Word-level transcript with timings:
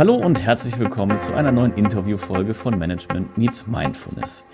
Hallo 0.00 0.14
und 0.14 0.40
herzlich 0.40 0.78
willkommen 0.78 1.20
zu 1.20 1.34
einer 1.34 1.52
neuen 1.52 1.74
Interviewfolge 1.74 2.54
von 2.54 2.78
Management 2.78 3.36
Meets 3.36 3.66
Mindfulness. 3.66 4.44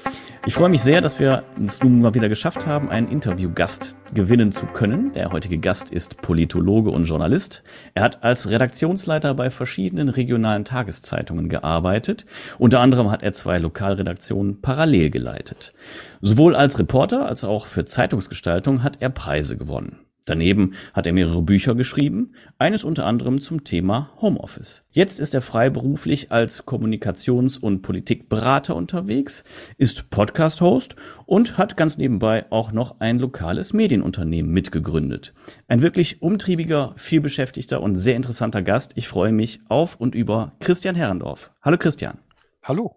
Ich 0.44 0.54
freue 0.54 0.70
mich 0.70 0.82
sehr, 0.82 1.00
dass 1.00 1.20
wir 1.20 1.44
es 1.64 1.80
nun 1.84 2.00
mal 2.00 2.16
wieder 2.16 2.28
geschafft 2.28 2.66
haben, 2.66 2.90
einen 2.90 3.06
Interviewgast 3.06 3.96
gewinnen 4.12 4.50
zu 4.50 4.66
können. 4.66 5.12
Der 5.12 5.30
heutige 5.30 5.58
Gast 5.58 5.92
ist 5.92 6.20
Politologe 6.20 6.90
und 6.90 7.04
Journalist. 7.04 7.62
Er 7.94 8.02
hat 8.02 8.24
als 8.24 8.50
Redaktionsleiter 8.50 9.34
bei 9.34 9.52
verschiedenen 9.52 10.08
regionalen 10.08 10.64
Tageszeitungen 10.64 11.48
gearbeitet. 11.48 12.26
Unter 12.58 12.80
anderem 12.80 13.12
hat 13.12 13.22
er 13.22 13.32
zwei 13.32 13.58
Lokalredaktionen 13.58 14.62
parallel 14.62 15.10
geleitet. 15.10 15.74
Sowohl 16.20 16.56
als 16.56 16.80
Reporter 16.80 17.24
als 17.24 17.44
auch 17.44 17.66
für 17.66 17.84
Zeitungsgestaltung 17.84 18.82
hat 18.82 18.96
er 18.98 19.10
Preise 19.10 19.56
gewonnen. 19.56 20.05
Daneben 20.26 20.74
hat 20.92 21.06
er 21.06 21.12
mehrere 21.12 21.40
Bücher 21.40 21.76
geschrieben, 21.76 22.32
eines 22.58 22.82
unter 22.82 23.06
anderem 23.06 23.40
zum 23.40 23.62
Thema 23.62 24.12
Homeoffice. 24.20 24.84
Jetzt 24.90 25.20
ist 25.20 25.34
er 25.34 25.40
freiberuflich 25.40 26.32
als 26.32 26.66
Kommunikations- 26.66 27.58
und 27.58 27.82
Politikberater 27.82 28.74
unterwegs, 28.74 29.44
ist 29.78 30.10
Podcast-Host 30.10 30.96
und 31.26 31.58
hat 31.58 31.76
ganz 31.76 31.96
nebenbei 31.96 32.44
auch 32.50 32.72
noch 32.72 32.98
ein 32.98 33.20
lokales 33.20 33.72
Medienunternehmen 33.72 34.50
mitgegründet. 34.50 35.32
Ein 35.68 35.80
wirklich 35.80 36.22
umtriebiger, 36.22 36.94
vielbeschäftigter 36.96 37.80
und 37.80 37.94
sehr 37.94 38.16
interessanter 38.16 38.62
Gast. 38.62 38.94
Ich 38.96 39.06
freue 39.06 39.30
mich 39.30 39.60
auf 39.68 39.94
und 39.94 40.16
über 40.16 40.56
Christian 40.58 40.96
Herrendorf. 40.96 41.52
Hallo 41.62 41.78
Christian. 41.78 42.18
Hallo. 42.64 42.96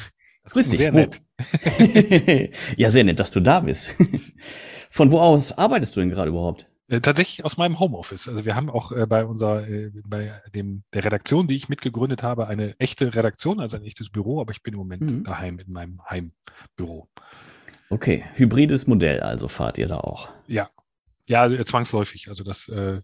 Grüß 0.48 0.70
dich. 0.70 0.78
Sehr 0.78 0.92
nett. 0.92 1.20
ja, 2.76 2.90
sehr 2.90 3.04
nett, 3.04 3.20
dass 3.20 3.30
du 3.32 3.40
da 3.40 3.60
bist. 3.60 3.94
Von 4.90 5.12
wo 5.12 5.20
aus 5.20 5.56
arbeitest 5.56 5.94
du 5.94 6.00
denn 6.00 6.08
gerade 6.08 6.30
überhaupt? 6.30 6.69
Äh, 6.90 7.00
tatsächlich 7.00 7.44
aus 7.44 7.56
meinem 7.56 7.78
Homeoffice. 7.78 8.26
Also 8.26 8.44
wir 8.44 8.56
haben 8.56 8.68
auch 8.68 8.90
äh, 8.90 9.06
bei 9.06 9.24
unserer, 9.24 9.66
äh, 9.68 9.92
bei 10.04 10.42
dem, 10.52 10.82
der 10.92 11.04
Redaktion, 11.04 11.46
die 11.46 11.54
ich 11.54 11.68
mitgegründet 11.68 12.24
habe, 12.24 12.48
eine 12.48 12.78
echte 12.80 13.14
Redaktion, 13.14 13.60
also 13.60 13.76
ein 13.76 13.84
echtes 13.84 14.10
Büro, 14.10 14.40
aber 14.40 14.50
ich 14.50 14.64
bin 14.64 14.74
im 14.74 14.80
Moment 14.80 15.02
mhm. 15.02 15.22
daheim 15.22 15.60
in 15.60 15.70
meinem 15.70 16.00
Heimbüro. 16.10 17.08
Okay, 17.90 18.24
hybrides 18.34 18.88
Modell 18.88 19.20
also 19.20 19.46
fahrt 19.46 19.78
ihr 19.78 19.86
da 19.86 19.98
auch? 19.98 20.30
Ja, 20.48 20.68
ja, 21.26 21.42
also, 21.42 21.62
zwangsläufig. 21.62 22.28
Also 22.28 22.42
das 22.42 22.68
äh, 22.68 23.02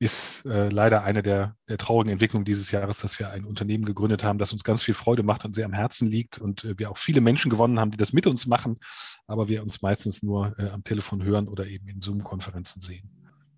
ist 0.00 0.46
äh, 0.46 0.70
leider 0.70 1.04
eine 1.04 1.22
der, 1.22 1.56
der 1.68 1.76
traurigen 1.76 2.10
Entwicklungen 2.10 2.46
dieses 2.46 2.70
Jahres, 2.70 2.98
dass 2.98 3.18
wir 3.18 3.30
ein 3.30 3.44
Unternehmen 3.44 3.84
gegründet 3.84 4.24
haben, 4.24 4.38
das 4.38 4.50
uns 4.50 4.64
ganz 4.64 4.82
viel 4.82 4.94
Freude 4.94 5.22
macht 5.22 5.44
und 5.44 5.54
sehr 5.54 5.66
am 5.66 5.74
Herzen 5.74 6.08
liegt 6.08 6.38
und 6.38 6.64
äh, 6.64 6.78
wir 6.78 6.90
auch 6.90 6.96
viele 6.96 7.20
Menschen 7.20 7.50
gewonnen 7.50 7.78
haben, 7.78 7.90
die 7.90 7.98
das 7.98 8.14
mit 8.14 8.26
uns 8.26 8.46
machen, 8.46 8.78
aber 9.26 9.48
wir 9.48 9.62
uns 9.62 9.82
meistens 9.82 10.22
nur 10.22 10.58
äh, 10.58 10.70
am 10.70 10.84
Telefon 10.84 11.22
hören 11.22 11.48
oder 11.48 11.66
eben 11.66 11.86
in 11.86 12.00
Zoom-Konferenzen 12.00 12.80
sehen. 12.80 13.10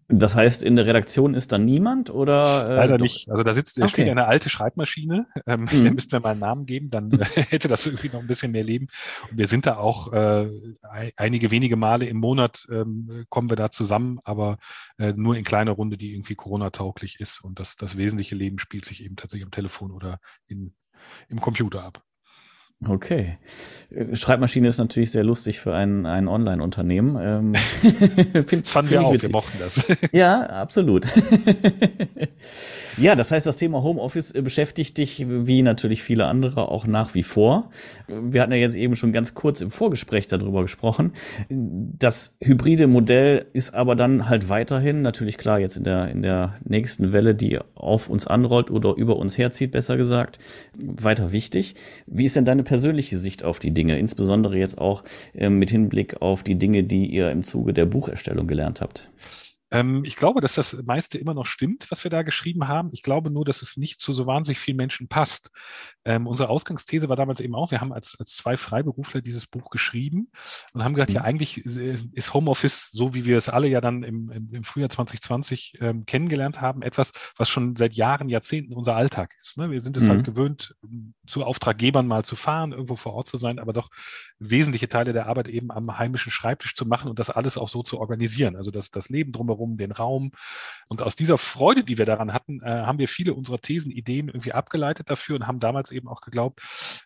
Das 0.08 0.36
heißt, 0.36 0.62
in 0.62 0.76
der 0.76 0.86
Redaktion 0.86 1.34
ist 1.34 1.52
dann 1.52 1.64
niemand 1.64 2.10
oder? 2.10 2.68
Äh, 2.68 2.76
Leider 2.76 2.98
doch? 2.98 3.04
nicht. 3.04 3.30
Also 3.30 3.42
da 3.42 3.54
sitzt, 3.54 3.80
okay. 3.80 3.88
steht 3.88 4.08
eine 4.08 4.26
alte 4.26 4.50
Schreibmaschine. 4.50 5.26
Ähm, 5.46 5.62
mhm. 5.62 5.66
Der 5.84 5.92
müssten 5.92 6.12
wir 6.12 6.20
mal 6.20 6.30
einen 6.30 6.40
Namen 6.40 6.66
geben, 6.66 6.90
dann 6.90 7.10
äh, 7.12 7.24
hätte 7.50 7.68
das 7.68 7.86
irgendwie 7.86 8.08
noch 8.08 8.20
ein 8.20 8.26
bisschen 8.26 8.52
mehr 8.52 8.64
Leben. 8.64 8.88
Und 9.30 9.38
wir 9.38 9.46
sind 9.46 9.66
da 9.66 9.76
auch 9.76 10.12
äh, 10.12 10.48
einige 11.16 11.50
wenige 11.50 11.76
Male 11.76 12.06
im 12.06 12.18
Monat 12.18 12.66
ähm, 12.70 13.24
kommen 13.28 13.50
wir 13.50 13.56
da 13.56 13.70
zusammen, 13.70 14.18
aber 14.24 14.58
äh, 14.98 15.12
nur 15.14 15.36
in 15.36 15.44
kleiner 15.44 15.72
Runde, 15.72 15.96
die 15.96 16.12
irgendwie 16.12 16.34
Corona-tauglich 16.34 17.20
ist. 17.20 17.42
Und 17.42 17.58
das, 17.58 17.76
das 17.76 17.96
wesentliche 17.96 18.34
Leben 18.34 18.58
spielt 18.58 18.84
sich 18.84 19.04
eben 19.04 19.16
tatsächlich 19.16 19.46
am 19.46 19.52
Telefon 19.52 19.90
oder 19.90 20.20
in, 20.46 20.74
im 21.28 21.40
Computer 21.40 21.82
ab. 21.84 22.02
Okay. 22.88 23.38
Schreibmaschine 24.14 24.68
ist 24.68 24.78
natürlich 24.78 25.10
sehr 25.10 25.24
lustig 25.24 25.60
für 25.60 25.74
ein, 25.74 26.06
ein 26.06 26.28
Online-Unternehmen. 26.28 27.18
Ähm, 27.20 27.54
find, 28.46 28.66
Fanden 28.66 28.90
wir 28.90 29.02
auch, 29.02 29.12
witzig. 29.12 29.28
wir 29.28 29.32
mochten 29.32 29.58
das. 29.58 29.84
ja, 30.12 30.46
absolut. 30.46 31.06
ja, 32.96 33.14
das 33.14 33.30
heißt, 33.30 33.46
das 33.46 33.56
Thema 33.56 33.82
Homeoffice 33.82 34.32
beschäftigt 34.32 34.98
dich, 34.98 35.26
wie 35.28 35.62
natürlich 35.62 36.02
viele 36.02 36.26
andere, 36.26 36.68
auch 36.68 36.86
nach 36.86 37.14
wie 37.14 37.22
vor. 37.22 37.70
Wir 38.08 38.42
hatten 38.42 38.52
ja 38.52 38.58
jetzt 38.58 38.76
eben 38.76 38.96
schon 38.96 39.12
ganz 39.12 39.34
kurz 39.34 39.60
im 39.60 39.70
Vorgespräch 39.70 40.26
darüber 40.26 40.62
gesprochen. 40.62 41.12
Das 41.48 42.36
hybride 42.42 42.86
Modell 42.86 43.46
ist 43.52 43.74
aber 43.74 43.94
dann 43.96 44.28
halt 44.28 44.48
weiterhin, 44.48 45.02
natürlich 45.02 45.38
klar, 45.38 45.60
jetzt 45.60 45.76
in 45.76 45.84
der, 45.84 46.08
in 46.08 46.22
der 46.22 46.54
nächsten 46.64 47.12
Welle, 47.12 47.34
die 47.34 47.58
auf 47.74 48.08
uns 48.08 48.26
anrollt 48.26 48.70
oder 48.70 48.94
über 48.94 49.16
uns 49.16 49.36
herzieht, 49.36 49.72
besser 49.72 49.96
gesagt, 49.96 50.38
weiter 50.74 51.32
wichtig. 51.32 51.74
Wie 52.06 52.24
ist 52.24 52.36
denn 52.36 52.44
deine 52.44 52.62
persönliche 52.72 53.18
Sicht 53.18 53.44
auf 53.44 53.58
die 53.58 53.72
Dinge, 53.72 53.98
insbesondere 53.98 54.56
jetzt 54.56 54.78
auch 54.78 55.04
äh, 55.34 55.50
mit 55.50 55.70
Hinblick 55.70 56.22
auf 56.22 56.42
die 56.42 56.54
Dinge, 56.54 56.84
die 56.84 57.04
ihr 57.04 57.30
im 57.30 57.44
Zuge 57.44 57.74
der 57.74 57.84
Bucherstellung 57.84 58.46
gelernt 58.46 58.80
habt? 58.80 59.10
Ähm, 59.72 60.04
ich 60.04 60.16
glaube, 60.16 60.40
dass 60.40 60.54
das 60.54 60.76
meiste 60.84 61.18
immer 61.18 61.34
noch 61.34 61.46
stimmt, 61.46 61.90
was 61.90 62.04
wir 62.04 62.10
da 62.10 62.22
geschrieben 62.22 62.68
haben. 62.68 62.90
Ich 62.92 63.02
glaube 63.02 63.30
nur, 63.30 63.44
dass 63.44 63.62
es 63.62 63.76
nicht 63.76 64.00
zu 64.00 64.12
so 64.12 64.26
wahnsinnig 64.26 64.58
vielen 64.58 64.76
Menschen 64.76 65.08
passt. 65.08 65.50
Ähm, 66.04 66.26
unsere 66.26 66.50
Ausgangsthese 66.50 67.08
war 67.08 67.16
damals 67.16 67.40
eben 67.40 67.54
auch, 67.54 67.70
wir 67.70 67.80
haben 67.80 67.92
als, 67.92 68.16
als 68.20 68.36
zwei 68.36 68.56
Freiberufler 68.56 69.22
dieses 69.22 69.46
Buch 69.46 69.70
geschrieben 69.70 70.30
und 70.74 70.84
haben 70.84 70.94
gesagt, 70.94 71.10
mhm. 71.10 71.16
ja, 71.16 71.22
eigentlich 71.22 71.64
ist 71.64 72.34
Homeoffice, 72.34 72.90
so 72.92 73.14
wie 73.14 73.24
wir 73.24 73.38
es 73.38 73.48
alle 73.48 73.68
ja 73.68 73.80
dann 73.80 74.02
im, 74.02 74.30
im 74.52 74.64
Frühjahr 74.64 74.90
2020 74.90 75.78
ähm, 75.80 76.04
kennengelernt 76.04 76.60
haben, 76.60 76.82
etwas, 76.82 77.12
was 77.36 77.48
schon 77.48 77.76
seit 77.76 77.94
Jahren, 77.94 78.28
Jahrzehnten 78.28 78.74
unser 78.74 78.94
Alltag 78.94 79.34
ist. 79.40 79.56
Ne? 79.56 79.70
Wir 79.70 79.80
sind 79.80 79.96
es 79.96 80.02
halt 80.02 80.12
mhm. 80.12 80.16
halt 80.16 80.26
gewöhnt, 80.26 80.76
zu 81.26 81.44
Auftraggebern 81.44 82.06
mal 82.06 82.24
zu 82.24 82.36
fahren, 82.36 82.72
irgendwo 82.72 82.96
vor 82.96 83.14
Ort 83.14 83.28
zu 83.28 83.38
sein, 83.38 83.58
aber 83.58 83.72
doch 83.72 83.88
wesentliche 84.38 84.88
Teile 84.88 85.14
der 85.14 85.26
Arbeit 85.26 85.48
eben 85.48 85.70
am 85.70 85.98
heimischen 85.98 86.30
Schreibtisch 86.30 86.74
zu 86.74 86.84
machen 86.84 87.08
und 87.08 87.18
das 87.18 87.30
alles 87.30 87.56
auch 87.56 87.68
so 87.68 87.82
zu 87.82 87.98
organisieren. 87.98 88.56
Also 88.56 88.70
das, 88.70 88.90
das 88.90 89.08
Leben 89.08 89.32
drumherum 89.32 89.61
herum, 89.62 89.76
den 89.76 89.92
Raum. 89.92 90.32
Und 90.88 91.00
aus 91.00 91.16
dieser 91.16 91.38
Freude, 91.38 91.84
die 91.84 91.96
wir 91.96 92.04
daran 92.04 92.32
hatten, 92.32 92.60
äh, 92.60 92.66
haben 92.66 92.98
wir 92.98 93.08
viele 93.08 93.32
unserer 93.32 93.58
Thesen, 93.58 93.90
Ideen 93.90 94.28
irgendwie 94.28 94.52
abgeleitet 94.52 95.08
dafür 95.08 95.36
und 95.36 95.46
haben 95.46 95.58
damals 95.58 95.90
eben 95.90 96.06
auch 96.08 96.20
geglaubt, 96.20 96.60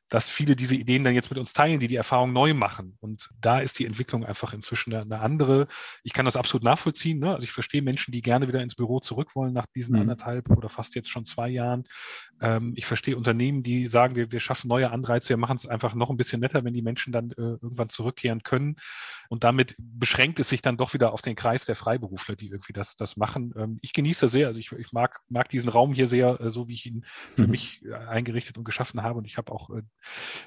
dass 0.09 0.29
viele 0.29 0.57
diese 0.57 0.75
Ideen 0.75 1.05
dann 1.05 1.15
jetzt 1.15 1.31
mit 1.31 1.39
uns 1.39 1.53
teilen, 1.53 1.79
die 1.79 1.87
die 1.87 1.97
Erfahrung 1.97 2.33
neu 2.33 2.53
machen. 2.55 2.97
Und 3.01 3.29
da 3.41 3.61
ist 3.61 3.79
die 3.79 3.87
Entwicklung 3.87 4.25
einfach 4.25 4.53
inzwischen 4.53 4.93
eine 4.93 5.21
andere. 5.21 5.69
Ich 6.03 6.13
kann 6.13 6.25
das 6.25 6.37
absolut 6.37 6.65
nachvollziehen. 6.65 7.21
Ne? 7.21 7.33
Also 7.35 7.45
ich 7.45 7.53
verstehe 7.53 7.83
Menschen, 7.83 8.11
die 8.11 8.23
gerne 8.23 8.49
wieder 8.49 8.61
ins 8.61 8.75
Büro 8.75 8.99
zurück 8.99 9.37
wollen 9.37 9.53
nach 9.53 9.67
diesen 9.67 9.95
mhm. 9.95 10.03
anderthalb 10.03 10.51
oder 10.51 10.69
fast 10.69 10.95
jetzt 10.97 11.11
schon 11.11 11.25
zwei 11.25 11.49
Jahren. 11.49 11.85
Ähm, 12.41 12.73
ich 12.77 12.87
verstehe 12.87 13.17
Unternehmen, 13.17 13.63
die 13.63 13.87
sagen, 13.89 14.17
wir, 14.17 14.33
wir 14.33 14.41
schaffen 14.41 14.69
neue 14.69 14.91
Anreize, 14.91 15.29
wir 15.29 15.37
machen 15.37 15.57
es 15.57 15.67
einfach 15.67 15.95
noch 15.95 16.11
ein 16.11 16.17
bisschen 16.17 16.41
netter, 16.41 16.65
wenn 16.65 16.75
die 16.75 16.83
Menschen 16.83 17.13
dann 17.13 17.31
äh, 17.33 17.59
irgendwann 17.63 17.89
zurückkehren 17.89 18.43
können. 18.43 18.77
Und 19.29 19.45
damit 19.45 19.75
beschränkt 19.79 20.41
es 20.41 20.49
sich 20.49 20.63
dann 20.63 20.77
doch 20.77 20.95
wieder 20.95 21.13
auf 21.13 21.23
den 21.23 21.37
Kreis 21.37 21.65
der 21.65 21.75
Freiberufler, 21.75 22.37
die 22.37 22.46
irgendwie 22.51 22.73
das, 22.73 22.97
das 22.97 23.17
machen. 23.17 23.55
Ähm, 23.57 23.79
ich 23.83 23.93
genieße 23.93 24.23
das 24.23 24.33
sehr. 24.33 24.47
Also 24.47 24.61
ich, 24.61 24.73
ich 24.73 24.93
mag, 24.93 25.21
mag 25.29 25.49
diesen 25.49 25.69
Raum 25.69 25.93
hier 25.93 26.07
sehr, 26.07 26.41
äh, 26.41 26.51
so 26.51 26.69
wie 26.69 26.75
ich 26.75 26.87
ihn 26.87 27.05
für 27.35 27.43
mhm. 27.43 27.51
mich 27.51 27.85
äh, 27.85 27.95
eingerichtet 27.95 28.59
und 28.59 28.65
geschaffen 28.65 29.03
habe. 29.03 29.19
Und 29.19 29.25
ich 29.25 29.37
habe 29.37 29.53
auch 29.53 29.71
äh, 29.71 29.83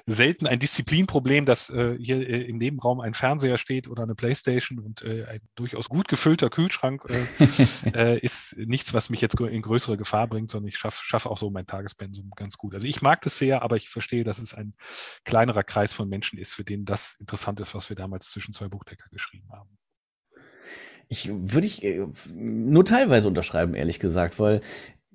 selten 0.06 0.46
ein 0.46 0.58
Disziplinproblem, 0.58 1.46
dass 1.46 1.66
hier 1.70 2.28
im 2.28 2.58
Nebenraum 2.58 3.00
ein 3.00 3.14
Fernseher 3.14 3.58
steht 3.58 3.88
oder 3.88 4.02
eine 4.02 4.14
Playstation 4.14 4.78
und 4.78 5.02
ein 5.04 5.40
durchaus 5.54 5.88
gut 5.88 6.08
gefüllter 6.08 6.50
Kühlschrank 6.50 7.04
ist 8.22 8.56
nichts, 8.56 8.92
was 8.94 9.10
mich 9.10 9.20
jetzt 9.20 9.38
in 9.38 9.62
größere 9.62 9.96
Gefahr 9.96 10.26
bringt, 10.26 10.50
sondern 10.50 10.68
ich 10.68 10.78
schaffe 10.78 10.98
schaff 11.02 11.26
auch 11.26 11.38
so 11.38 11.50
mein 11.50 11.66
Tagespensum 11.66 12.30
ganz 12.36 12.56
gut. 12.56 12.74
Also 12.74 12.86
ich 12.86 13.02
mag 13.02 13.20
das 13.22 13.38
sehr, 13.38 13.62
aber 13.62 13.76
ich 13.76 13.88
verstehe, 13.88 14.24
dass 14.24 14.38
es 14.38 14.54
ein 14.54 14.74
kleinerer 15.24 15.62
Kreis 15.62 15.92
von 15.92 16.08
Menschen 16.08 16.38
ist, 16.38 16.52
für 16.52 16.64
den 16.64 16.84
das 16.84 17.14
interessant 17.14 17.60
ist, 17.60 17.74
was 17.74 17.88
wir 17.88 17.96
damals 17.96 18.30
zwischen 18.30 18.54
zwei 18.54 18.68
Buchdecker 18.68 19.08
geschrieben 19.10 19.48
haben. 19.52 19.78
Ich 21.12 21.30
würde 21.30 21.66
ich 21.66 21.84
äh, 21.84 22.06
nur 22.34 22.84
teilweise 22.84 23.28
unterschreiben, 23.28 23.74
ehrlich 23.74 24.00
gesagt, 24.00 24.38
weil 24.38 24.60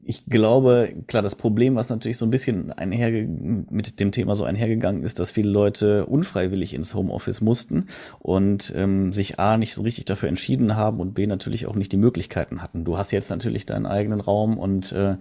ich 0.08 0.26
glaube, 0.28 0.94
klar, 1.08 1.24
das 1.24 1.34
Problem, 1.34 1.76
was 1.76 1.90
natürlich 1.90 2.18
so 2.18 2.28
ein 2.28 2.30
bisschen 2.30 2.72
einherge 2.72 3.28
mit 3.28 4.00
dem 4.00 4.12
Thema 4.12 4.36
so 4.36 4.44
einhergegangen 4.44 5.02
ist, 5.02 5.20
dass 5.20 5.32
viele 5.32 5.50
Leute 5.50 6.06
unfreiwillig 6.06 6.76
ins 6.76 6.94
Homeoffice 6.94 7.42
mussten 7.42 7.88
und 8.20 8.72
ähm, 8.76 9.12
sich 9.12 9.40
A 9.40 9.58
nicht 9.58 9.74
so 9.74 9.82
richtig 9.82 10.06
dafür 10.06 10.30
entschieden 10.30 10.76
haben 10.76 11.00
und 11.00 11.16
B 11.16 11.26
natürlich 11.26 11.66
auch 11.66 11.76
nicht 11.76 11.92
die 11.92 11.98
Möglichkeiten 11.98 12.62
hatten. 12.62 12.86
Du 12.86 13.00
hast 13.00 13.12
jetzt 13.12 13.32
natürlich 13.32 13.66
deinen 13.66 13.88
eigenen 13.88 14.22
Raum 14.22 14.60
und 14.60 14.92
äh, 14.92 15.16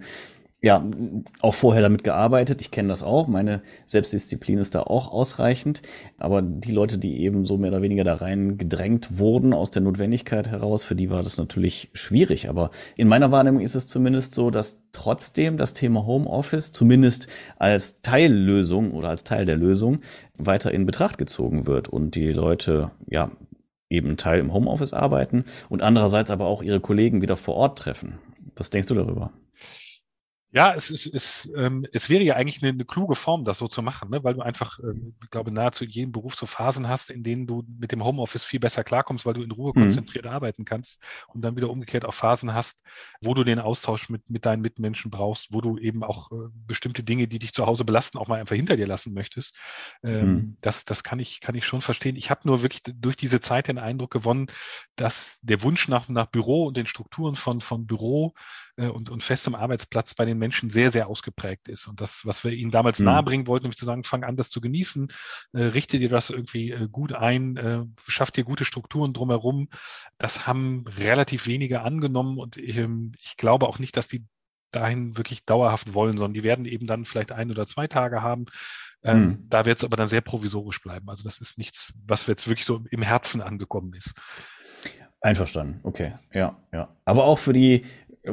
ja, 0.65 0.83
auch 1.41 1.53
vorher 1.53 1.83
damit 1.83 2.03
gearbeitet. 2.03 2.59
Ich 2.59 2.71
kenne 2.71 2.89
das 2.89 3.03
auch. 3.03 3.27
Meine 3.27 3.61
Selbstdisziplin 3.85 4.57
ist 4.57 4.73
da 4.73 4.81
auch 4.81 5.11
ausreichend. 5.11 5.83
Aber 6.17 6.41
die 6.41 6.71
Leute, 6.71 6.97
die 6.97 7.19
eben 7.19 7.45
so 7.45 7.55
mehr 7.59 7.69
oder 7.69 7.83
weniger 7.83 8.03
da 8.03 8.15
rein 8.15 8.57
gedrängt 8.57 9.19
wurden 9.19 9.53
aus 9.53 9.69
der 9.69 9.83
Notwendigkeit 9.83 10.49
heraus, 10.49 10.83
für 10.83 10.95
die 10.95 11.11
war 11.11 11.21
das 11.21 11.37
natürlich 11.37 11.91
schwierig. 11.93 12.49
Aber 12.49 12.71
in 12.97 13.07
meiner 13.07 13.31
Wahrnehmung 13.31 13.61
ist 13.61 13.75
es 13.75 13.87
zumindest 13.87 14.33
so, 14.33 14.49
dass 14.49 14.81
trotzdem 14.91 15.57
das 15.57 15.75
Thema 15.75 16.07
Homeoffice 16.07 16.71
zumindest 16.71 17.27
als 17.59 18.01
Teillösung 18.01 18.91
oder 18.93 19.09
als 19.09 19.23
Teil 19.23 19.45
der 19.45 19.57
Lösung 19.57 19.99
weiter 20.35 20.71
in 20.71 20.87
Betracht 20.87 21.19
gezogen 21.19 21.67
wird 21.67 21.89
und 21.89 22.15
die 22.15 22.31
Leute, 22.31 22.89
ja, 23.07 23.29
eben 23.87 24.17
Teil 24.17 24.39
im 24.39 24.51
Homeoffice 24.51 24.93
arbeiten 24.93 25.45
und 25.69 25.83
andererseits 25.83 26.31
aber 26.31 26.47
auch 26.47 26.63
ihre 26.63 26.79
Kollegen 26.79 27.21
wieder 27.21 27.37
vor 27.37 27.53
Ort 27.53 27.77
treffen. 27.77 28.17
Was 28.55 28.71
denkst 28.71 28.87
du 28.87 28.95
darüber? 28.95 29.31
Ja, 30.55 30.73
es, 30.73 30.89
ist, 30.89 31.05
es, 31.07 31.51
ähm, 31.57 31.85
es 31.91 32.09
wäre 32.09 32.23
ja 32.23 32.35
eigentlich 32.35 32.63
eine, 32.63 32.71
eine 32.71 32.85
kluge 32.85 33.15
Form, 33.15 33.43
das 33.43 33.57
so 33.57 33.67
zu 33.67 33.81
machen, 33.81 34.09
ne? 34.09 34.23
weil 34.23 34.35
du 34.35 34.41
einfach, 34.41 34.79
ähm, 34.79 35.13
ich 35.21 35.29
glaube, 35.29 35.51
nahezu 35.51 35.83
in 35.83 35.89
jedem 35.89 36.11
Beruf 36.13 36.35
so 36.35 36.45
Phasen 36.45 36.87
hast, 36.87 37.09
in 37.09 37.23
denen 37.23 37.45
du 37.45 37.65
mit 37.77 37.91
dem 37.91 38.05
Homeoffice 38.05 38.45
viel 38.45 38.61
besser 38.61 38.85
klarkommst, 38.85 39.25
weil 39.25 39.33
du 39.33 39.43
in 39.43 39.51
Ruhe 39.51 39.73
mhm. 39.75 39.81
konzentriert 39.81 40.27
arbeiten 40.27 40.63
kannst 40.63 41.03
und 41.27 41.41
dann 41.41 41.57
wieder 41.57 41.69
umgekehrt 41.69 42.05
auch 42.05 42.13
Phasen 42.13 42.53
hast, 42.53 42.83
wo 43.19 43.33
du 43.33 43.43
den 43.43 43.59
Austausch 43.59 44.09
mit, 44.09 44.29
mit 44.29 44.45
deinen 44.45 44.61
Mitmenschen 44.61 45.11
brauchst, 45.11 45.51
wo 45.51 45.59
du 45.59 45.77
eben 45.77 46.05
auch 46.05 46.31
äh, 46.31 46.47
bestimmte 46.53 47.03
Dinge, 47.03 47.27
die 47.27 47.39
dich 47.39 47.51
zu 47.51 47.65
Hause 47.65 47.83
belasten, 47.83 48.17
auch 48.17 48.29
mal 48.29 48.39
einfach 48.39 48.55
hinter 48.55 48.77
dir 48.77 48.87
lassen 48.87 49.13
möchtest. 49.13 49.57
Ähm, 50.03 50.33
mhm. 50.33 50.57
das, 50.61 50.85
das 50.85 51.03
kann 51.03 51.19
ich, 51.19 51.41
kann 51.41 51.55
ich 51.55 51.65
schon 51.65 51.81
verstehen. 51.81 52.15
Ich 52.15 52.29
habe 52.29 52.41
nur 52.45 52.61
wirklich 52.61 52.81
durch 52.81 53.17
diese 53.17 53.41
Zeit 53.41 53.67
den 53.67 53.77
Eindruck 53.77 54.11
gewonnen, 54.11 54.47
dass 54.95 55.37
der 55.41 55.63
Wunsch 55.63 55.89
nach, 55.89 56.07
nach 56.07 56.27
Büro 56.27 56.67
und 56.67 56.77
den 56.77 56.87
Strukturen 56.87 57.35
von, 57.35 57.59
von 57.59 57.85
Büro 57.85 58.33
äh, 58.77 58.87
und, 58.87 59.09
und 59.09 59.23
festem 59.23 59.55
Arbeitsplatz 59.55 60.13
bei 60.13 60.25
den 60.25 60.37
Menschen 60.37 60.69
sehr, 60.69 60.89
sehr 60.89 61.07
ausgeprägt 61.07 61.67
ist. 61.69 61.87
Und 61.87 62.01
das, 62.01 62.25
was 62.25 62.43
wir 62.43 62.51
ihnen 62.51 62.71
damals 62.71 62.99
mhm. 62.99 63.05
nahebringen 63.05 63.47
wollten, 63.47 63.65
nämlich 63.65 63.77
zu 63.77 63.85
sagen, 63.85 64.03
fang 64.03 64.23
an, 64.23 64.35
das 64.35 64.49
zu 64.49 64.61
genießen, 64.61 65.07
äh, 65.53 65.63
richte 65.63 65.99
dir 65.99 66.09
das 66.09 66.29
irgendwie 66.29 66.71
äh, 66.71 66.87
gut 66.91 67.13
ein, 67.13 67.57
äh, 67.57 67.83
schaff 68.07 68.31
dir 68.31 68.43
gute 68.43 68.65
Strukturen 68.65 69.13
drumherum. 69.13 69.69
Das 70.17 70.47
haben 70.47 70.85
relativ 70.97 71.47
wenige 71.47 71.81
angenommen 71.81 72.37
und 72.37 72.57
ich, 72.57 72.77
ähm, 72.77 73.13
ich 73.21 73.37
glaube 73.37 73.67
auch 73.67 73.79
nicht, 73.79 73.97
dass 73.97 74.07
die 74.07 74.25
dahin 74.71 75.15
wirklich 75.17 75.45
dauerhaft 75.45 75.93
wollen, 75.93 76.17
sondern 76.17 76.33
die 76.33 76.43
werden 76.43 76.65
eben 76.65 76.85
dann 76.85 77.05
vielleicht 77.05 77.31
ein 77.31 77.49
oder 77.49 77.65
zwei 77.65 77.87
Tage 77.87 78.21
haben. 78.21 78.45
Ähm, 79.03 79.19
mhm. 79.19 79.45
Da 79.49 79.65
wird 79.65 79.77
es 79.77 79.83
aber 79.83 79.95
dann 79.95 80.07
sehr 80.07 80.21
provisorisch 80.21 80.81
bleiben. 80.81 81.09
Also 81.09 81.23
das 81.23 81.39
ist 81.39 81.57
nichts, 81.57 81.93
was 82.05 82.27
jetzt 82.27 82.47
wirklich 82.47 82.65
so 82.65 82.83
im 82.89 83.01
Herzen 83.01 83.41
angekommen 83.41 83.93
ist. 83.93 84.13
Einverstanden, 85.21 85.79
okay, 85.81 86.13
ja, 86.33 86.55
ja. 86.71 86.95
Aber 87.03 87.23
auch 87.23 87.39
für 87.39 87.53
die 87.53 87.85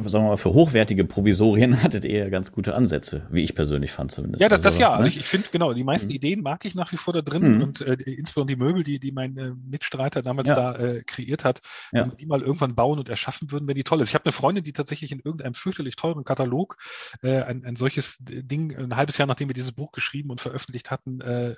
sagen 0.05 0.25
wir 0.25 0.29
mal, 0.29 0.37
für 0.37 0.53
hochwertige 0.53 1.05
Provisorien 1.05 1.81
hattet 1.83 2.05
ihr 2.05 2.29
ganz 2.29 2.51
gute 2.51 2.75
Ansätze, 2.75 3.27
wie 3.29 3.43
ich 3.43 3.55
persönlich 3.55 3.91
fand 3.91 4.11
zumindest. 4.11 4.41
Ja, 4.41 4.49
das, 4.49 4.61
das 4.61 4.73
also, 4.73 4.79
ja. 4.79 4.91
Also 4.91 5.03
ne? 5.03 5.09
ich, 5.09 5.17
ich 5.17 5.25
finde, 5.25 5.47
genau, 5.51 5.73
die 5.73 5.83
meisten 5.83 6.09
mhm. 6.09 6.15
Ideen 6.15 6.41
mag 6.41 6.65
ich 6.65 6.75
nach 6.75 6.91
wie 6.91 6.97
vor 6.97 7.13
da 7.13 7.21
drin 7.21 7.55
mhm. 7.57 7.63
und 7.63 7.81
äh, 7.81 7.93
insbesondere 7.93 8.57
die 8.57 8.63
Möbel, 8.63 8.83
die, 8.83 8.99
die 8.99 9.11
mein 9.11 9.37
äh, 9.37 9.51
Mitstreiter 9.69 10.21
damals 10.21 10.49
ja. 10.49 10.55
da 10.55 10.75
äh, 10.75 11.03
kreiert 11.03 11.43
hat, 11.43 11.61
ja. 11.91 12.05
die 12.05 12.25
mal 12.25 12.41
irgendwann 12.41 12.75
bauen 12.75 12.99
und 12.99 13.09
erschaffen 13.09 13.51
würden, 13.51 13.67
wäre 13.67 13.75
die 13.75 13.83
toll. 13.83 14.01
Ich 14.01 14.13
habe 14.13 14.25
eine 14.25 14.31
Freundin, 14.31 14.63
die 14.63 14.73
tatsächlich 14.73 15.11
in 15.11 15.19
irgendeinem 15.19 15.53
fürchterlich 15.53 15.95
teuren 15.95 16.23
Katalog 16.23 16.77
äh, 17.21 17.41
ein, 17.41 17.65
ein 17.65 17.75
solches 17.75 18.17
Ding 18.19 18.75
ein 18.75 18.95
halbes 18.95 19.17
Jahr, 19.17 19.27
nachdem 19.27 19.49
wir 19.49 19.53
dieses 19.53 19.71
Buch 19.71 19.91
geschrieben 19.91 20.29
und 20.29 20.41
veröffentlicht 20.41 20.91
hatten, 20.91 21.21
äh, 21.21 21.55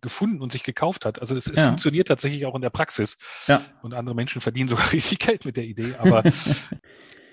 gefunden 0.00 0.40
und 0.40 0.52
sich 0.52 0.62
gekauft 0.62 1.04
hat. 1.04 1.20
Also 1.20 1.36
es, 1.36 1.46
es 1.46 1.56
ja. 1.56 1.68
funktioniert 1.68 2.08
tatsächlich 2.08 2.46
auch 2.46 2.54
in 2.54 2.62
der 2.62 2.70
Praxis. 2.70 3.18
Ja. 3.46 3.60
Und 3.82 3.94
andere 3.94 4.14
Menschen 4.14 4.40
verdienen 4.40 4.68
sogar 4.68 4.92
richtig 4.92 5.18
Geld 5.18 5.44
mit 5.44 5.56
der 5.56 5.64
Idee, 5.64 5.94
aber 5.98 6.22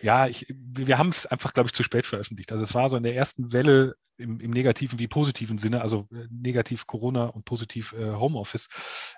ja, 0.01 0.27
ich, 0.27 0.45
wir 0.49 0.97
haben 0.97 1.09
es 1.09 1.25
einfach, 1.25 1.53
glaube 1.53 1.67
ich, 1.67 1.73
zu 1.73 1.83
spät 1.83 2.05
veröffentlicht. 2.05 2.51
Also 2.51 2.63
es 2.63 2.73
war 2.73 2.89
so 2.89 2.97
in 2.97 3.03
der 3.03 3.15
ersten 3.15 3.53
Welle 3.53 3.95
im, 4.17 4.39
im 4.39 4.51
negativen 4.51 4.99
wie 4.99 5.07
positiven 5.07 5.57
Sinne, 5.57 5.81
also 5.81 6.07
äh, 6.11 6.27
negativ 6.29 6.87
Corona 6.87 7.25
und 7.25 7.45
positiv 7.45 7.93
äh, 7.93 8.13
Homeoffice, 8.13 8.67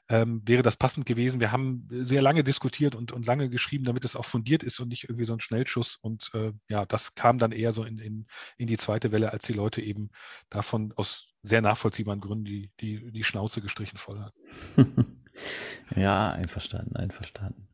ähm, 0.10 0.42
wäre 0.46 0.64
das 0.64 0.76
passend 0.76 1.06
gewesen. 1.06 1.40
Wir 1.40 1.52
haben 1.52 1.88
sehr 1.90 2.22
lange 2.22 2.44
diskutiert 2.44 2.96
und, 2.96 3.12
und 3.12 3.26
lange 3.26 3.50
geschrieben, 3.50 3.86
damit 3.86 4.06
es 4.06 4.16
auch 4.16 4.26
fundiert 4.26 4.64
ist 4.64 4.80
und 4.80 4.90
nicht 4.90 5.06
irgendwie 5.06 5.26
so 5.26 5.34
ein 5.34 5.40
Schnellschuss. 5.40 5.96
Und 5.96 6.30
äh, 6.34 6.52
ja, 6.68 6.86
das 6.86 7.16
kam 7.16 7.38
dann 7.38 7.52
eher 7.52 7.74
so 7.74 7.84
in, 7.84 7.98
in, 8.00 8.28
in 8.58 8.68
die 8.68 8.78
zweite 8.78 9.12
Welle, 9.12 9.31
als 9.31 9.46
die 9.46 9.54
Leute 9.54 9.81
eben 9.81 10.10
davon 10.50 10.94
aus 10.96 11.28
sehr 11.44 11.62
nachvollziehbaren 11.62 12.20
Gründen 12.20 12.46
die, 12.46 12.72
die, 12.81 13.12
die 13.12 13.24
Schnauze 13.24 13.62
gestrichen 13.62 13.98
voll 13.98 14.20
hatten. 14.20 15.18
ja, 15.96 16.31
einverstanden, 16.31 16.98
einverstanden. 16.98 17.70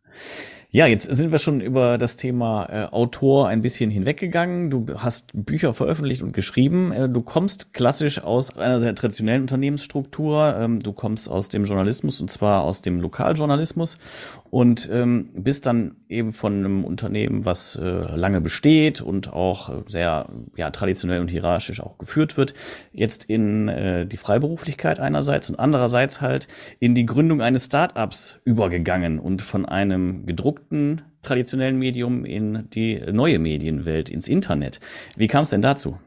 Ja, 0.75 0.87
jetzt 0.87 1.05
sind 1.05 1.31
wir 1.31 1.39
schon 1.39 1.61
über 1.61 1.97
das 1.97 2.17
Thema 2.17 2.65
äh, 2.65 2.93
Autor 2.93 3.47
ein 3.47 3.61
bisschen 3.61 3.89
hinweggegangen. 3.89 4.69
Du 4.69 4.85
hast 4.97 5.29
Bücher 5.33 5.73
veröffentlicht 5.73 6.21
und 6.21 6.33
geschrieben. 6.33 6.91
Äh, 6.91 7.07
du 7.07 7.21
kommst 7.21 7.73
klassisch 7.73 8.21
aus 8.21 8.57
einer 8.57 8.81
sehr 8.81 8.93
traditionellen 8.93 9.43
Unternehmensstruktur. 9.43 10.53
Ähm, 10.59 10.81
du 10.81 10.91
kommst 10.91 11.29
aus 11.29 11.47
dem 11.47 11.63
Journalismus 11.63 12.19
und 12.19 12.29
zwar 12.29 12.63
aus 12.63 12.81
dem 12.81 12.99
Lokaljournalismus 12.99 13.97
und 14.49 14.89
ähm, 14.91 15.29
bist 15.33 15.65
dann 15.65 15.95
eben 16.09 16.33
von 16.33 16.53
einem 16.53 16.83
Unternehmen, 16.83 17.45
was 17.45 17.77
äh, 17.77 17.81
lange 17.85 18.41
besteht 18.41 19.01
und 19.01 19.31
auch 19.31 19.83
sehr 19.87 20.27
ja, 20.57 20.71
traditionell 20.71 21.21
und 21.21 21.31
hierarchisch 21.31 21.79
auch 21.79 21.97
geführt 21.97 22.35
wird, 22.35 22.53
jetzt 22.91 23.23
in 23.25 23.69
äh, 23.69 24.05
die 24.05 24.17
Freiberuflichkeit 24.17 24.99
einerseits 24.99 25.49
und 25.49 25.57
andererseits 25.57 26.19
halt 26.19 26.49
in 26.79 26.95
die 26.95 27.05
Gründung 27.05 27.41
eines 27.41 27.67
Startups 27.67 28.41
übergegangen 28.43 29.19
und 29.19 29.41
von 29.41 29.65
einem 29.65 30.04
gedruckten 30.25 31.01
traditionellen 31.21 31.77
Medium 31.77 32.25
in 32.25 32.69
die 32.69 33.01
neue 33.11 33.39
Medienwelt, 33.39 34.09
ins 34.09 34.27
Internet. 34.27 34.79
Wie 35.15 35.27
kam 35.27 35.43
es 35.43 35.49
denn 35.49 35.61
dazu? 35.61 35.97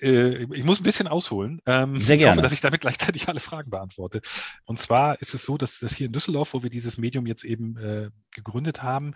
Äh, 0.00 0.44
ich 0.54 0.64
muss 0.64 0.80
ein 0.80 0.84
bisschen 0.84 1.08
ausholen. 1.08 1.60
Ähm, 1.66 1.98
Sehr 1.98 2.16
gerne. 2.16 2.30
Ich 2.30 2.36
hoffe, 2.36 2.42
dass 2.42 2.52
ich 2.52 2.60
damit 2.60 2.80
gleichzeitig 2.80 3.28
alle 3.28 3.40
Fragen 3.40 3.70
beantworte. 3.70 4.20
Und 4.64 4.80
zwar 4.80 5.20
ist 5.20 5.34
es 5.34 5.42
so, 5.42 5.58
dass, 5.58 5.78
dass 5.78 5.94
hier 5.94 6.06
in 6.06 6.12
Düsseldorf, 6.12 6.54
wo 6.54 6.62
wir 6.62 6.70
dieses 6.70 6.98
Medium 6.98 7.26
jetzt 7.26 7.44
eben 7.44 7.76
äh, 7.76 8.10
gegründet 8.32 8.82
haben, 8.82 9.14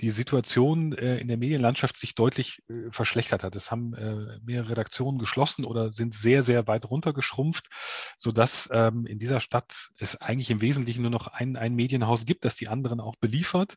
die 0.00 0.10
Situation 0.10 0.92
äh, 0.92 1.18
in 1.18 1.28
der 1.28 1.36
Medienlandschaft 1.36 1.96
sich 1.96 2.14
deutlich 2.14 2.62
äh, 2.68 2.90
verschlechtert 2.90 3.44
hat. 3.44 3.54
Es 3.54 3.70
haben 3.70 3.94
äh, 3.94 4.38
mehrere 4.44 4.70
Redaktionen 4.70 5.18
geschlossen 5.18 5.64
oder 5.64 5.92
sind 5.92 6.14
sehr, 6.14 6.42
sehr 6.42 6.66
weit 6.66 6.90
runtergeschrumpft, 6.90 7.68
sodass 8.16 8.68
ähm, 8.72 9.06
in 9.06 9.18
dieser 9.18 9.40
Stadt 9.40 9.90
es 9.98 10.20
eigentlich 10.20 10.50
im 10.50 10.60
Wesentlichen 10.60 11.02
nur 11.02 11.10
noch 11.10 11.28
ein, 11.28 11.56
ein 11.56 11.74
Medienhaus 11.74 12.24
gibt, 12.24 12.44
das 12.44 12.56
die 12.56 12.68
anderen 12.68 13.00
auch 13.00 13.16
beliefert. 13.16 13.74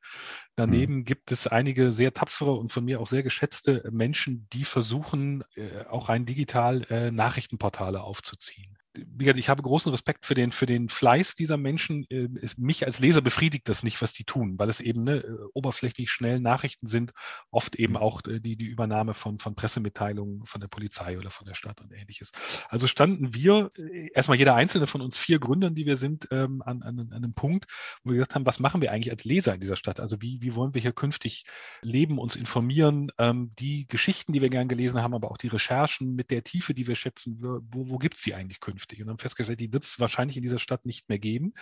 Daneben 0.55 0.95
mhm. 0.95 1.03
gibt 1.03 1.31
es 1.31 1.47
einige 1.47 1.91
sehr 1.91 2.13
tapfere 2.13 2.53
und 2.53 2.71
von 2.71 2.85
mir 2.85 2.99
auch 2.99 3.07
sehr 3.07 3.23
geschätzte 3.23 3.87
Menschen, 3.91 4.47
die 4.53 4.63
versuchen, 4.63 5.43
äh, 5.55 5.85
auch 5.89 6.09
rein 6.09 6.25
digital 6.25 6.46
äh, 6.89 7.11
Nachrichtenportale 7.11 8.01
aufzuziehen 8.01 8.76
ich 9.19 9.49
habe 9.49 9.61
großen 9.61 9.91
Respekt 9.91 10.25
für 10.25 10.33
den, 10.33 10.51
für 10.51 10.65
den 10.65 10.89
Fleiß 10.89 11.35
dieser 11.35 11.57
Menschen. 11.57 12.05
Äh, 12.09 12.29
es, 12.41 12.57
mich 12.57 12.85
als 12.85 12.99
Leser 12.99 13.21
befriedigt 13.21 13.67
das 13.69 13.83
nicht, 13.83 14.01
was 14.01 14.13
die 14.13 14.23
tun, 14.23 14.55
weil 14.57 14.69
es 14.69 14.79
eben 14.79 15.03
ne, 15.03 15.17
äh, 15.17 15.31
oberflächlich 15.53 16.11
schnell 16.11 16.39
Nachrichten 16.39 16.87
sind, 16.87 17.11
oft 17.51 17.75
eben 17.75 17.93
mhm. 17.93 17.97
auch 17.97 18.21
äh, 18.27 18.39
die, 18.39 18.55
die 18.55 18.65
Übernahme 18.65 19.13
von, 19.13 19.39
von 19.39 19.55
Pressemitteilungen 19.55 20.45
von 20.45 20.61
der 20.61 20.67
Polizei 20.67 21.17
oder 21.17 21.31
von 21.31 21.47
der 21.47 21.55
Stadt 21.55 21.81
und 21.81 21.91
ähnliches. 21.91 22.31
Also 22.69 22.87
standen 22.87 23.33
wir, 23.33 23.71
erstmal 24.13 24.37
jeder 24.37 24.55
einzelne 24.55 24.87
von 24.87 25.01
uns 25.01 25.17
vier 25.17 25.39
Gründern, 25.39 25.75
die 25.75 25.85
wir 25.85 25.97
sind, 25.97 26.27
ähm, 26.31 26.61
an, 26.61 26.81
an, 26.81 26.99
an 26.99 27.13
einem 27.13 27.33
Punkt, 27.33 27.65
wo 28.03 28.11
wir 28.11 28.17
gesagt 28.17 28.35
haben, 28.35 28.45
was 28.45 28.59
machen 28.59 28.81
wir 28.81 28.91
eigentlich 28.91 29.11
als 29.11 29.25
Leser 29.25 29.53
in 29.53 29.59
dieser 29.59 29.75
Stadt? 29.75 29.99
Also 29.99 30.21
wie, 30.21 30.41
wie 30.41 30.55
wollen 30.55 30.73
wir 30.73 30.81
hier 30.81 30.93
künftig 30.93 31.45
leben, 31.81 32.17
uns 32.19 32.35
informieren, 32.35 33.11
ähm, 33.17 33.51
die 33.59 33.87
Geschichten, 33.87 34.33
die 34.33 34.41
wir 34.41 34.49
gern 34.49 34.67
gelesen 34.67 35.01
haben, 35.01 35.13
aber 35.13 35.31
auch 35.31 35.37
die 35.37 35.47
Recherchen 35.47 36.15
mit 36.15 36.31
der 36.31 36.43
Tiefe, 36.43 36.73
die 36.73 36.87
wir 36.87 36.95
schätzen, 36.95 37.37
wo, 37.41 37.89
wo 37.89 37.97
gibt 37.97 38.17
es 38.17 38.23
sie 38.23 38.33
eigentlich 38.33 38.59
künftig? 38.59 38.86
Vernünftig 38.87 39.01
und 39.01 39.09
haben 39.09 39.17
festgestellt, 39.17 39.59
die 39.59 39.73
wird 39.73 39.83
es 39.83 39.99
wahrscheinlich 39.99 40.37
in 40.37 40.43
dieser 40.43 40.59
Stadt 40.59 40.85
nicht 40.85 41.09
mehr 41.09 41.19
geben. 41.19 41.53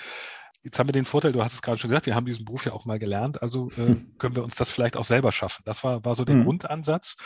Jetzt 0.63 0.79
haben 0.79 0.87
wir 0.87 0.93
den 0.93 1.05
Vorteil, 1.05 1.31
du 1.31 1.43
hast 1.43 1.53
es 1.53 1.61
gerade 1.61 1.77
schon 1.77 1.91
gesagt, 1.91 2.07
wir 2.07 2.15
haben 2.15 2.25
diesen 2.25 2.43
Beruf 2.43 2.65
ja 2.65 2.73
auch 2.73 2.85
mal 2.85 2.97
gelernt, 2.97 3.43
also 3.43 3.69
äh, 3.77 3.97
können 4.17 4.35
wir 4.35 4.43
uns 4.43 4.55
das 4.55 4.71
vielleicht 4.71 4.97
auch 4.97 5.05
selber 5.05 5.31
schaffen. 5.31 5.61
Das 5.63 5.83
war, 5.83 6.03
war 6.03 6.15
so 6.15 6.25
der 6.25 6.37
mhm. 6.37 6.45
Grundansatz. 6.45 7.17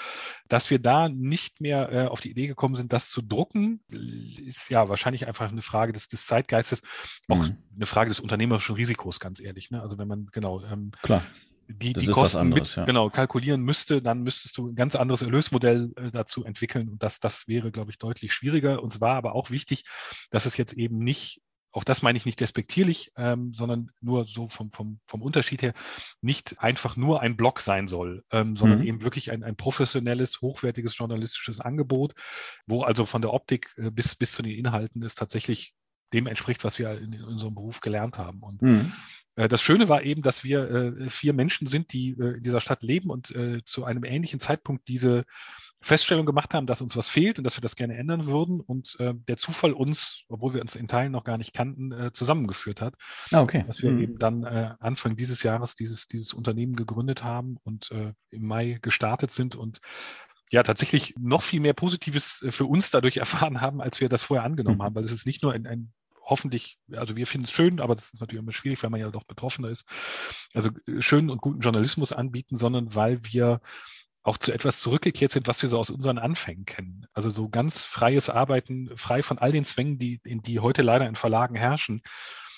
Dass 0.50 0.70
wir 0.70 0.80
da 0.80 1.08
nicht 1.08 1.62
mehr 1.62 1.90
äh, 1.90 2.08
auf 2.08 2.20
die 2.20 2.32
Idee 2.32 2.48
gekommen 2.48 2.76
sind, 2.76 2.92
das 2.92 3.10
zu 3.10 3.22
drucken, 3.22 3.80
ist 3.90 4.70
ja 4.70 4.90
wahrscheinlich 4.90 5.26
einfach 5.26 5.50
eine 5.50 5.62
Frage 5.62 5.94
des, 5.94 6.10
des 6.10 6.26
Zeitgeistes, 6.26 6.82
auch 7.30 7.38
mhm. 7.38 7.58
eine 7.74 7.86
Frage 7.86 8.10
des 8.10 8.20
unternehmerischen 8.20 8.76
Risikos, 8.76 9.22
ganz 9.22 9.40
ehrlich. 9.40 9.72
Ne? 9.72 9.82
Also 9.82 9.98
wenn 9.98 10.10
man, 10.10 10.28
genau, 10.34 10.62
ähm, 10.64 10.92
Klar 11.02 11.24
die, 11.70 11.94
die 11.94 12.08
Kosten 12.08 12.40
anderes, 12.40 12.72
mit, 12.72 12.78
ja. 12.78 12.86
genau, 12.86 13.10
kalkulieren 13.10 13.62
müsste, 13.62 14.02
dann 14.02 14.24
müsstest 14.24 14.58
du 14.58 14.70
ein 14.70 14.76
ganz 14.76 14.96
anderes 14.96 15.22
Erlösmodell 15.22 15.92
äh, 15.96 16.10
dazu 16.12 16.44
entwickeln. 16.44 16.90
Und 16.90 17.04
das, 17.04 17.20
das 17.20 17.48
wäre, 17.48 17.72
glaube 17.72 17.92
ich, 17.92 18.00
deutlich 18.00 18.34
schwieriger. 18.34 18.82
Und 18.82 18.94
es 18.94 19.02
war 19.02 19.16
aber 19.16 19.36
auch 19.36 19.52
wichtig, 19.52 19.84
dass 20.32 20.48
es 20.48 20.58
jetzt 20.58 20.74
eben 20.74 20.98
nicht, 20.98 21.42
auch 21.72 21.84
das 21.84 22.02
meine 22.02 22.18
ich 22.18 22.26
nicht 22.26 22.40
despektierlich, 22.40 23.12
ähm, 23.18 23.54
sondern 23.54 23.92
nur 24.02 24.26
so 24.26 24.48
vom, 24.48 24.72
vom, 24.72 25.00
vom 25.06 25.22
Unterschied 25.22 25.62
her, 25.62 25.74
nicht 26.22 26.60
einfach 26.60 26.98
nur 26.98 27.22
ein 27.22 27.38
Blog 27.38 27.60
sein 27.60 27.88
soll, 27.88 28.24
ähm, 28.32 28.56
sondern 28.56 28.80
mhm. 28.80 28.88
eben 28.88 29.02
wirklich 29.04 29.32
ein, 29.32 29.44
ein 29.44 29.56
professionelles, 29.56 30.42
hochwertiges 30.42 30.98
journalistisches 30.98 31.60
Angebot, 31.60 32.16
wo 32.66 32.82
also 32.82 33.06
von 33.06 33.22
der 33.22 33.32
Optik 33.32 33.76
äh, 33.78 33.92
bis, 33.92 34.16
bis 34.16 34.32
zu 34.32 34.42
den 34.42 34.58
Inhalten 34.58 35.04
es 35.04 35.14
tatsächlich 35.14 35.76
dem 36.14 36.26
entspricht, 36.26 36.64
was 36.64 36.80
wir 36.80 36.98
in, 36.98 37.14
in 37.14 37.24
unserem 37.24 37.54
Beruf 37.54 37.82
gelernt 37.82 38.18
haben. 38.18 38.42
Und 38.42 38.64
mhm. 38.64 38.94
Äh, 39.40 39.48
das 39.48 39.62
Schöne 39.62 39.88
war 39.88 40.04
eben, 40.04 40.22
dass 40.22 40.44
wir 40.44 40.70
äh, 40.70 41.10
vier 41.10 41.34
Menschen 41.34 41.66
sind, 41.66 41.94
die 41.94 42.12
äh, 42.20 42.36
in 42.38 42.44
dieser 42.44 42.62
Stadt 42.62 42.82
leben 42.82 43.10
und 43.10 43.34
zu 43.64 43.86
einem 43.86 44.04
ähnlichen 44.04 44.40
Zeitpunkt 44.40 44.88
diese 44.88 45.26
Feststellung 45.82 46.26
gemacht 46.26 46.54
haben, 46.54 46.68
dass 46.68 46.82
uns 46.82 46.98
was 46.98 47.08
fehlt 47.08 47.38
und 47.38 47.44
dass 47.46 47.56
wir 47.56 47.62
das 47.62 47.76
gerne 47.76 47.96
ändern 47.96 48.26
würden 48.26 48.60
und 48.60 48.98
der 49.00 49.38
Zufall 49.38 49.72
uns, 49.72 50.24
obwohl 50.28 50.54
wir 50.54 50.62
uns 50.62 50.76
in 50.76 50.88
Teilen 50.88 51.12
noch 51.12 51.24
gar 51.24 51.38
nicht 51.38 51.54
kannten, 51.54 52.10
zusammengeführt 52.14 52.82
hat. 52.82 52.96
Ah, 53.32 53.42
okay. 53.42 53.64
Dass 53.68 53.82
wir 53.82 53.92
mhm. 53.92 54.02
eben 54.02 54.20
dann 54.20 54.44
Anfang 54.44 55.16
dieses 55.16 55.44
Jahres 55.44 55.76
dieses, 55.76 56.08
dieses 56.08 56.34
Unternehmen 56.34 56.76
gegründet 56.76 57.24
haben 57.24 57.58
und 57.64 57.92
im 58.32 58.46
Mai 58.48 58.80
gestartet 58.82 59.32
sind 59.32 59.56
und 59.56 59.80
ja 60.52 60.64
tatsächlich 60.64 61.14
noch 61.18 61.44
viel 61.44 61.62
mehr 61.62 61.74
Positives 61.74 62.44
für 62.50 62.66
uns 62.66 62.90
dadurch 62.90 63.18
erfahren 63.18 63.62
haben, 63.62 63.80
als 63.80 64.02
wir 64.02 64.10
das 64.10 64.24
vorher 64.24 64.46
angenommen 64.46 64.80
mhm. 64.80 64.84
haben, 64.84 64.96
weil 64.96 65.04
es 65.04 65.12
ist 65.12 65.26
nicht 65.26 65.44
nur 65.44 65.54
ein, 65.54 65.68
ein 65.68 65.94
hoffentlich, 66.30 66.78
also 66.92 67.18
wir 67.18 67.28
finden 67.28 67.46
es 67.46 67.52
schön, 67.52 67.80
aber 67.80 67.96
das 67.96 68.12
ist 68.12 68.22
natürlich 68.22 68.44
immer 68.44 68.54
schwierig, 68.54 68.82
weil 68.84 68.90
man 68.90 69.00
ja 69.00 69.10
doch 69.10 69.24
Betroffener 69.24 69.70
ist, 69.70 69.88
also 70.54 70.70
äh, 70.88 71.02
schönen 71.02 71.30
und 71.30 71.42
guten 71.42 71.60
Journalismus 71.60 72.14
anbieten, 72.14 72.56
sondern 72.56 72.96
weil 72.96 73.24
wir 73.26 73.62
auch 74.24 74.38
zu 74.38 74.52
etwas 74.52 74.82
zurückgekehrt 74.82 75.32
sind, 75.32 75.48
was 75.48 75.62
wir 75.62 75.70
so 75.70 75.80
aus 75.80 75.90
unseren 75.90 76.18
Anfängen 76.18 76.66
kennen. 76.66 77.08
Also 77.14 77.30
so 77.30 77.50
ganz 77.50 77.84
freies 77.84 78.30
Arbeiten, 78.30 78.90
frei 78.96 79.24
von 79.24 79.38
all 79.38 79.52
den 79.52 79.64
Zwängen, 79.64 79.98
die, 79.98 80.20
die 80.24 80.60
heute 80.60 80.82
leider 80.82 81.08
in 81.08 81.16
Verlagen 81.16 81.56
herrschen. 81.56 82.02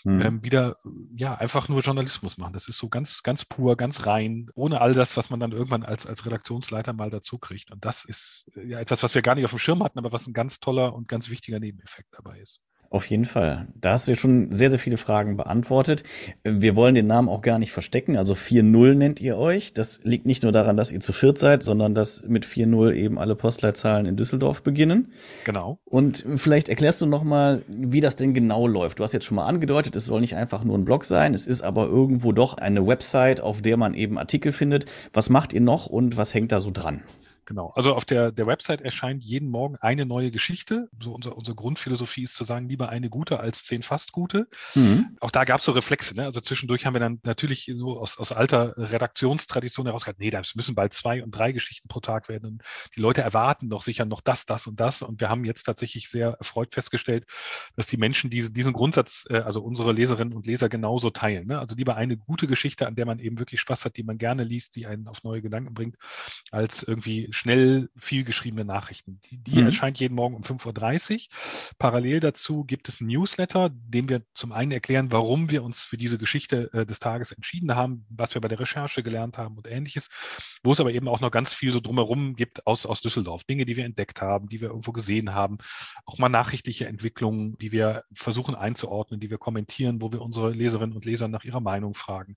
Mhm. 0.04 0.22
Ähm, 0.22 0.44
wieder 0.44 0.78
ja 1.16 1.36
einfach 1.36 1.70
nur 1.70 1.82
Journalismus 1.82 2.40
machen. 2.40 2.54
Das 2.54 2.68
ist 2.68 2.78
so 2.78 2.90
ganz, 2.90 3.22
ganz 3.22 3.46
pur, 3.46 3.78
ganz 3.78 4.08
rein, 4.08 4.50
ohne 4.56 4.82
all 4.82 4.94
das, 4.94 5.16
was 5.16 5.30
man 5.30 5.40
dann 5.40 5.52
irgendwann 5.52 5.84
als, 5.84 6.08
als 6.08 6.26
Redaktionsleiter 6.26 6.94
mal 6.94 7.12
dazu 7.12 7.38
kriegt. 7.38 7.72
Und 7.72 7.86
das 7.86 8.04
ist 8.06 8.46
ja 8.56 8.80
etwas, 8.80 9.04
was 9.04 9.14
wir 9.14 9.22
gar 9.22 9.36
nicht 9.36 9.46
auf 9.46 9.52
dem 9.52 9.60
Schirm 9.60 9.84
hatten, 9.84 10.00
aber 10.00 10.12
was 10.12 10.26
ein 10.26 10.34
ganz 10.34 10.60
toller 10.60 10.96
und 10.96 11.08
ganz 11.08 11.30
wichtiger 11.30 11.60
Nebeneffekt 11.60 12.10
dabei 12.14 12.40
ist. 12.40 12.62
Auf 12.92 13.06
jeden 13.06 13.24
Fall. 13.24 13.70
Da 13.80 13.94
hast 13.94 14.10
du 14.10 14.16
schon 14.18 14.52
sehr, 14.52 14.70
sehr 14.70 14.78
viele 14.78 14.98
Fragen 14.98 15.38
beantwortet. 15.38 16.04
Wir 16.44 16.76
wollen 16.76 16.94
den 16.94 17.08
Namen 17.08 17.30
auch 17.30 17.42
gar 17.42 17.58
nicht 17.58 17.72
verstecken. 17.72 18.18
Also 18.18 18.34
4-0 18.34 18.96
nennt 18.96 19.22
ihr 19.22 19.38
euch. 19.38 19.74
Das 19.74 20.02
liegt 20.04 20.26
nicht 20.26 20.44
nur 20.44 20.52
daran, 20.52 20.76
dass 20.76 20.92
ihr 20.92 21.00
zu 21.00 21.14
viert 21.14 21.38
seid, 21.38 21.64
sondern 21.64 21.96
dass 21.96 22.22
mit 22.28 22.46
4-0 22.46 22.92
eben 22.92 23.18
alle 23.18 23.36
Postleitzahlen 23.36 24.06
in 24.06 24.18
Düsseldorf 24.18 24.62
beginnen. 24.62 25.14
Genau. 25.46 25.80
Und 25.86 26.26
vielleicht 26.36 26.68
erklärst 26.68 27.00
du 27.00 27.06
nochmal, 27.06 27.62
wie 27.70 28.02
das 28.02 28.18
denn 28.18 28.34
genau 28.34 28.68
läuft. 28.68 29.00
Du 29.00 29.06
hast 29.06 29.14
jetzt 29.14 29.26
schon 29.26 29.38
mal 29.38 29.46
angedeutet, 29.46 29.96
es 29.96 30.06
soll 30.06 30.20
nicht 30.20 30.36
einfach 30.36 30.66
nur 30.66 30.78
ein 30.78 30.84
Blog 30.84 31.06
sein. 31.06 31.34
Es 31.34 31.46
ist 31.48 31.62
aber 31.62 31.86
irgendwo 31.86 32.34
doch 32.34 32.58
eine 32.58 32.86
Website, 32.86 33.40
auf 33.40 33.62
der 33.62 33.78
man 33.78 33.94
eben 33.94 34.18
Artikel 34.18 34.52
findet. 34.52 34.84
Was 35.14 35.30
macht 35.30 35.54
ihr 35.54 35.62
noch 35.62 35.86
und 35.86 36.18
was 36.18 36.34
hängt 36.34 36.52
da 36.52 36.60
so 36.60 36.72
dran? 36.72 37.04
Genau. 37.46 37.74
Also 37.76 37.96
auf 37.96 38.06
der, 38.06 38.32
der 38.32 38.46
Website 38.46 38.82
erscheint 38.82 39.24
jeden 39.24 39.50
Morgen 39.50 39.76
eine 39.78 40.06
neue 40.06 40.30
Geschichte. 40.32 40.90
So 41.00 41.14
unser, 41.14 41.36
unsere 41.36 41.56
Grundphilosophie 41.56 42.24
ist 42.24 42.36
zu 42.36 42.44
sagen, 42.44 42.70
lieber 42.70 42.90
eine 42.90 43.10
gute 43.10 43.40
als 43.40 43.64
zehn 43.64 43.82
fast 43.82 44.12
gute. 44.12 44.48
Mhm. 44.76 45.18
Auch 45.20 45.32
da 45.32 45.44
gab 45.44 45.60
es 45.60 45.66
so 45.66 45.72
Reflexe. 45.72 46.14
Ne? 46.14 46.26
Also 46.26 46.40
zwischendurch 46.40 46.86
haben 46.86 46.94
wir 46.94 47.00
dann 47.00 47.20
natürlich 47.24 47.72
so 47.76 48.00
aus, 48.00 48.18
aus 48.20 48.32
alter 48.32 48.76
Redaktionstradition 48.78 49.88
herausgehört, 49.88 50.20
nee, 50.20 50.30
da 50.30 50.42
müssen 50.56 50.76
bald 50.76 50.94
zwei 50.94 51.24
und 51.24 51.32
drei 51.32 51.52
Geschichten 51.52 51.88
pro 51.88 52.00
Tag 52.00 52.30
werden. 52.30 52.46
Und 52.46 52.64
die 52.96 53.02
Leute 53.02 53.22
erwarten 53.22 53.70
doch 53.70 53.82
sicher 53.82 54.06
noch 54.06 54.22
das, 54.22 54.46
das 54.46 54.68
und 54.68 54.80
das. 54.80 55.02
Und 55.02 55.20
wir 55.20 55.30
haben 55.30 55.44
jetzt 55.44 55.64
tatsächlich 55.64 56.10
sehr 56.10 56.36
erfreut 56.40 56.74
festgestellt, 56.74 57.26
dass 57.76 57.88
die 57.88 57.98
Menschen 57.98 58.30
diese, 58.30 58.52
diesen 58.52 58.74
Grundsatz, 58.74 59.26
äh, 59.30 59.40
also 59.40 59.64
unsere 59.64 59.94
Leserinnen 59.94 60.34
und 60.34 60.46
Leser 60.46 60.70
genauso 60.70 61.10
teilen. 61.10 61.48
Ne? 61.48 61.60
Also 61.60 61.76
lieber 61.76 61.96
eine 61.96 62.18
gute 62.18 62.46
Geschichte, 62.46 62.86
an 62.86 62.96
der 62.96 63.08
man 63.08 63.20
eben 63.20 63.40
wirklich 63.40 63.62
Spaß 63.62 63.86
hat, 63.86 63.98
die 63.98 64.04
man 64.04 64.20
gerne 64.20 64.44
liest, 64.44 64.76
die 64.76 64.86
einen 64.86 65.08
auf 65.08 65.24
neue 65.24 65.42
Gedanken 65.42 65.74
bringt, 65.74 65.96
als 66.52 66.84
irgendwie 66.84 67.31
schnell 67.32 67.90
viel 67.96 68.24
geschriebene 68.24 68.66
Nachrichten. 68.66 69.20
Die, 69.30 69.38
die 69.38 69.60
mhm. 69.60 69.68
erscheint 69.68 70.00
jeden 70.00 70.16
Morgen 70.16 70.36
um 70.36 70.42
5.30 70.42 71.14
Uhr. 71.14 71.20
Parallel 71.78 72.20
dazu 72.20 72.64
gibt 72.64 72.90
es 72.90 73.02
ein 73.02 73.08
Newsletter, 73.08 73.70
dem 73.72 74.10
wir 74.10 74.24
zum 74.34 74.52
einen 74.52 74.72
erklären, 74.72 75.12
warum 75.12 75.50
wir 75.52 75.64
uns 75.64 75.84
für 75.84 75.98
diese 75.98 76.18
Geschichte 76.18 76.70
äh, 76.74 76.86
des 76.86 77.00
Tages 77.00 77.32
entschieden 77.32 77.76
haben, 77.76 78.06
was 78.10 78.34
wir 78.34 78.42
bei 78.42 78.48
der 78.48 78.60
Recherche 78.60 79.04
gelernt 79.04 79.38
haben 79.38 79.58
und 79.58 79.68
ähnliches, 79.68 80.10
wo 80.64 80.72
es 80.72 80.80
aber 80.80 80.92
eben 80.92 81.08
auch 81.08 81.22
noch 81.22 81.32
ganz 81.32 81.54
viel 81.54 81.74
so 81.74 81.80
drumherum 81.80 82.36
gibt 82.36 82.66
aus, 82.68 82.86
aus 82.86 83.02
Düsseldorf. 83.02 83.44
Dinge, 83.44 83.66
die 83.66 83.76
wir 83.76 83.86
entdeckt 83.86 84.22
haben, 84.22 84.48
die 84.50 84.62
wir 84.62 84.70
irgendwo 84.70 84.92
gesehen 84.92 85.34
haben, 85.34 85.58
auch 86.06 86.18
mal 86.18 86.30
nachrichtliche 86.30 86.88
Entwicklungen, 86.88 87.58
die 87.58 87.72
wir 87.72 88.04
versuchen 88.14 88.56
einzuordnen, 88.56 89.20
die 89.20 89.30
wir 89.30 89.38
kommentieren, 89.38 90.02
wo 90.02 90.12
wir 90.12 90.22
unsere 90.22 90.52
Leserinnen 90.52 90.96
und 90.96 91.06
Leser 91.06 91.28
nach 91.28 91.44
ihrer 91.44 91.62
Meinung 91.62 91.94
fragen. 91.94 92.36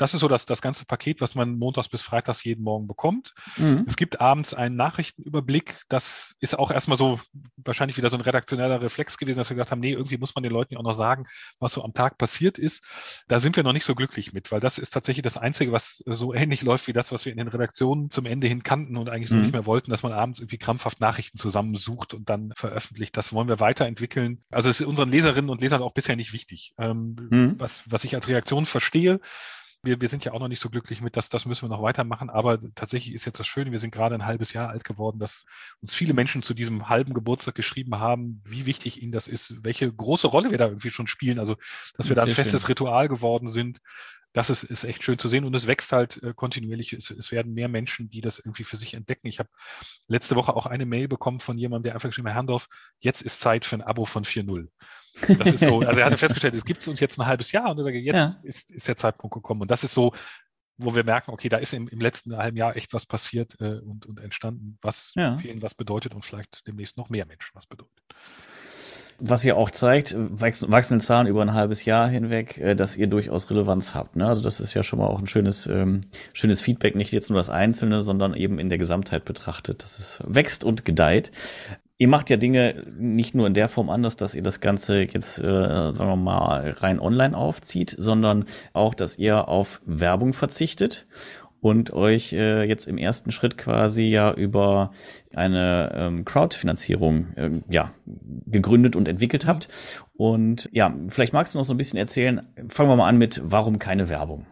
Das 0.00 0.14
ist 0.14 0.20
so 0.20 0.28
das, 0.28 0.46
das 0.46 0.62
ganze 0.62 0.86
Paket, 0.86 1.20
was 1.20 1.34
man 1.34 1.58
montags 1.58 1.90
bis 1.90 2.00
freitags 2.00 2.42
jeden 2.42 2.64
Morgen 2.64 2.86
bekommt. 2.86 3.34
Mhm. 3.58 3.84
Es 3.86 3.96
gibt 3.96 4.18
abends 4.18 4.54
einen 4.54 4.74
Nachrichtenüberblick. 4.74 5.82
Das 5.90 6.36
ist 6.40 6.58
auch 6.58 6.70
erstmal 6.70 6.96
so 6.96 7.20
wahrscheinlich 7.58 7.98
wieder 7.98 8.08
so 8.08 8.16
ein 8.16 8.22
redaktioneller 8.22 8.80
Reflex 8.80 9.18
gewesen, 9.18 9.36
dass 9.36 9.50
wir 9.50 9.56
gesagt 9.56 9.72
haben, 9.72 9.80
nee, 9.80 9.92
irgendwie 9.92 10.16
muss 10.16 10.34
man 10.34 10.42
den 10.42 10.52
Leuten 10.52 10.78
auch 10.78 10.82
noch 10.82 10.94
sagen, 10.94 11.26
was 11.58 11.74
so 11.74 11.84
am 11.84 11.92
Tag 11.92 12.16
passiert 12.16 12.58
ist. 12.58 12.82
Da 13.28 13.38
sind 13.38 13.56
wir 13.56 13.62
noch 13.62 13.74
nicht 13.74 13.84
so 13.84 13.94
glücklich 13.94 14.32
mit, 14.32 14.50
weil 14.50 14.60
das 14.60 14.78
ist 14.78 14.88
tatsächlich 14.88 15.22
das 15.22 15.36
Einzige, 15.36 15.70
was 15.70 16.02
so 16.06 16.32
ähnlich 16.32 16.62
läuft 16.62 16.88
wie 16.88 16.94
das, 16.94 17.12
was 17.12 17.26
wir 17.26 17.32
in 17.32 17.38
den 17.38 17.48
Redaktionen 17.48 18.10
zum 18.10 18.24
Ende 18.24 18.46
hin 18.46 18.62
kannten 18.62 18.96
und 18.96 19.10
eigentlich 19.10 19.28
so 19.28 19.36
mhm. 19.36 19.42
nicht 19.42 19.52
mehr 19.52 19.66
wollten, 19.66 19.90
dass 19.90 20.02
man 20.02 20.14
abends 20.14 20.40
irgendwie 20.40 20.56
krampfhaft 20.56 21.00
Nachrichten 21.00 21.36
zusammensucht 21.36 22.14
und 22.14 22.30
dann 22.30 22.54
veröffentlicht. 22.56 23.18
Das 23.18 23.34
wollen 23.34 23.48
wir 23.48 23.60
weiterentwickeln. 23.60 24.42
Also 24.50 24.70
es 24.70 24.80
ist 24.80 24.86
unseren 24.86 25.10
Leserinnen 25.10 25.50
und 25.50 25.60
Lesern 25.60 25.82
auch 25.82 25.92
bisher 25.92 26.16
nicht 26.16 26.32
wichtig. 26.32 26.72
Ähm, 26.78 27.16
mhm. 27.28 27.54
was, 27.58 27.82
was 27.84 28.04
ich 28.04 28.14
als 28.14 28.28
Reaktion 28.28 28.64
verstehe, 28.64 29.20
wir, 29.82 30.00
wir 30.00 30.08
sind 30.08 30.24
ja 30.24 30.32
auch 30.32 30.40
noch 30.40 30.48
nicht 30.48 30.60
so 30.60 30.68
glücklich 30.68 31.00
mit, 31.00 31.16
dass 31.16 31.28
das 31.28 31.46
müssen 31.46 31.62
wir 31.62 31.68
noch 31.68 31.82
weitermachen. 31.82 32.30
Aber 32.30 32.58
tatsächlich 32.74 33.14
ist 33.14 33.24
jetzt 33.24 33.38
das 33.38 33.46
Schöne, 33.46 33.70
wir 33.72 33.78
sind 33.78 33.92
gerade 33.92 34.14
ein 34.14 34.26
halbes 34.26 34.52
Jahr 34.52 34.68
alt 34.68 34.84
geworden, 34.84 35.18
dass 35.18 35.46
uns 35.80 35.94
viele 35.94 36.14
Menschen 36.14 36.42
zu 36.42 36.54
diesem 36.54 36.88
halben 36.88 37.14
Geburtstag 37.14 37.54
geschrieben 37.54 37.98
haben, 37.98 38.42
wie 38.44 38.66
wichtig 38.66 39.02
ihnen 39.02 39.12
das 39.12 39.26
ist, 39.26 39.64
welche 39.64 39.90
große 39.92 40.26
Rolle 40.26 40.50
wir 40.50 40.58
da 40.58 40.66
irgendwie 40.66 40.90
schon 40.90 41.06
spielen. 41.06 41.38
Also, 41.38 41.56
dass 41.96 42.08
wir 42.08 42.16
da 42.16 42.24
ein 42.24 42.30
festes 42.30 42.62
schön. 42.62 42.68
Ritual 42.68 43.08
geworden 43.08 43.48
sind, 43.48 43.80
das 44.32 44.48
ist, 44.48 44.62
ist 44.62 44.84
echt 44.84 45.02
schön 45.02 45.18
zu 45.18 45.28
sehen 45.28 45.44
und 45.44 45.54
es 45.56 45.66
wächst 45.66 45.92
halt 45.92 46.22
äh, 46.22 46.32
kontinuierlich. 46.34 46.92
Es, 46.92 47.10
es, 47.10 47.32
werden 47.32 47.52
mehr 47.52 47.68
Menschen, 47.68 48.10
die 48.10 48.20
das 48.20 48.38
irgendwie 48.38 48.64
für 48.64 48.76
sich 48.76 48.94
entdecken. 48.94 49.26
Ich 49.26 49.38
habe 49.38 49.48
letzte 50.06 50.36
Woche 50.36 50.54
auch 50.54 50.66
eine 50.66 50.86
Mail 50.86 51.08
bekommen 51.08 51.40
von 51.40 51.58
jemandem, 51.58 51.84
der 51.84 51.94
einfach 51.94 52.08
geschrieben 52.08 52.28
hat, 52.28 52.34
Herrndorf, 52.34 52.68
jetzt 53.00 53.22
ist 53.22 53.40
Zeit 53.40 53.66
für 53.66 53.76
ein 53.76 53.82
Abo 53.82 54.04
von 54.04 54.24
4.0. 54.24 54.68
Das 55.38 55.54
ist 55.54 55.64
so, 55.64 55.80
also 55.80 56.00
er 56.00 56.06
hatte 56.06 56.16
festgestellt, 56.16 56.54
es 56.54 56.64
gibt 56.64 56.82
es 56.82 56.88
uns 56.88 57.00
jetzt 57.00 57.18
ein 57.18 57.26
halbes 57.26 57.50
Jahr 57.50 57.70
und 57.70 57.78
er 57.78 57.84
sagt, 57.84 57.96
jetzt 57.96 58.36
ja. 58.36 58.40
ist, 58.44 58.70
ist 58.70 58.86
der 58.86 58.96
Zeitpunkt 58.96 59.34
gekommen. 59.34 59.62
Und 59.62 59.70
das 59.70 59.82
ist 59.82 59.94
so, 59.94 60.12
wo 60.76 60.94
wir 60.94 61.04
merken, 61.04 61.32
okay, 61.32 61.48
da 61.48 61.58
ist 61.58 61.74
im, 61.74 61.88
im 61.88 62.00
letzten 62.00 62.36
halben 62.36 62.56
Jahr 62.56 62.76
echt 62.76 62.92
was 62.92 63.06
passiert 63.06 63.60
äh, 63.60 63.80
und, 63.80 64.06
und 64.06 64.20
entstanden, 64.20 64.78
was 64.80 65.12
ja. 65.16 65.36
vielen 65.38 65.60
was 65.60 65.74
bedeutet 65.74 66.14
und 66.14 66.24
vielleicht 66.24 66.66
demnächst 66.66 66.96
noch 66.96 67.10
mehr 67.10 67.26
Menschen 67.26 67.50
was 67.54 67.66
bedeutet 67.66 68.02
was 69.20 69.44
ja 69.44 69.54
auch 69.54 69.70
zeigt, 69.70 70.16
wachsende 70.16 71.04
Zahlen 71.04 71.26
über 71.26 71.42
ein 71.42 71.54
halbes 71.54 71.84
Jahr 71.84 72.08
hinweg, 72.08 72.58
äh, 72.58 72.74
dass 72.74 72.96
ihr 72.96 73.06
durchaus 73.06 73.50
Relevanz 73.50 73.94
habt. 73.94 74.16
Ne? 74.16 74.26
Also 74.26 74.42
das 74.42 74.60
ist 74.60 74.74
ja 74.74 74.82
schon 74.82 74.98
mal 74.98 75.06
auch 75.06 75.18
ein 75.18 75.26
schönes, 75.26 75.66
ähm, 75.66 76.02
schönes 76.32 76.60
Feedback, 76.60 76.96
nicht 76.96 77.12
jetzt 77.12 77.30
nur 77.30 77.38
das 77.38 77.50
Einzelne, 77.50 78.02
sondern 78.02 78.34
eben 78.34 78.58
in 78.58 78.68
der 78.68 78.78
Gesamtheit 78.78 79.24
betrachtet, 79.24 79.82
dass 79.82 79.98
es 79.98 80.20
wächst 80.26 80.64
und 80.64 80.84
gedeiht. 80.84 81.30
Ihr 82.00 82.08
macht 82.08 82.30
ja 82.30 82.38
Dinge 82.38 82.82
nicht 82.98 83.34
nur 83.34 83.46
in 83.46 83.52
der 83.52 83.68
Form 83.68 83.90
anders, 83.90 84.16
dass 84.16 84.34
ihr 84.34 84.42
das 84.42 84.60
Ganze 84.60 85.02
jetzt, 85.02 85.38
äh, 85.38 85.42
sagen 85.42 86.08
wir 86.08 86.16
mal, 86.16 86.70
rein 86.78 86.98
online 86.98 87.36
aufzieht, 87.36 87.94
sondern 87.96 88.46
auch, 88.72 88.94
dass 88.94 89.18
ihr 89.18 89.48
auf 89.48 89.82
Werbung 89.84 90.32
verzichtet 90.32 91.06
und 91.60 91.92
euch 91.92 92.32
äh, 92.32 92.64
jetzt 92.64 92.86
im 92.86 92.98
ersten 92.98 93.30
Schritt 93.30 93.58
quasi 93.58 94.04
ja 94.04 94.32
über 94.32 94.92
eine 95.34 95.92
ähm, 95.94 96.24
Crowdfinanzierung 96.24 97.28
ähm, 97.36 97.64
ja, 97.68 97.92
gegründet 98.46 98.96
und 98.96 99.08
entwickelt 99.08 99.46
habt. 99.46 99.68
Und 100.14 100.68
ja, 100.72 100.94
vielleicht 101.08 101.32
magst 101.32 101.54
du 101.54 101.58
noch 101.58 101.64
so 101.64 101.74
ein 101.74 101.78
bisschen 101.78 101.98
erzählen. 101.98 102.46
Fangen 102.68 102.90
wir 102.90 102.96
mal 102.96 103.08
an 103.08 103.18
mit, 103.18 103.40
warum 103.44 103.78
keine 103.78 104.08
Werbung? 104.08 104.46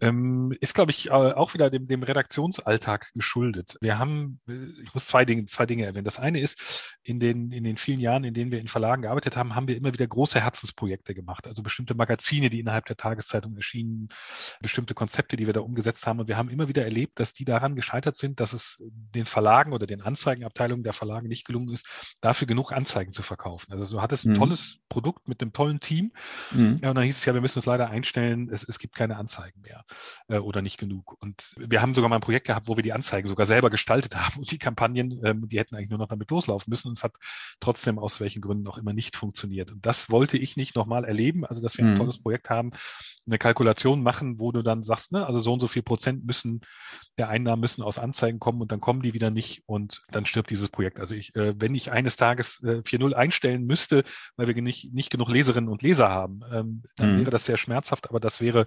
Ähm, 0.00 0.54
ist, 0.60 0.74
glaube 0.74 0.90
ich, 0.90 1.10
auch 1.10 1.54
wieder 1.54 1.70
dem, 1.70 1.88
dem 1.88 2.02
Redaktionsalltag 2.02 3.10
geschuldet. 3.14 3.76
Wir 3.80 3.98
haben, 3.98 4.40
äh, 4.48 4.52
ich 4.82 4.94
muss 4.94 5.06
zwei 5.06 5.24
Dinge, 5.24 5.44
zwei 5.46 5.66
Dinge 5.66 5.84
erwähnen. 5.84 6.04
Das 6.04 6.18
eine 6.18 6.40
ist, 6.40 6.96
in 7.02 7.18
den, 7.18 7.50
in 7.50 7.64
den 7.64 7.76
vielen 7.76 8.00
Jahren, 8.00 8.24
in 8.24 8.34
denen 8.34 8.50
wir 8.50 8.60
in 8.60 8.68
Verlagen 8.68 9.02
gearbeitet 9.02 9.36
haben, 9.36 9.54
haben 9.54 9.66
wir 9.66 9.76
immer 9.76 9.92
wieder 9.92 10.06
große 10.06 10.40
Herzensprojekte 10.40 11.14
gemacht. 11.14 11.46
Also 11.46 11.62
bestimmte 11.62 11.94
Magazine, 11.94 12.50
die 12.50 12.60
innerhalb 12.60 12.86
der 12.86 12.96
Tageszeitung 12.96 13.56
erschienen, 13.56 14.08
bestimmte 14.60 14.94
Konzepte, 14.94 15.36
die 15.36 15.46
wir 15.46 15.54
da 15.54 15.60
umgesetzt 15.60 16.06
haben. 16.06 16.20
Und 16.20 16.28
wir 16.28 16.36
haben 16.36 16.48
immer 16.48 16.68
wieder 16.68 16.84
erlebt, 16.84 17.18
dass 17.18 17.32
die 17.32 17.44
daran 17.44 17.74
gescheitert 17.74 18.16
sind, 18.16 18.40
dass 18.40 18.52
es 18.52 18.82
den 18.88 19.26
Verlagen 19.26 19.72
oder 19.72 19.86
den 19.86 20.02
Anzeigenabteilungen 20.02 20.84
der 20.84 20.92
Verlage 20.92 21.28
nicht 21.28 21.44
gelungen 21.44 21.72
ist, 21.72 21.88
dafür 22.20 22.46
genug 22.46 22.72
Anzeigen 22.72 23.12
zu 23.12 23.22
verkaufen. 23.22 23.72
Also 23.72 23.96
du 23.96 24.02
hattest 24.02 24.26
ein 24.26 24.32
mhm. 24.32 24.36
tolles 24.36 24.78
Produkt 24.88 25.26
mit 25.28 25.42
einem 25.42 25.52
tollen 25.52 25.80
Team. 25.80 26.12
Mhm. 26.52 26.78
Ja, 26.82 26.90
und 26.90 26.94
dann 26.94 27.04
hieß 27.04 27.18
es 27.18 27.24
ja, 27.24 27.34
wir 27.34 27.40
müssen 27.40 27.58
es 27.58 27.66
leider 27.66 27.90
einstellen, 27.90 28.48
es, 28.50 28.62
es 28.62 28.78
gibt 28.78 28.94
keine 28.94 29.16
Anzeigen 29.16 29.60
mehr 29.60 29.84
äh, 30.28 30.38
oder 30.38 30.62
nicht 30.62 30.78
genug. 30.78 31.16
Und 31.20 31.54
wir 31.56 31.82
haben 31.82 31.94
sogar 31.94 32.08
mal 32.08 32.16
ein 32.16 32.22
Projekt 32.22 32.46
gehabt, 32.46 32.68
wo 32.68 32.76
wir 32.76 32.82
die 32.82 32.92
Anzeigen 32.92 33.28
sogar 33.28 33.46
selber 33.46 33.70
gestaltet 33.70 34.16
haben 34.16 34.38
und 34.38 34.50
die 34.50 34.58
Kampagnen, 34.58 35.20
ähm, 35.24 35.48
die 35.48 35.58
hätten 35.58 35.76
eigentlich 35.76 35.90
nur 35.90 35.98
noch 35.98 36.08
damit 36.08 36.30
loslaufen 36.30 36.70
müssen. 36.70 36.88
Und 36.88 36.96
es 36.96 37.04
hat 37.04 37.14
trotzdem 37.60 37.98
aus 37.98 38.20
welchen 38.20 38.42
Gründen 38.42 38.66
auch 38.68 38.78
immer 38.78 38.92
nicht 38.92 39.16
funktioniert. 39.16 39.70
Und 39.70 39.84
das 39.84 40.10
wollte 40.10 40.38
ich 40.38 40.56
nicht 40.56 40.76
nochmal 40.76 41.04
erleben. 41.04 41.44
Also, 41.44 41.62
dass 41.62 41.76
wir 41.78 41.84
ein 41.84 41.92
mhm. 41.92 41.96
tolles 41.96 42.20
Projekt 42.20 42.50
haben, 42.50 42.70
eine 43.26 43.38
Kalkulation 43.38 44.02
machen, 44.02 44.38
wo 44.38 44.52
du 44.52 44.62
dann 44.62 44.82
sagst, 44.82 45.12
ne, 45.12 45.26
also 45.26 45.40
so 45.40 45.52
und 45.52 45.60
so 45.60 45.68
viel 45.68 45.82
Prozent 45.82 46.24
müssen 46.24 46.62
der 47.18 47.28
Einnahmen 47.28 47.60
müssen 47.60 47.82
aus 47.82 47.98
Anzeigen 47.98 48.38
kommen 48.38 48.60
und 48.60 48.72
dann 48.72 48.80
kommen 48.80 49.02
die 49.02 49.12
wieder 49.12 49.30
nicht 49.30 49.62
und 49.66 50.02
dann 50.10 50.24
stirbt 50.24 50.50
dieses 50.50 50.68
Projekt. 50.68 51.00
Also 51.00 51.14
ich, 51.14 51.34
äh, 51.34 51.54
wenn 51.58 51.74
ich 51.74 51.90
eines 51.90 52.16
Tages 52.16 52.62
äh, 52.62 52.82
4.0 52.84 53.12
einstellen 53.12 53.66
müsste, 53.66 54.04
weil 54.36 54.46
wir 54.46 54.62
nicht, 54.62 54.92
nicht 54.94 55.10
genug 55.10 55.28
Leserinnen 55.28 55.68
und 55.68 55.82
Leser 55.82 56.08
haben, 56.08 56.40
ähm, 56.52 56.82
dann 56.96 57.14
mhm. 57.14 57.20
wäre 57.20 57.30
das 57.30 57.44
sehr 57.44 57.56
schmerzhaft, 57.56 58.08
aber 58.08 58.20
das 58.20 58.40
wäre 58.40 58.66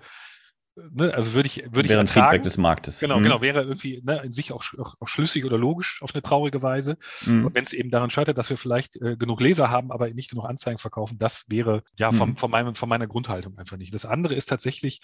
ne, 0.76 1.14
also 1.14 1.34
würde 1.34 1.48
ich, 1.48 1.64
würde 1.72 1.90
ich 1.90 1.98
ein 1.98 2.08
Feedback 2.08 2.44
des 2.44 2.58
Marktes. 2.58 3.00
Genau, 3.00 3.20
mhm. 3.20 3.24
genau, 3.24 3.42
wäre 3.42 3.62
irgendwie 3.62 4.02
ne, 4.04 4.22
in 4.24 4.32
sich 4.32 4.52
auch, 4.52 4.64
auch, 4.78 4.96
auch, 5.00 5.08
schlüssig 5.08 5.46
oder 5.46 5.58
logisch 5.58 6.02
auf 6.02 6.14
eine 6.14 6.22
traurige 6.22 6.62
Weise. 6.62 6.98
Mhm. 7.26 7.46
Und 7.46 7.56
wenn 7.56 7.64
es 7.64 7.74
eben 7.74 7.92
daran 7.92 8.10
scheitert, 8.10 8.38
dass 8.38 8.50
wir 8.50 8.58
vielleicht 8.58 8.96
äh, 9.02 9.18
genug 9.18 9.42
Leser 9.42 9.70
haben, 9.70 9.92
aber 9.92 10.10
nicht 10.10 10.30
genug 10.30 10.46
Anzeigen 10.46 10.78
verkaufen, 10.78 11.18
das 11.18 11.46
wäre 11.50 11.84
ja 11.98 12.12
vom, 12.12 12.32
mhm. 12.32 12.38
von, 12.38 12.52
meinem, 12.52 12.76
von 12.76 12.90
meiner 12.90 13.08
Grundhaltung 13.08 13.58
einfach 13.58 13.78
nicht. 13.78 13.94
Das 13.94 14.06
andere 14.06 14.36
ist 14.36 14.46
tatsächlich 14.46 15.02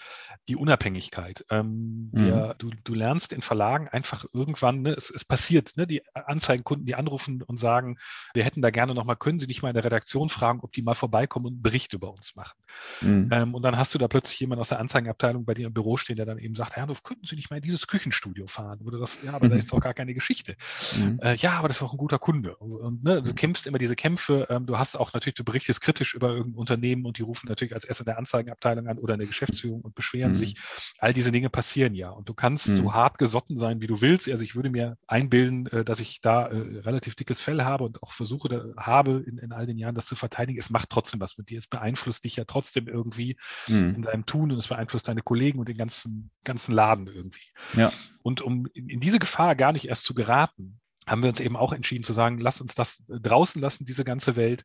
die 0.48 0.56
Unabhängigkeit. 0.56 1.44
Ähm, 1.50 2.10
der, 2.12 2.48
mhm. 2.48 2.52
du, 2.58 2.70
du 2.84 2.94
lernst 2.94 3.32
in 3.32 3.42
Verlagen 3.42 3.88
einfach 3.88 4.24
irgendwann, 4.32 4.82
ne, 4.82 4.90
es, 4.90 5.10
es 5.10 5.24
passiert, 5.24 5.76
ne, 5.76 5.86
die 5.86 6.02
Anzeigenkunden, 6.14 6.86
die 6.86 6.94
anrufen 6.94 7.42
und 7.42 7.58
sagen, 7.58 7.98
wir 8.34 8.44
hätten 8.44 8.62
da 8.62 8.70
gerne 8.70 8.94
nochmal, 8.94 9.16
können 9.16 9.38
Sie 9.38 9.46
nicht 9.46 9.62
mal 9.62 9.68
in 9.68 9.74
der 9.74 9.84
Redaktion 9.84 10.28
fragen, 10.28 10.60
ob 10.62 10.72
die 10.72 10.82
mal 10.82 10.94
vorbeikommen 10.94 11.46
und 11.46 11.52
einen 11.54 11.62
Bericht 11.62 11.92
über 11.92 12.10
uns 12.10 12.34
machen. 12.36 12.58
Mhm. 13.00 13.28
Ähm, 13.32 13.54
und 13.54 13.62
dann 13.62 13.76
hast 13.76 13.94
du 13.94 13.98
da 13.98 14.08
plötzlich 14.08 14.40
jemanden 14.40 14.60
aus 14.60 14.68
der 14.68 14.80
Anzeigenabteilung, 14.80 15.44
bei 15.44 15.54
dir 15.58 15.66
im 15.66 15.74
Büro 15.74 15.96
stehen, 15.96 16.16
der 16.16 16.26
dann 16.26 16.38
eben 16.38 16.54
sagt, 16.54 16.72
Herr 16.72 16.78
Herrndorf, 16.78 17.02
könnten 17.02 17.26
Sie 17.26 17.36
nicht 17.36 17.50
mal 17.50 17.56
in 17.56 17.62
dieses 17.62 17.86
Küchenstudio 17.86 18.46
fahren? 18.46 18.78
Du 18.82 18.90
das, 18.90 19.18
ja, 19.24 19.34
aber 19.34 19.48
da 19.48 19.56
ist 19.56 19.72
doch 19.72 19.80
gar 19.80 19.94
keine 19.94 20.14
Geschichte. 20.14 20.56
Mhm. 20.98 21.20
Äh, 21.22 21.36
ja, 21.36 21.52
aber 21.52 21.68
das 21.68 21.78
ist 21.78 21.82
auch 21.82 21.92
ein 21.92 21.98
guter 21.98 22.18
Kunde. 22.18 22.56
Und, 22.56 22.72
und 22.72 23.04
ne, 23.04 23.22
du 23.22 23.30
mhm. 23.30 23.34
kämpfst 23.34 23.66
immer 23.66 23.78
diese 23.78 23.96
Kämpfe. 23.96 24.46
Ähm, 24.50 24.66
du 24.66 24.78
hast 24.78 24.96
auch 24.96 25.12
natürlich, 25.12 25.34
du 25.34 25.44
berichtest 25.44 25.80
kritisch 25.80 26.14
über 26.14 26.30
irgendein 26.30 26.58
Unternehmen 26.58 27.04
und 27.04 27.18
die 27.18 27.22
rufen 27.22 27.48
natürlich 27.48 27.74
als 27.74 27.84
erste 27.84 28.04
der 28.04 28.18
Anzeigenabteilung 28.18 28.86
an 28.88 28.98
oder 28.98 29.14
in 29.14 29.20
der 29.20 29.28
Geschäftsführung 29.28 29.80
und 29.80 29.94
beschweren 29.94 30.30
mhm. 30.30 30.36
sich. 30.36 30.56
All 30.98 31.12
diese 31.12 31.32
Dinge 31.32 31.50
passieren 31.50 31.94
ja. 31.94 32.10
Und 32.10 32.28
du 32.28 32.34
kannst 32.34 32.68
mhm. 32.68 32.76
so 32.76 32.94
hart 32.94 33.18
gesotten 33.18 33.56
sein, 33.56 33.80
wie 33.80 33.86
du 33.86 34.00
willst. 34.00 34.28
Also 34.28 34.44
ich 34.44 34.54
würde 34.54 34.70
mir 34.70 34.96
einbilden, 35.06 35.66
äh, 35.66 35.84
dass 35.84 36.00
ich 36.00 36.20
da 36.20 36.46
äh, 36.46 36.78
relativ 36.80 37.14
dickes 37.14 37.40
Fell 37.40 37.62
habe 37.62 37.84
und 37.84 38.02
auch 38.02 38.12
versuche, 38.12 38.48
da, 38.48 38.64
habe 38.76 39.24
in, 39.26 39.38
in 39.38 39.52
all 39.52 39.66
den 39.66 39.78
Jahren 39.78 39.94
das 39.94 40.06
zu 40.06 40.14
verteidigen. 40.14 40.58
Es 40.58 40.70
macht 40.70 40.90
trotzdem 40.90 41.20
was 41.20 41.38
mit 41.38 41.48
dir. 41.48 41.58
Es 41.58 41.66
beeinflusst 41.66 42.24
dich 42.24 42.36
ja 42.36 42.44
trotzdem 42.44 42.88
irgendwie 42.88 43.36
mhm. 43.66 43.94
in 43.96 44.02
deinem 44.02 44.26
Tun 44.26 44.52
und 44.52 44.58
es 44.58 44.68
beeinflusst 44.68 45.08
deine 45.08 45.22
Kollegen 45.22 45.47
und 45.56 45.68
den 45.68 45.78
ganzen, 45.78 46.30
ganzen 46.44 46.72
Laden 46.72 47.06
irgendwie. 47.06 47.46
Ja. 47.74 47.92
Und 48.22 48.42
um 48.42 48.66
in, 48.74 49.00
diese 49.00 49.18
Gefahr 49.18 49.54
gar 49.56 49.72
nicht 49.72 49.88
erst 49.88 50.04
zu 50.04 50.14
geraten, 50.14 50.80
haben 51.06 51.22
wir 51.22 51.30
uns 51.30 51.40
eben 51.40 51.56
auch 51.56 51.72
entschieden 51.72 52.04
zu 52.04 52.12
sagen, 52.12 52.38
lass 52.38 52.60
uns 52.60 52.74
das 52.74 53.04
draußen 53.08 53.60
lassen, 53.62 53.86
diese 53.86 54.04
ganze 54.04 54.36
Welt 54.36 54.64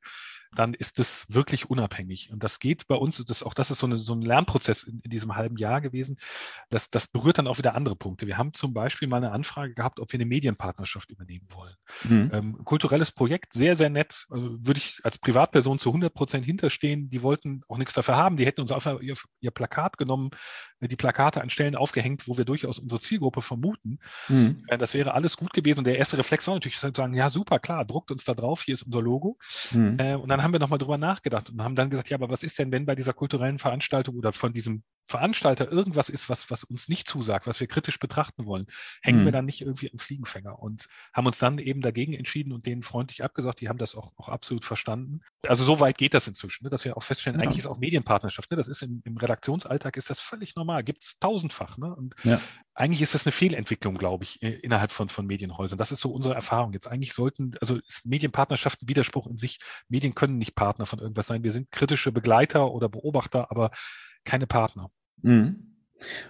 dann 0.56 0.74
ist 0.74 1.00
es 1.00 1.26
wirklich 1.30 1.70
unabhängig. 1.70 2.32
Und 2.32 2.44
das 2.44 2.60
geht 2.60 2.88
bei 2.88 2.96
uns, 2.96 3.24
das, 3.26 3.44
auch 3.44 3.54
das 3.54 3.72
ist 3.72 3.80
so, 3.80 3.88
eine, 3.88 3.98
so 3.98 4.14
ein 4.14 4.22
Lernprozess 4.22 4.84
in, 4.84 5.00
in, 5.00 5.10
diesem 5.10 5.36
halben 5.36 5.58
Jahr 5.58 5.82
gewesen. 5.82 6.18
Das, 6.70 6.90
das 6.90 7.08
berührt 7.08 7.38
dann 7.38 7.48
auch 7.48 7.58
wieder 7.58 7.76
andere 7.76 7.96
Punkte. 7.96 8.28
Wir 8.28 8.38
haben 8.38 8.54
zum 8.54 8.74
Beispiel 8.74 9.08
mal 9.08 9.18
eine 9.18 9.32
Anfrage 9.32 9.74
gehabt, 9.74 10.00
ob 10.00 10.12
wir 10.12 10.18
eine 10.18 10.26
Medienpartnerschaft 10.26 11.10
übernehmen 11.10 11.48
wollen. 11.50 11.76
Mhm. 12.04 12.30
Ähm, 12.34 12.64
kulturelles 12.64 13.12
Projekt, 13.12 13.54
sehr, 13.54 13.76
sehr 13.76 13.90
nett. 13.90 14.26
Also 14.30 14.58
würde 14.66 14.80
ich 14.80 15.00
als 15.04 15.18
Privatperson 15.18 15.80
zu 15.80 15.90
100 15.90 16.14
Prozent 16.14 16.46
hinterstehen. 16.46 17.10
Die 17.10 17.22
wollten 17.22 17.62
auch 17.68 17.78
nichts 17.78 17.94
dafür 17.94 18.16
haben. 18.16 18.38
Die 18.38 18.46
hätten 18.46 18.62
uns 18.62 18.72
einfach 18.72 19.00
ihr, 19.02 19.16
ihr 19.40 19.52
Plakat 19.52 19.98
genommen, 19.98 20.30
die 20.88 20.96
Plakate 20.96 21.42
an 21.42 21.50
Stellen 21.50 21.76
aufgehängt, 21.76 22.28
wo 22.28 22.38
wir 22.38 22.46
durchaus 22.46 22.80
unsere 22.80 23.00
Zielgruppe 23.00 23.42
vermuten. 23.42 24.00
Mhm. 24.30 24.64
Äh, 24.68 24.78
das 24.78 24.94
wäre 24.94 25.14
alles 25.14 25.38
gut 25.38 25.54
gewesen. 25.54 25.80
Und 25.80 25.86
der 25.86 25.98
erste 25.98 26.18
Reflex 26.18 26.48
war 26.48 26.54
natürlich 26.54 26.80
zu 26.80 26.92
sagen, 26.96 27.14
ja, 27.14 27.30
super, 27.30 27.60
klar, 27.60 27.86
druckt 27.86 28.12
uns 28.12 28.24
da 28.24 28.34
drauf, 28.34 28.64
hier 28.64 28.74
ist 28.74 28.84
unser 28.84 29.02
Logo. 29.02 29.38
Mhm. 29.72 29.98
Äh, 30.00 30.16
und 30.16 30.30
dann 30.30 30.44
haben 30.44 30.54
wir 30.54 30.60
nochmal 30.60 30.80
drüber 30.80 30.98
nachgedacht 30.98 31.50
und 31.50 31.62
haben 31.62 31.76
dann 31.76 31.90
gesagt, 31.90 32.10
ja, 32.10 32.18
aber 32.18 32.30
was 32.30 32.44
ist 32.44 32.60
denn, 32.60 32.72
wenn 32.72 32.86
bei 32.86 32.96
dieser 32.96 33.14
kulturellen 33.14 33.60
Veranstaltung 33.60 34.16
oder 34.18 34.34
von 34.34 34.54
diesem 34.54 34.84
Veranstalter 35.06 35.72
irgendwas 35.72 36.10
ist, 36.10 36.30
was, 36.30 36.50
was 36.50 36.64
uns 36.64 36.88
nicht 36.88 37.08
zusagt, 37.08 37.46
was 37.46 37.60
wir 37.60 37.68
kritisch 37.68 38.00
betrachten 38.00 38.46
wollen, 38.46 38.68
hängen 39.02 39.22
mhm. 39.22 39.26
wir 39.26 39.32
dann 39.32 39.46
nicht 39.46 39.62
irgendwie 39.62 39.92
am 39.92 40.00
Fliegenfänger 40.00 40.60
und 40.60 40.88
haben 41.14 41.28
uns 41.28 41.40
dann 41.40 41.58
eben 41.58 41.82
dagegen 41.82 42.14
entschieden 42.14 42.54
und 42.54 42.66
denen 42.66 42.84
freundlich 42.84 43.24
abgesagt. 43.24 43.62
Die 43.62 43.70
haben 43.70 43.78
das 43.78 43.96
auch, 43.96 44.14
auch 44.18 44.30
absolut 44.30 44.66
verstanden. 44.66 45.22
Also 45.48 45.66
so 45.66 45.80
weit 45.80 45.98
geht 45.98 46.14
das 46.14 46.28
inzwischen, 46.28 46.64
ne, 46.64 46.70
dass 46.70 46.86
wir 46.86 46.96
auch 46.96 47.04
feststellen, 47.04 47.40
ja. 47.40 47.46
eigentlich 47.46 47.60
ist 47.60 47.68
auch 47.68 47.78
Medienpartnerschaft, 47.78 48.50
ne, 48.52 48.58
das 48.58 48.68
ist 48.68 48.82
im, 48.82 49.02
im 49.04 49.18
Redaktionsalltag 49.18 49.98
ist 49.98 50.10
das 50.10 50.20
völlig 50.20 50.56
normal, 50.56 50.84
gibt 50.84 51.04
es 51.04 51.20
tausendfach. 51.20 51.78
Ne? 51.78 51.94
Und 51.94 52.16
ja. 52.24 52.40
eigentlich 52.74 53.02
ist 53.02 53.14
das 53.14 53.26
eine 53.26 53.32
Fehlentwicklung, 53.32 53.98
glaube 53.98 54.24
ich, 54.24 54.42
innerhalb 54.42 54.92
von, 54.92 55.10
von 55.10 55.26
Medienhäusern. 55.26 55.78
Das 55.78 55.92
ist 55.92 56.00
so 56.00 56.12
unsere 56.12 56.34
Erfahrung 56.34 56.74
jetzt. 56.74 56.88
Eigentlich 56.88 57.14
sollten, 57.14 57.56
also 57.60 57.78
ist 57.78 58.06
Medienpartnerschaft 58.06 58.82
ein 58.82 58.88
Widerspruch 58.88 59.28
in 59.28 59.38
sich. 59.38 59.60
Medien 59.90 60.16
können 60.16 60.38
nicht 60.38 60.56
Partner 60.56 60.86
von 60.86 61.00
irgendwas 61.00 61.28
sein. 61.28 61.44
Wir 61.44 61.52
sind 61.52 61.72
kritische 61.72 62.12
Begleiter 62.12 62.72
oder 62.72 62.90
Beobachter, 62.90 63.52
aber 63.52 63.72
keine 64.24 64.48
Partner. 64.48 64.90
Mhm. 65.22 65.74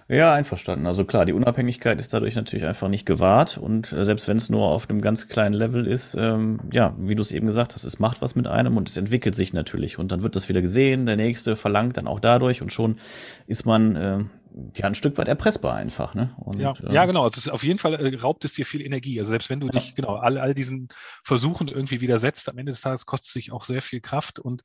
Ja, 0.08 0.32
einverstanden. 0.34 0.86
Also 0.86 1.04
klar, 1.04 1.24
die 1.24 1.32
Unabhängigkeit 1.32 1.98
ist 1.98 2.12
dadurch 2.14 2.36
natürlich 2.36 2.64
einfach 2.64 2.88
nicht 2.88 3.06
gewahrt 3.06 3.58
und 3.58 3.92
äh, 3.92 4.04
selbst 4.04 4.28
wenn 4.28 4.36
es 4.36 4.50
nur 4.50 4.66
auf 4.66 4.88
einem 4.88 5.00
ganz 5.00 5.28
kleinen 5.28 5.54
Level 5.54 5.86
ist, 5.86 6.14
ähm, 6.14 6.60
ja, 6.72 6.94
wie 6.98 7.14
du 7.14 7.22
es 7.22 7.32
eben 7.32 7.46
gesagt 7.46 7.74
hast, 7.74 7.84
es 7.84 7.98
macht 7.98 8.22
was 8.22 8.36
mit 8.36 8.46
einem 8.46 8.76
und 8.76 8.88
es 8.88 8.96
entwickelt 8.96 9.34
sich 9.34 9.52
natürlich 9.52 9.98
und 9.98 10.12
dann 10.12 10.22
wird 10.22 10.36
das 10.36 10.48
wieder 10.48 10.62
gesehen, 10.62 11.06
der 11.06 11.16
nächste 11.16 11.56
verlangt 11.56 11.96
dann 11.96 12.06
auch 12.06 12.20
dadurch 12.20 12.62
und 12.62 12.72
schon 12.72 12.96
ist 13.46 13.66
man 13.66 13.96
äh, 13.96 14.18
ja 14.76 14.86
ein 14.86 14.94
Stück 14.94 15.18
weit 15.18 15.28
erpressbar 15.28 15.74
einfach, 15.74 16.14
ne? 16.14 16.34
Und, 16.36 16.60
ja, 16.60 16.72
äh, 16.86 16.94
ja, 16.94 17.04
genau. 17.06 17.24
Also 17.24 17.50
auf 17.50 17.64
jeden 17.64 17.78
Fall 17.78 17.94
äh, 17.94 18.16
raubt 18.16 18.44
es 18.44 18.52
dir 18.52 18.64
viel 18.64 18.82
Energie. 18.82 19.18
Also 19.18 19.30
selbst 19.30 19.50
wenn 19.50 19.60
du 19.60 19.66
ja. 19.66 19.72
dich 19.72 19.94
genau 19.94 20.16
all, 20.16 20.38
all 20.38 20.54
diesen 20.54 20.88
Versuchen 21.24 21.68
irgendwie 21.68 22.00
widersetzt, 22.00 22.48
am 22.48 22.58
Ende 22.58 22.72
des 22.72 22.80
Tages 22.80 23.06
kostet 23.06 23.26
es 23.26 23.32
sich 23.32 23.52
auch 23.52 23.64
sehr 23.64 23.82
viel 23.82 24.00
Kraft 24.00 24.38
und 24.38 24.62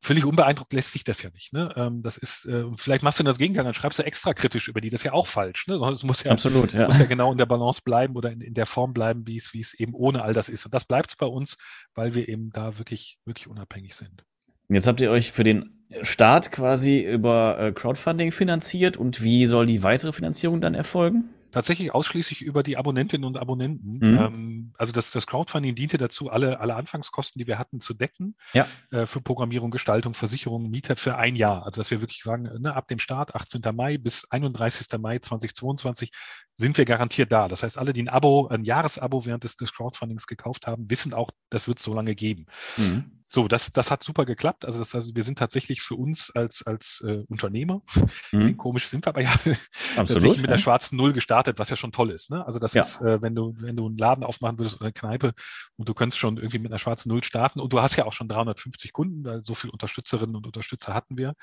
völlig 0.00 0.24
unbeeindruckt 0.24 0.72
lässt 0.72 0.92
sich 0.92 1.04
das 1.04 1.22
ja 1.22 1.30
nicht. 1.30 1.52
Ne? 1.52 1.72
Ähm, 1.76 2.02
das 2.02 2.16
ist, 2.16 2.46
äh, 2.46 2.64
vielleicht 2.76 3.02
machst 3.02 3.18
du 3.18 3.24
das 3.24 3.38
Gegenteil, 3.38 3.64
dann 3.64 3.74
schreibst 3.74 3.98
du 3.98 4.04
extra 4.04 4.34
kritisch 4.34 4.68
über 4.68 4.80
die. 4.80 4.90
Das 4.90 5.00
ist 5.00 5.04
ja 5.04 5.12
auch 5.12 5.26
falsch. 5.26 5.66
Ne? 5.66 5.76
Es 5.90 6.02
muss 6.02 6.22
ja, 6.22 6.32
Absolut, 6.32 6.72
ja. 6.72 6.86
muss 6.86 6.98
ja 6.98 7.06
genau 7.06 7.32
in 7.32 7.38
der 7.38 7.46
Balance 7.46 7.80
bleiben 7.84 8.16
oder 8.16 8.30
in, 8.30 8.40
in 8.40 8.54
der 8.54 8.66
Form 8.66 8.92
bleiben, 8.92 9.26
wie 9.26 9.36
es, 9.36 9.52
wie 9.52 9.60
es 9.60 9.74
eben 9.74 9.94
ohne 9.94 10.22
all 10.22 10.32
das 10.32 10.48
ist. 10.48 10.64
Und 10.64 10.74
das 10.74 10.84
bleibt 10.84 11.16
bei 11.18 11.26
uns, 11.26 11.58
weil 11.94 12.14
wir 12.14 12.28
eben 12.28 12.50
da 12.50 12.78
wirklich, 12.78 13.18
wirklich 13.24 13.48
unabhängig 13.48 13.94
sind. 13.94 14.24
Jetzt 14.68 14.86
habt 14.86 15.00
ihr 15.00 15.10
euch 15.10 15.32
für 15.32 15.44
den 15.44 15.86
Start 16.02 16.50
quasi 16.50 17.00
über 17.00 17.58
äh, 17.58 17.72
Crowdfunding 17.72 18.32
finanziert 18.32 18.96
und 18.96 19.22
wie 19.22 19.46
soll 19.46 19.66
die 19.66 19.82
weitere 19.82 20.12
Finanzierung 20.12 20.60
dann 20.60 20.74
erfolgen? 20.74 21.30
Tatsächlich 21.56 21.94
ausschließlich 21.94 22.42
über 22.42 22.62
die 22.62 22.76
Abonnentinnen 22.76 23.24
und 23.24 23.38
Abonnenten. 23.38 23.94
Mhm. 23.94 24.18
Ähm, 24.18 24.72
also 24.76 24.92
das, 24.92 25.10
das, 25.10 25.26
Crowdfunding 25.26 25.74
diente 25.74 25.96
dazu, 25.96 26.28
alle, 26.28 26.60
alle 26.60 26.74
Anfangskosten, 26.74 27.38
die 27.38 27.46
wir 27.46 27.58
hatten, 27.58 27.80
zu 27.80 27.94
decken. 27.94 28.36
Ja. 28.52 28.68
Äh, 28.90 29.06
für 29.06 29.22
Programmierung, 29.22 29.70
Gestaltung, 29.70 30.12
Versicherung, 30.12 30.68
Mieter 30.68 30.96
für 30.96 31.16
ein 31.16 31.34
Jahr. 31.34 31.64
Also 31.64 31.80
dass 31.80 31.90
wir 31.90 32.02
wirklich 32.02 32.22
sagen, 32.22 32.50
ne, 32.60 32.76
ab 32.76 32.88
dem 32.88 32.98
Start, 32.98 33.34
18. 33.34 33.62
Mai 33.74 33.96
bis 33.96 34.30
31. 34.30 34.98
Mai 34.98 35.18
2022, 35.18 36.10
sind 36.52 36.76
wir 36.76 36.84
garantiert 36.84 37.32
da. 37.32 37.48
Das 37.48 37.62
heißt, 37.62 37.78
alle, 37.78 37.94
die 37.94 38.02
ein 38.02 38.10
Abo, 38.10 38.48
ein 38.48 38.62
Jahresabo 38.62 39.24
während 39.24 39.44
des, 39.44 39.56
des 39.56 39.72
Crowdfundings 39.72 40.26
gekauft 40.26 40.66
haben, 40.66 40.90
wissen 40.90 41.14
auch, 41.14 41.30
das 41.48 41.68
wird 41.68 41.78
so 41.78 41.94
lange 41.94 42.14
geben. 42.14 42.44
Mhm. 42.76 43.22
So, 43.36 43.48
das, 43.48 43.70
das 43.70 43.90
hat 43.90 44.02
super 44.02 44.24
geklappt. 44.24 44.64
Also 44.64 44.78
das 44.78 44.94
heißt, 44.94 45.14
wir 45.14 45.22
sind 45.22 45.38
tatsächlich 45.38 45.82
für 45.82 45.94
uns 45.94 46.30
als, 46.34 46.66
als 46.66 47.04
äh, 47.06 47.22
Unternehmer, 47.28 47.82
mhm. 48.32 48.56
komisch 48.56 48.88
sind 48.88 49.04
wir 49.04 49.10
aber 49.10 49.20
ja 49.20 49.34
tatsächlich 49.94 50.40
mit 50.40 50.50
der 50.50 50.56
schwarzen 50.56 50.96
Null 50.96 51.12
gestartet, 51.12 51.58
was 51.58 51.68
ja 51.68 51.76
schon 51.76 51.92
toll 51.92 52.12
ist. 52.12 52.30
Ne? 52.30 52.46
Also 52.46 52.58
das 52.58 52.72
ja. 52.72 52.80
ist, 52.80 53.02
äh, 53.02 53.20
wenn 53.20 53.34
du, 53.34 53.54
wenn 53.58 53.76
du 53.76 53.88
einen 53.88 53.98
Laden 53.98 54.24
aufmachen 54.24 54.58
würdest 54.58 54.76
oder 54.76 54.86
eine 54.86 54.94
Kneipe 54.94 55.34
und 55.76 55.86
du 55.86 55.92
könntest 55.92 56.18
schon 56.18 56.38
irgendwie 56.38 56.60
mit 56.60 56.72
einer 56.72 56.78
schwarzen 56.78 57.10
Null 57.10 57.22
starten 57.24 57.60
und 57.60 57.74
du 57.74 57.82
hast 57.82 57.96
ja 57.96 58.06
auch 58.06 58.14
schon 58.14 58.26
350 58.26 58.94
Kunden, 58.94 59.22
weil 59.22 59.44
so 59.44 59.54
viele 59.54 59.72
Unterstützerinnen 59.72 60.34
und 60.34 60.46
Unterstützer 60.46 60.94
hatten 60.94 61.18
wir, 61.18 61.34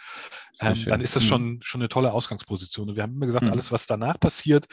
ähm, 0.61 0.73
dann 0.87 0.99
ist 0.99 1.15
das 1.15 1.25
mhm. 1.25 1.27
schon, 1.27 1.59
schon 1.61 1.81
eine 1.81 1.89
tolle 1.89 2.11
Ausgangsposition. 2.11 2.89
Und 2.89 2.95
wir 2.95 3.03
haben 3.03 3.13
immer 3.13 3.27
gesagt, 3.27 3.45
mhm. 3.45 3.51
alles, 3.51 3.71
was 3.71 3.85
danach 3.85 4.19
passiert, 4.19 4.65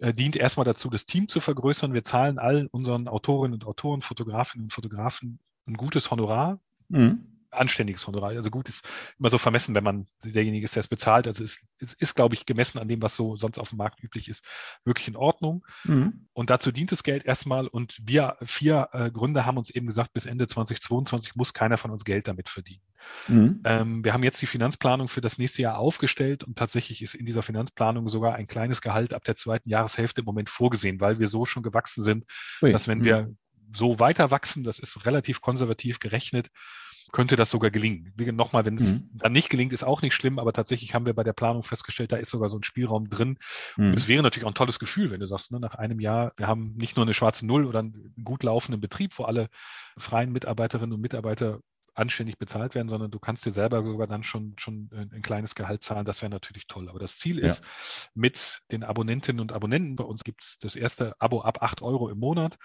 äh, 0.00 0.12
dient 0.12 0.36
erstmal 0.36 0.66
dazu, 0.66 0.90
das 0.90 1.06
Team 1.06 1.28
zu 1.28 1.40
vergrößern. 1.40 1.94
Wir 1.94 2.04
zahlen 2.04 2.38
allen 2.38 2.66
unseren 2.66 3.08
Autorinnen 3.08 3.54
und 3.54 3.66
Autoren, 3.66 4.02
Fotografinnen 4.02 4.66
und 4.66 4.72
Fotografen 4.74 5.40
ein 5.68 5.74
gutes 5.74 6.10
Honorar. 6.10 6.60
Mhm. 6.88 7.24
Anständiges 7.50 8.06
Honorar. 8.06 8.30
Also 8.30 8.50
gut 8.50 8.68
ist 8.68 8.86
immer 9.18 9.30
so 9.30 9.38
vermessen, 9.38 9.74
wenn 9.74 9.84
man 9.84 10.06
derjenige 10.22 10.64
ist, 10.64 10.74
der 10.76 10.80
es 10.80 10.88
bezahlt. 10.88 11.26
Also 11.26 11.44
es, 11.44 11.60
es 11.78 11.94
ist, 11.94 12.14
glaube 12.14 12.34
ich, 12.34 12.44
gemessen 12.44 12.78
an 12.78 12.88
dem, 12.88 13.00
was 13.00 13.16
so 13.16 13.36
sonst 13.36 13.58
auf 13.58 13.70
dem 13.70 13.78
Markt 13.78 14.02
üblich 14.02 14.28
ist, 14.28 14.44
wirklich 14.84 15.08
in 15.08 15.16
Ordnung. 15.16 15.64
Mhm. 15.84 16.28
Und 16.34 16.50
dazu 16.50 16.70
dient 16.70 16.92
das 16.92 17.02
Geld 17.02 17.24
erstmal. 17.24 17.66
Und 17.66 17.98
wir 18.02 18.36
vier 18.42 18.90
äh, 18.92 19.10
Gründer 19.10 19.46
haben 19.46 19.56
uns 19.56 19.70
eben 19.70 19.86
gesagt, 19.86 20.12
bis 20.12 20.26
Ende 20.26 20.46
2022 20.46 21.36
muss 21.36 21.54
keiner 21.54 21.78
von 21.78 21.90
uns 21.90 22.04
Geld 22.04 22.28
damit 22.28 22.50
verdienen. 22.50 22.82
Mhm. 23.28 23.62
Ähm, 23.64 24.04
wir 24.04 24.12
haben 24.12 24.24
jetzt 24.24 24.42
die 24.42 24.46
Finanzplanung 24.46 25.08
für 25.08 25.22
das 25.22 25.38
nächste 25.38 25.62
Jahr 25.62 25.78
aufgestellt 25.78 26.44
und 26.44 26.58
tatsächlich 26.58 27.00
ist 27.00 27.14
in 27.14 27.24
dieser 27.24 27.42
Finanzplanung 27.42 28.08
sogar 28.08 28.34
ein 28.34 28.46
kleines 28.46 28.82
Gehalt 28.82 29.14
ab 29.14 29.24
der 29.24 29.36
zweiten 29.36 29.70
Jahreshälfte 29.70 30.20
im 30.20 30.26
Moment 30.26 30.50
vorgesehen, 30.50 31.00
weil 31.00 31.18
wir 31.18 31.28
so 31.28 31.46
schon 31.46 31.62
gewachsen 31.62 32.02
sind, 32.02 32.26
Ui. 32.60 32.72
dass 32.72 32.88
wenn 32.88 32.98
mhm. 32.98 33.04
wir 33.04 33.34
so 33.72 33.98
weiter 34.00 34.30
wachsen, 34.30 34.64
das 34.64 34.78
ist 34.78 35.06
relativ 35.06 35.40
konservativ 35.40 36.00
gerechnet, 36.00 36.50
könnte 37.12 37.36
das 37.36 37.50
sogar 37.50 37.70
gelingen. 37.70 38.12
Nochmal, 38.32 38.64
wenn 38.64 38.74
es 38.74 39.02
mhm. 39.02 39.10
dann 39.14 39.32
nicht 39.32 39.48
gelingt, 39.48 39.72
ist 39.72 39.84
auch 39.84 40.02
nicht 40.02 40.14
schlimm, 40.14 40.38
aber 40.38 40.52
tatsächlich 40.52 40.94
haben 40.94 41.06
wir 41.06 41.14
bei 41.14 41.24
der 41.24 41.32
Planung 41.32 41.62
festgestellt, 41.62 42.12
da 42.12 42.16
ist 42.16 42.30
sogar 42.30 42.48
so 42.48 42.58
ein 42.58 42.62
Spielraum 42.62 43.08
drin. 43.08 43.38
Mhm. 43.76 43.92
es 43.94 44.08
wäre 44.08 44.22
natürlich 44.22 44.44
auch 44.44 44.50
ein 44.50 44.54
tolles 44.54 44.78
Gefühl, 44.78 45.10
wenn 45.10 45.20
du 45.20 45.26
sagst, 45.26 45.52
ne, 45.52 45.60
nach 45.60 45.74
einem 45.74 46.00
Jahr, 46.00 46.32
wir 46.36 46.46
haben 46.46 46.74
nicht 46.76 46.96
nur 46.96 47.04
eine 47.04 47.14
schwarze 47.14 47.46
Null 47.46 47.64
oder 47.64 47.80
einen 47.80 48.14
gut 48.22 48.42
laufenden 48.42 48.80
Betrieb, 48.80 49.18
wo 49.18 49.24
alle 49.24 49.48
freien 49.96 50.32
Mitarbeiterinnen 50.32 50.92
und 50.92 51.00
Mitarbeiter 51.00 51.60
anständig 51.98 52.38
bezahlt 52.38 52.74
werden, 52.74 52.88
sondern 52.88 53.10
du 53.10 53.18
kannst 53.18 53.44
dir 53.44 53.50
selber 53.50 53.84
sogar 53.84 54.06
dann 54.06 54.22
schon, 54.22 54.54
schon 54.56 54.88
ein 54.92 55.22
kleines 55.22 55.54
Gehalt 55.54 55.82
zahlen. 55.82 56.04
Das 56.04 56.22
wäre 56.22 56.30
natürlich 56.30 56.66
toll. 56.68 56.88
Aber 56.88 56.98
das 56.98 57.18
Ziel 57.18 57.38
ist, 57.38 57.64
mit 58.14 58.60
den 58.70 58.84
Abonnentinnen 58.84 59.40
und 59.40 59.52
Abonnenten, 59.52 59.96
bei 59.96 60.04
uns 60.04 60.22
gibt 60.22 60.42
es 60.42 60.58
das 60.60 60.76
erste 60.76 61.20
Abo 61.20 61.40
ab 61.42 61.62
8 61.62 61.82
Euro 61.82 62.08
im 62.08 62.18
Monat. 62.18 62.56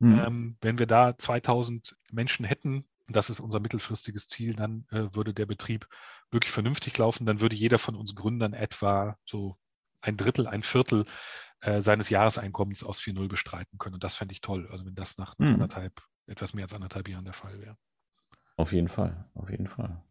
Mhm. 0.00 0.18
Ähm, 0.18 0.56
wenn 0.60 0.78
wir 0.78 0.86
da 0.86 1.16
2000 1.16 1.96
Menschen 2.10 2.44
hätten, 2.44 2.84
das 3.06 3.30
ist 3.30 3.40
unser 3.40 3.60
mittelfristiges 3.60 4.28
Ziel, 4.28 4.54
dann 4.54 4.86
äh, 4.90 5.14
würde 5.14 5.34
der 5.34 5.46
Betrieb 5.46 5.86
wirklich 6.30 6.52
vernünftig 6.52 6.96
laufen. 6.98 7.26
Dann 7.26 7.40
würde 7.40 7.56
jeder 7.56 7.78
von 7.78 7.94
uns 7.94 8.14
Gründern 8.14 8.52
etwa 8.52 9.16
so 9.24 9.56
ein 10.00 10.16
Drittel, 10.16 10.46
ein 10.46 10.62
Viertel 10.62 11.04
äh, 11.60 11.80
seines 11.80 12.10
Jahreseinkommens 12.10 12.82
aus 12.82 13.00
4.0 13.00 13.28
bestreiten 13.28 13.78
können. 13.78 13.94
Und 13.94 14.04
das 14.04 14.16
fände 14.16 14.32
ich 14.32 14.40
toll. 14.40 14.68
Also 14.70 14.84
wenn 14.84 14.94
das 14.94 15.16
nach, 15.18 15.38
nach 15.38 15.46
mhm. 15.46 15.54
anderthalb, 15.54 16.00
etwas 16.26 16.54
mehr 16.54 16.64
als 16.64 16.74
anderthalb 16.74 17.08
Jahren 17.08 17.24
der 17.24 17.34
Fall 17.34 17.60
wäre. 17.60 17.76
Auf 18.60 18.74
jeden 18.74 18.88
Fall, 18.88 19.24
auf 19.34 19.50
jeden 19.50 19.66
Fall. 19.66 20.02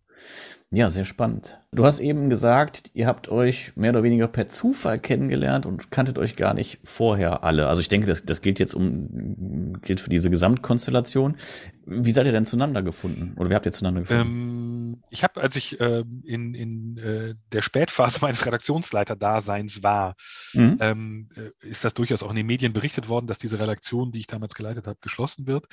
Ja, 0.71 0.89
sehr 0.89 1.05
spannend. 1.05 1.59
Du 1.71 1.85
hast 1.85 1.99
eben 1.99 2.29
gesagt, 2.29 2.91
ihr 2.93 3.07
habt 3.07 3.29
euch 3.29 3.71
mehr 3.75 3.91
oder 3.91 4.03
weniger 4.03 4.27
per 4.27 4.47
Zufall 4.47 4.99
kennengelernt 4.99 5.65
und 5.65 5.91
kanntet 5.91 6.19
euch 6.19 6.35
gar 6.35 6.53
nicht 6.53 6.79
vorher 6.83 7.43
alle. 7.43 7.67
Also 7.67 7.81
ich 7.81 7.88
denke, 7.88 8.05
das, 8.05 8.23
das 8.23 8.41
gilt 8.41 8.59
jetzt 8.59 8.75
um, 8.75 9.79
gilt 9.81 9.99
für 9.99 10.09
diese 10.09 10.29
Gesamtkonstellation. 10.29 11.38
Wie 11.85 12.12
seid 12.12 12.27
ihr 12.27 12.31
denn 12.31 12.45
zueinander 12.45 12.83
gefunden? 12.83 13.35
Oder 13.38 13.49
wie 13.49 13.55
habt 13.55 13.65
ihr 13.65 13.71
zueinander 13.71 14.01
gefunden? 14.01 14.27
Ähm, 14.27 14.78
ich 15.09 15.23
habe, 15.23 15.41
als 15.41 15.55
ich 15.55 15.79
äh, 15.79 16.03
in, 16.23 16.53
in 16.53 16.97
äh, 16.97 17.35
der 17.51 17.62
Spätphase 17.62 18.19
meines 18.21 18.45
Redaktionsleiterdaseins 18.45 19.83
war, 19.83 20.15
mhm. 20.53 20.77
ähm, 20.79 21.29
äh, 21.35 21.67
ist 21.67 21.83
das 21.83 21.93
durchaus 21.93 22.23
auch 22.23 22.29
in 22.29 22.35
den 22.35 22.45
Medien 22.45 22.73
berichtet 22.73 23.09
worden, 23.09 23.27
dass 23.27 23.38
diese 23.38 23.59
Redaktion, 23.59 24.12
die 24.12 24.19
ich 24.19 24.27
damals 24.27 24.55
geleitet 24.55 24.88
habe, 24.88 24.97
geschlossen 25.01 25.47
wird. 25.47 25.65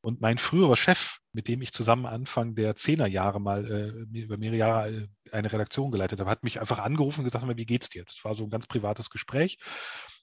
Und 0.00 0.20
mein 0.20 0.38
früherer 0.38 0.76
Chef, 0.76 1.18
mit 1.32 1.48
dem 1.48 1.62
ich 1.62 1.72
zusammen 1.72 2.06
Anfang 2.06 2.54
der 2.54 2.76
Zehnerjahre 2.76 3.40
mal 3.40 3.64
äh, 3.70 4.18
über 4.18 4.36
mehrere 4.36 4.56
Jahre 4.56 4.90
äh, 4.90 5.08
eine 5.32 5.52
Redaktion 5.52 5.90
geleitet 5.90 6.20
habe, 6.20 6.30
hat 6.30 6.44
mich 6.44 6.60
einfach 6.60 6.78
angerufen 6.78 7.20
und 7.20 7.24
gesagt, 7.24 7.44
wie 7.44 7.66
geht's 7.66 7.88
dir? 7.88 8.04
Das 8.04 8.24
war 8.24 8.34
so 8.34 8.44
ein 8.44 8.50
ganz 8.50 8.66
privates 8.66 9.10
Gespräch. 9.10 9.58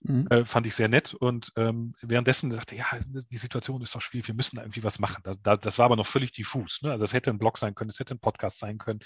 Mhm. 0.04 0.28
Äh, 0.30 0.46
fand 0.46 0.66
ich 0.66 0.74
sehr 0.74 0.88
nett. 0.88 1.14
Und 1.14 1.52
ähm, 1.56 1.94
währenddessen 2.02 2.50
dachte 2.50 2.76
ja, 2.76 2.86
die 3.06 3.38
Situation 3.38 3.82
ist 3.82 3.94
doch 3.94 4.02
schwierig, 4.02 4.28
wir 4.28 4.36
müssen 4.36 4.58
irgendwie 4.58 4.84
was 4.84 5.00
machen. 5.00 5.22
Das, 5.24 5.60
das 5.60 5.78
war 5.78 5.86
aber 5.86 5.96
noch 5.96 6.08
völlig 6.08 6.32
diffus. 6.32 6.82
Ne? 6.82 6.92
Also 6.92 7.06
es 7.06 7.14
hätte 7.14 7.30
ein 7.30 7.38
Blog 7.38 7.58
sein 7.58 7.76
können, 7.76 7.90
es 7.90 8.00
hätte 8.00 8.16
ein 8.16 8.20
Podcast 8.20 8.60
sein 8.60 8.78
können. 8.80 9.00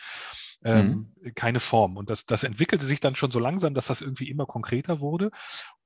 Ähm, 0.63 1.13
mhm. 1.21 1.33
Keine 1.35 1.59
Form. 1.59 1.97
Und 1.97 2.09
das, 2.09 2.25
das 2.25 2.43
entwickelte 2.43 2.85
sich 2.85 3.01
dann 3.01 3.15
schon 3.15 3.31
so 3.31 3.39
langsam, 3.39 3.73
dass 3.73 3.87
das 3.87 4.01
irgendwie 4.01 4.29
immer 4.29 4.45
konkreter 4.45 5.01
wurde. 5.01 5.31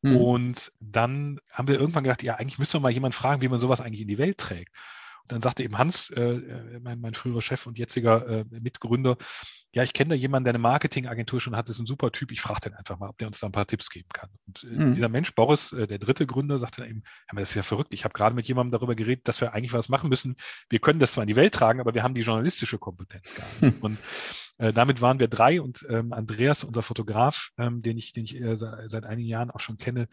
Mhm. 0.01 0.17
Und 0.17 0.71
dann 0.79 1.39
haben 1.51 1.67
wir 1.67 1.79
irgendwann 1.79 2.03
gedacht, 2.03 2.23
ja, 2.23 2.35
eigentlich 2.35 2.59
müssen 2.59 2.73
wir 2.73 2.81
mal 2.81 2.91
jemanden 2.91 3.17
fragen, 3.17 3.41
wie 3.41 3.49
man 3.49 3.59
sowas 3.59 3.81
eigentlich 3.81 4.01
in 4.01 4.07
die 4.07 4.19
Welt 4.19 4.37
trägt. 4.37 4.75
Dann 5.29 5.41
sagte 5.41 5.63
eben 5.63 5.77
Hans, 5.77 6.09
äh, 6.09 6.21
äh 6.21 6.79
mein, 6.81 6.99
mein 6.99 7.13
früherer 7.13 7.41
Chef 7.41 7.65
und 7.65 7.77
jetziger 7.77 8.27
äh, 8.27 8.45
Mitgründer, 8.49 9.17
ja, 9.71 9.83
ich 9.83 9.93
kenne 9.93 10.09
da 10.09 10.15
jemanden, 10.15 10.45
der 10.45 10.51
eine 10.51 10.59
Marketingagentur 10.59 11.39
schon 11.39 11.55
hat, 11.55 11.69
ist 11.69 11.79
ein 11.79 11.85
super 11.85 12.11
Typ, 12.11 12.31
ich 12.31 12.41
frage 12.41 12.61
den 12.61 12.73
einfach 12.73 12.97
mal, 12.97 13.09
ob 13.09 13.17
der 13.19 13.27
uns 13.27 13.39
da 13.39 13.45
ein 13.45 13.51
paar 13.51 13.67
Tipps 13.67 13.91
geben 13.91 14.09
kann. 14.11 14.29
Und 14.47 14.63
äh, 14.63 14.67
mhm. 14.67 14.95
dieser 14.95 15.09
Mensch, 15.09 15.35
Boris, 15.35 15.71
äh, 15.73 15.85
der 15.85 15.99
dritte 15.99 16.25
Gründer, 16.25 16.57
sagte 16.57 16.81
dann 16.81 16.89
eben, 16.89 17.03
ja, 17.31 17.39
das 17.39 17.49
ist 17.49 17.55
ja 17.55 17.61
verrückt, 17.61 17.93
ich 17.93 18.03
habe 18.03 18.13
gerade 18.13 18.35
mit 18.35 18.47
jemandem 18.47 18.71
darüber 18.71 18.95
geredet, 18.95 19.27
dass 19.27 19.41
wir 19.41 19.53
eigentlich 19.53 19.73
was 19.73 19.87
machen 19.87 20.09
müssen. 20.09 20.35
Wir 20.69 20.79
können 20.79 20.99
das 20.99 21.11
zwar 21.11 21.23
in 21.23 21.27
die 21.27 21.35
Welt 21.35 21.53
tragen, 21.53 21.79
aber 21.79 21.93
wir 21.93 22.01
haben 22.01 22.15
die 22.15 22.21
journalistische 22.21 22.79
Kompetenz 22.79 23.35
gar 23.35 23.45
nicht. 23.61 23.61
Mhm. 23.61 23.81
Und 23.81 23.99
äh, 24.57 24.73
damit 24.73 25.01
waren 25.01 25.19
wir 25.19 25.29
drei 25.29 25.61
und 25.61 25.85
ähm, 25.89 26.11
Andreas, 26.11 26.65
unser 26.65 26.83
Fotograf, 26.83 27.51
ähm, 27.57 27.81
den 27.81 27.97
ich, 27.97 28.11
den 28.11 28.25
ich 28.25 28.41
äh, 28.41 28.57
seit 28.57 29.05
einigen 29.05 29.29
Jahren 29.29 29.51
auch 29.51 29.61
schon 29.61 29.77
kenne, 29.77 30.07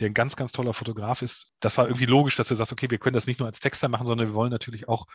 der 0.00 0.10
ein 0.10 0.14
ganz, 0.14 0.36
ganz 0.36 0.52
toller 0.52 0.74
Fotograf 0.74 1.22
ist. 1.22 1.52
Das 1.60 1.76
war 1.78 1.86
irgendwie 1.86 2.06
logisch, 2.06 2.36
dass 2.36 2.48
du 2.48 2.54
sagst, 2.54 2.72
okay, 2.72 2.90
wir 2.90 2.98
können 2.98 3.14
das 3.14 3.26
nicht 3.26 3.40
nur 3.40 3.46
als 3.46 3.60
Texter 3.60 3.88
machen, 3.88 4.06
sondern 4.06 4.28
wir 4.28 4.34
wollen 4.34 4.50
natürlich 4.50 4.88
auch 4.88 5.06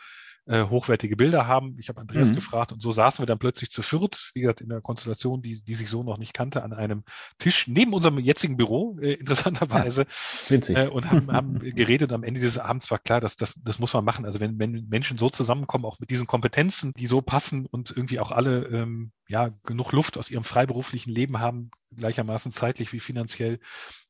äh, 0.46 0.64
hochwertige 0.64 1.16
Bilder 1.16 1.46
haben. 1.46 1.76
Ich 1.78 1.88
habe 1.88 2.00
Andreas 2.00 2.30
mhm. 2.30 2.34
gefragt 2.36 2.72
und 2.72 2.82
so 2.82 2.90
saßen 2.90 3.22
wir 3.22 3.26
dann 3.26 3.38
plötzlich 3.38 3.70
zu 3.70 3.82
viert, 3.82 4.32
wie 4.34 4.40
gesagt, 4.40 4.60
in 4.60 4.68
der 4.68 4.80
Konstellation, 4.80 5.40
die, 5.40 5.62
die 5.62 5.74
sich 5.74 5.88
so 5.88 6.02
noch 6.02 6.18
nicht 6.18 6.34
kannte, 6.34 6.64
an 6.64 6.72
einem 6.72 7.04
Tisch 7.38 7.68
neben 7.68 7.92
unserem 7.92 8.18
jetzigen 8.18 8.56
Büro, 8.56 8.98
äh, 9.00 9.12
interessanterweise. 9.20 10.06
winzig. 10.48 10.76
Äh, 10.76 10.88
und 10.88 11.10
haben, 11.10 11.30
haben 11.30 11.58
geredet. 11.76 12.12
Am 12.12 12.24
Ende 12.24 12.40
dieses 12.40 12.58
Abends 12.58 12.90
war 12.90 12.98
klar, 12.98 13.20
dass 13.20 13.36
das, 13.36 13.54
das 13.62 13.78
muss 13.78 13.92
man 13.92 14.04
machen. 14.04 14.24
Also 14.24 14.40
wenn, 14.40 14.58
wenn 14.58 14.88
Menschen 14.88 15.16
so 15.16 15.30
zusammenkommen, 15.30 15.84
auch 15.84 16.00
mit 16.00 16.10
diesen 16.10 16.26
Kompetenzen, 16.26 16.92
die 16.94 17.06
so 17.06 17.20
passen 17.20 17.66
und 17.66 17.92
irgendwie 17.96 18.18
auch 18.18 18.32
alle 18.32 18.66
ähm, 18.66 19.12
ja, 19.28 19.50
genug 19.64 19.92
Luft 19.92 20.18
aus 20.18 20.30
ihrem 20.30 20.44
freiberuflichen 20.44 21.12
Leben 21.12 21.38
haben, 21.38 21.70
gleichermaßen 21.96 22.52
zeitlich 22.52 22.92
wie 22.92 23.00
finanziell, 23.00 23.60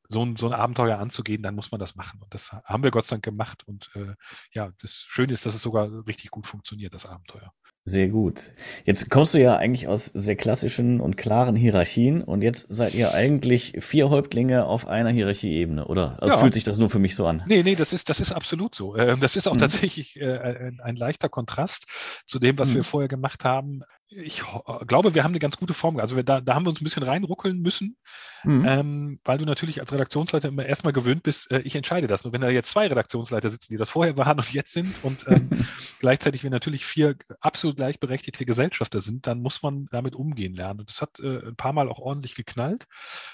so 0.08 0.24
ein, 0.24 0.36
so 0.36 0.46
ein 0.46 0.52
Abenteuer 0.52 0.98
anzugehen, 0.98 1.42
dann 1.42 1.54
muss 1.54 1.70
man 1.70 1.80
das 1.80 1.94
machen. 1.94 2.20
Und 2.22 2.32
das 2.34 2.52
haben 2.52 2.82
wir 2.82 2.90
Gott 2.90 3.06
sei 3.06 3.16
Dank 3.16 3.24
gemacht. 3.24 3.66
Und 3.66 3.90
äh, 3.94 4.14
ja, 4.52 4.72
das 4.80 5.06
Schöne 5.08 5.32
ist, 5.32 5.46
dass 5.46 5.54
es 5.54 5.62
sogar 5.62 6.06
richtig 6.06 6.30
gut 6.30 6.46
funktioniert, 6.46 6.94
das 6.94 7.06
Abenteuer. 7.06 7.52
Sehr 7.84 8.08
gut. 8.08 8.52
Jetzt 8.84 9.10
kommst 9.10 9.34
du 9.34 9.38
ja 9.38 9.56
eigentlich 9.56 9.88
aus 9.88 10.06
sehr 10.06 10.36
klassischen 10.36 11.00
und 11.00 11.16
klaren 11.16 11.56
Hierarchien 11.56 12.22
und 12.22 12.40
jetzt 12.40 12.72
seid 12.72 12.94
ihr 12.94 13.12
eigentlich 13.12 13.74
vier 13.80 14.08
Häuptlinge 14.08 14.66
auf 14.66 14.86
einer 14.86 15.10
Hierarchieebene, 15.10 15.86
oder 15.86 16.16
also 16.22 16.34
ja. 16.34 16.40
fühlt 16.40 16.54
sich 16.54 16.62
das 16.62 16.78
nur 16.78 16.90
für 16.90 17.00
mich 17.00 17.16
so 17.16 17.26
an? 17.26 17.42
Nee, 17.46 17.64
nee, 17.64 17.74
das 17.74 17.92
ist, 17.92 18.08
das 18.08 18.20
ist 18.20 18.30
absolut 18.30 18.76
so. 18.76 18.96
Ähm, 18.96 19.18
das 19.18 19.34
ist 19.34 19.48
auch 19.48 19.54
mhm. 19.54 19.58
tatsächlich 19.58 20.14
äh, 20.20 20.38
ein, 20.38 20.80
ein, 20.80 20.94
leichter 20.94 21.28
Kontrast 21.28 21.86
zu 22.24 22.38
dem, 22.38 22.56
was 22.56 22.70
mhm. 22.70 22.74
wir 22.74 22.84
vorher 22.84 23.08
gemacht 23.08 23.44
haben 23.44 23.82
ich 24.14 24.42
glaube, 24.86 25.14
wir 25.14 25.24
haben 25.24 25.32
eine 25.32 25.38
ganz 25.38 25.56
gute 25.56 25.74
Form. 25.74 25.98
Also 25.98 26.16
wir, 26.16 26.22
da, 26.22 26.40
da 26.40 26.54
haben 26.54 26.64
wir 26.64 26.70
uns 26.70 26.80
ein 26.80 26.84
bisschen 26.84 27.02
reinruckeln 27.02 27.60
müssen, 27.60 27.96
mhm. 28.44 28.64
ähm, 28.66 29.20
weil 29.24 29.38
du 29.38 29.44
natürlich 29.44 29.80
als 29.80 29.92
Redaktionsleiter 29.92 30.48
immer 30.48 30.66
erstmal 30.66 30.92
gewöhnt 30.92 31.22
bist, 31.22 31.50
äh, 31.50 31.60
ich 31.60 31.74
entscheide 31.74 32.06
das. 32.06 32.24
Nur 32.24 32.32
wenn 32.32 32.40
da 32.40 32.50
jetzt 32.50 32.70
zwei 32.70 32.86
Redaktionsleiter 32.86 33.48
sitzen, 33.48 33.72
die 33.72 33.78
das 33.78 33.90
vorher 33.90 34.16
waren 34.16 34.38
und 34.38 34.52
jetzt 34.52 34.72
sind 34.72 34.94
und 35.02 35.26
ähm, 35.28 35.48
gleichzeitig 35.98 36.42
wir 36.42 36.50
natürlich 36.50 36.84
vier 36.84 37.16
absolut 37.40 37.71
gleichberechtigte 37.74 38.46
Gesellschafter 38.46 39.00
sind, 39.00 39.26
dann 39.26 39.40
muss 39.40 39.62
man 39.62 39.86
damit 39.90 40.14
umgehen 40.14 40.54
lernen. 40.54 40.80
Und 40.80 40.90
das 40.90 41.00
hat 41.02 41.18
äh, 41.20 41.48
ein 41.48 41.56
paar 41.56 41.72
Mal 41.72 41.88
auch 41.88 41.98
ordentlich 41.98 42.34
geknallt. 42.34 42.86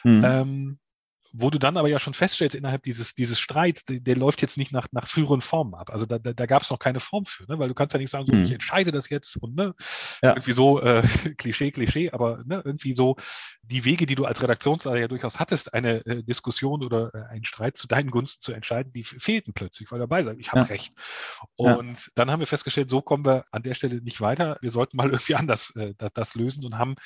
Mhm. 0.05 0.22
Ähm, 0.24 0.79
wo 1.40 1.51
du 1.51 1.59
dann 1.59 1.77
aber 1.77 1.88
ja 1.88 1.98
schon 1.98 2.14
feststellst, 2.14 2.57
innerhalb 2.57 2.83
dieses, 2.83 3.14
dieses 3.14 3.38
Streits, 3.38 3.85
der, 3.87 4.16
läuft 4.16 4.42
jetzt 4.42 4.59
nicht 4.59 4.72
nach, 4.72 4.88
nach 4.90 5.07
früheren 5.07 5.40
Formen 5.40 5.74
ab. 5.74 5.90
Also 5.90 6.05
da, 6.05 6.18
da, 6.18 6.33
da 6.33 6.46
gab 6.46 6.62
es 6.62 6.70
noch 6.70 6.79
keine 6.79 6.98
Form 6.98 7.24
für, 7.27 7.44
ne? 7.44 7.59
weil 7.59 7.68
du 7.68 7.74
kannst 7.74 7.94
ja 7.94 8.01
nicht 8.01 8.11
sagen, 8.11 8.27
so, 8.27 8.33
hm. 8.33 8.44
ich 8.44 8.53
entscheide 8.53 8.90
das 8.90 9.09
jetzt 9.09 9.37
und 9.37 9.55
ne, 9.55 9.74
ja. 10.22 10.31
irgendwie 10.31 10.53
so 10.53 10.81
äh, 10.81 11.03
Klischee, 11.38 11.70
Klischee, 11.70 12.11
aber 12.11 12.42
ne, 12.44 12.61
irgendwie 12.64 12.92
so 12.92 13.16
die 13.62 13.85
Wege, 13.85 14.07
die 14.07 14.16
du 14.16 14.24
als 14.24 14.42
Redaktionsleiter 14.42 14.98
ja 14.98 15.09
durchaus 15.09 15.38
hattest, 15.38 15.74
eine 15.74 16.05
äh, 16.07 16.22
Diskussion 16.24 16.83
oder 16.83 17.14
äh, 17.14 17.33
einen 17.33 17.44
Streit 17.44 17.77
zu 17.77 17.87
deinen 17.87 18.11
Gunsten 18.11 18.40
zu 18.42 18.53
entscheiden, 18.53 18.92
die 18.92 19.05
fehlten 19.05 19.53
plötzlich, 19.53 19.92
weil 19.92 20.01
dabei 20.01 20.24
sagen, 20.24 20.40
ich 20.40 20.51
habe 20.51 20.62
ja. 20.62 20.66
recht. 20.66 20.94
Und 21.55 21.98
ja. 21.98 22.12
dann 22.16 22.31
haben 22.31 22.40
wir 22.40 22.46
festgestellt, 22.46 22.90
so 22.90 23.01
kommen 23.01 23.24
wir 23.24 23.44
an 23.53 23.62
der 23.62 23.74
Stelle 23.74 24.03
nicht 24.03 24.20
weiter. 24.20 24.59
Wir 24.61 24.70
sollten 24.70 24.96
mal 24.96 25.09
irgendwie 25.11 25.37
anders 25.37 25.70
äh, 25.77 25.94
das, 25.98 26.12
das 26.12 26.35
lösen 26.35 26.64
und 26.64 26.79
haben 26.79 26.96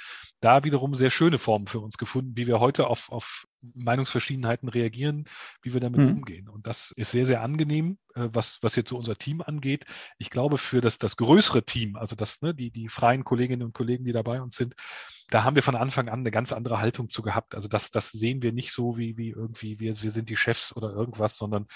da 0.41 0.65
wiederum 0.65 0.95
sehr 0.95 1.11
schöne 1.11 1.39
Formen 1.39 1.67
für 1.67 1.81
uns 1.81 1.99
gefunden, 1.99 2.33
wie 2.37 2.47
wir 2.47 2.61
heute 2.61 2.87
auf, 2.87 3.11
auf 3.11 3.47
Meinungsverschiedenheiten 3.75 4.69
reagieren, 4.69 5.25
wie 5.63 5.73
wir 5.73 5.81
damit 5.81 6.01
mhm. 6.01 6.19
umgehen. 6.19 6.49
Und 6.49 6.67
das 6.67 6.93
ist 6.97 7.11
sehr, 7.11 7.27
sehr 7.27 7.43
angenehm, 7.43 7.99
äh, 8.15 8.29
was, 8.33 8.59
was 8.63 8.77
jetzt 8.77 8.91
so 8.91 8.97
unser 8.97 9.17
Team 9.17 9.41
angeht. 9.41 9.85
Ich 10.19 10.31
glaube, 10.31 10.59
für 10.59 10.81
das, 10.81 10.99
das 10.99 11.17
größere 11.17 11.65
Team, 11.65 11.97
also 11.97 12.17
das, 12.17 12.43
ne, 12.43 12.55
die, 12.55 12.71
die 12.71 12.89
freien 12.89 13.25
Kolleginnen 13.25 13.63
und 13.63 13.75
Kollegen, 13.75 14.05
die 14.05 14.13
dabei 14.13 14.43
uns 14.43 14.57
sind, 14.57 14.75
da 15.29 15.45
haben 15.45 15.57
wir 15.57 15.63
von 15.63 15.77
Anfang 15.77 16.09
an 16.09 16.21
eine 16.21 16.31
ganz 16.31 16.53
andere 16.53 16.81
Haltung 16.81 17.09
zu 17.09 17.23
gehabt. 17.23 17.55
Also 17.55 17.69
das, 17.69 17.91
das 17.91 18.11
sehen 18.11 18.43
wir 18.43 18.53
nicht 18.53 18.73
so 18.73 18.99
wie, 18.99 19.17
wie 19.17 19.31
irgendwie, 19.31 19.81
wir, 19.81 20.03
wir 20.03 20.11
sind 20.11 20.29
die 20.29 20.37
Chefs 20.37 20.77
oder 20.77 20.93
irgendwas, 20.93 21.39
sondern 21.39 21.67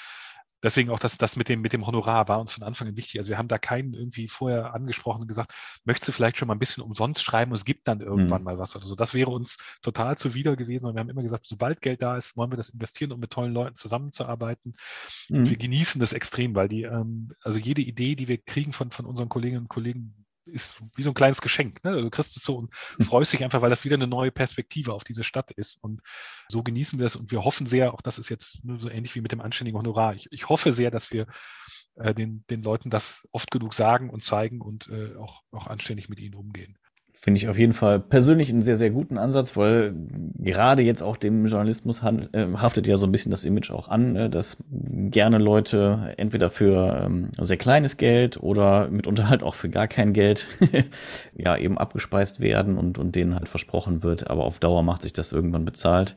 deswegen 0.67 0.91
auch 0.91 0.99
das, 0.99 1.17
das 1.17 1.37
mit 1.37 1.49
dem, 1.49 1.61
mit 1.61 1.73
dem 1.73 1.87
Honorar 1.87 2.27
war 2.27 2.41
uns 2.41 2.51
von 2.51 2.65
Anfang 2.65 2.89
an 2.89 2.97
wichtig. 2.97 3.21
Also 3.21 3.31
wir 3.31 3.39
haben 3.39 3.47
da 3.47 3.57
keinen 3.57 3.95
irgendwie 3.95 4.27
vorher 4.27 4.75
angesprochen 4.75 5.23
und 5.23 5.29
gesagt, 5.29 5.53
möchtest 5.85 6.09
du 6.09 6.13
vielleicht 6.13 6.37
schon 6.37 6.49
mal 6.49 6.57
ein 6.57 6.59
bisschen 6.59 6.83
umsonst 6.83 7.23
schreiben 7.23 7.53
und 7.53 7.57
es 7.57 7.65
gibt 7.65 7.87
dann 7.87 8.01
irgendwann 8.01 8.41
mhm. 8.41 8.47
mal 8.47 8.59
was 8.59 8.75
oder 8.75 8.85
so. 8.85 8.97
Das 8.97 9.15
wäre 9.15 9.31
uns 9.31 9.59
total 9.81 10.19
zuwider 10.19 10.57
gewesen. 10.57 10.87
Und 10.87 10.95
wir 10.95 11.01
haben 11.01 11.09
immer 11.09 11.23
gesagt, 11.23 11.47
sobald 11.47 11.81
Geld 11.81 12.03
da 12.03 12.17
ist, 12.17 12.37
wollen 12.37 12.51
wir 12.51 12.57
das 12.57 12.69
investieren, 12.69 13.13
um 13.13 13.21
mit 13.21 13.31
tollen 13.31 13.53
Leuten 13.53 13.77
zusammenzuarbeiten. 13.77 14.75
Mhm. 15.29 15.49
Wir 15.49 15.57
genießen 15.57 16.01
das 16.01 16.13
extrem, 16.13 16.57
weil 16.57 16.67
die, 16.67 16.83
ähm, 16.83 17.33
also 17.43 17.61
jede 17.61 17.83
Idee, 17.83 18.17
die 18.17 18.27
wir 18.27 18.39
kriegen 18.39 18.73
von, 18.73 18.91
von 18.91 19.07
unseren 19.07 19.29
Kolleginnen 19.29 19.63
und 19.63 19.69
Kollegen, 19.69 20.26
ist 20.47 20.77
wie 20.95 21.03
so 21.03 21.11
ein 21.11 21.15
kleines 21.15 21.41
Geschenk. 21.41 21.83
Ne? 21.85 22.01
Du 22.01 22.11
kriegst 22.11 22.37
es 22.37 22.43
so 22.43 22.57
und 22.57 22.75
hm. 22.97 23.07
freust 23.07 23.33
dich 23.33 23.45
einfach, 23.45 23.63
weil 23.63 23.71
das 23.71 23.85
wieder 23.85 23.95
eine 23.95 24.07
neue 24.07 24.31
Perspektive 24.31 24.93
auf 24.93 25.05
diese 25.05 25.25
Stadt 25.25 25.51
ist. 25.53 25.83
Und 25.83 26.01
so 26.49 26.63
genießen 26.63 26.99
wir 26.99 27.07
es 27.07 27.17
und 27.17 27.31
wir 27.31 27.45
hoffen 27.45 27.67
sehr, 27.67 27.93
auch 27.93 28.01
das 28.01 28.19
ist 28.19 28.29
jetzt 28.29 28.65
nur 28.65 28.79
so 28.79 28.89
ähnlich 28.89 29.15
wie 29.15 29.21
mit 29.21 29.33
dem 29.33 29.41
anständigen 29.41 29.79
Honorar. 29.79 30.15
Ich, 30.15 30.29
ich 30.31 30.49
hoffe 30.49 30.73
sehr, 30.73 30.91
dass 30.91 31.11
wir 31.11 31.27
äh, 31.97 32.15
den, 32.15 32.45
den 32.51 32.63
Leuten 32.63 32.91
das 32.91 33.27
oft 33.33 33.51
genug 33.51 33.75
sagen 33.75 34.11
und 34.11 34.23
zeigen 34.23 34.61
und 34.61 34.89
äh, 34.89 35.17
auch, 35.17 35.43
auch 35.51 35.67
anständig 35.67 36.09
mit 36.09 36.21
ihnen 36.21 36.35
umgehen. 36.35 36.79
Finde 37.19 37.39
ich 37.39 37.49
auf 37.49 37.59
jeden 37.59 37.73
Fall 37.73 37.99
persönlich 37.99 38.51
einen 38.51 38.61
sehr, 38.61 38.77
sehr 38.77 38.91
guten 38.91 39.17
Ansatz, 39.17 39.57
weil 39.57 39.95
gerade 40.39 40.83
jetzt 40.83 41.03
auch 41.03 41.17
dem 41.17 41.47
Journalismus 41.47 42.03
äh, 42.03 42.47
haftet 42.59 42.87
ja 42.87 42.99
so 42.99 43.07
ein 43.07 43.11
bisschen 43.11 43.31
das 43.31 43.45
Image 43.45 43.71
auch 43.71 43.89
an, 43.89 44.15
äh, 44.17 44.31
dass 44.31 44.59
gerne 44.69 45.39
Leute 45.39 46.15
entweder 46.19 46.51
für 46.51 47.05
ähm, 47.05 47.31
sehr 47.41 47.57
kleines 47.57 47.97
Geld 47.97 48.37
oder 48.43 48.89
mitunter 48.91 49.31
halt 49.31 49.43
auch 49.43 49.55
für 49.55 49.71
gar 49.71 49.89
kein 49.89 50.13
Geld 50.13 50.47
ja 51.35 51.57
eben 51.57 51.79
abgespeist 51.79 52.41
werden 52.41 52.77
und, 52.77 52.99
und 52.99 53.17
denen 53.17 53.35
halt 53.35 53.49
versprochen 53.49 54.03
wird, 54.03 54.29
aber 54.29 54.45
auf 54.45 54.59
Dauer 54.59 54.83
macht 54.83 55.01
sich 55.01 55.15
das 55.15 55.33
irgendwann 55.33 55.65
bezahlt. 55.65 56.17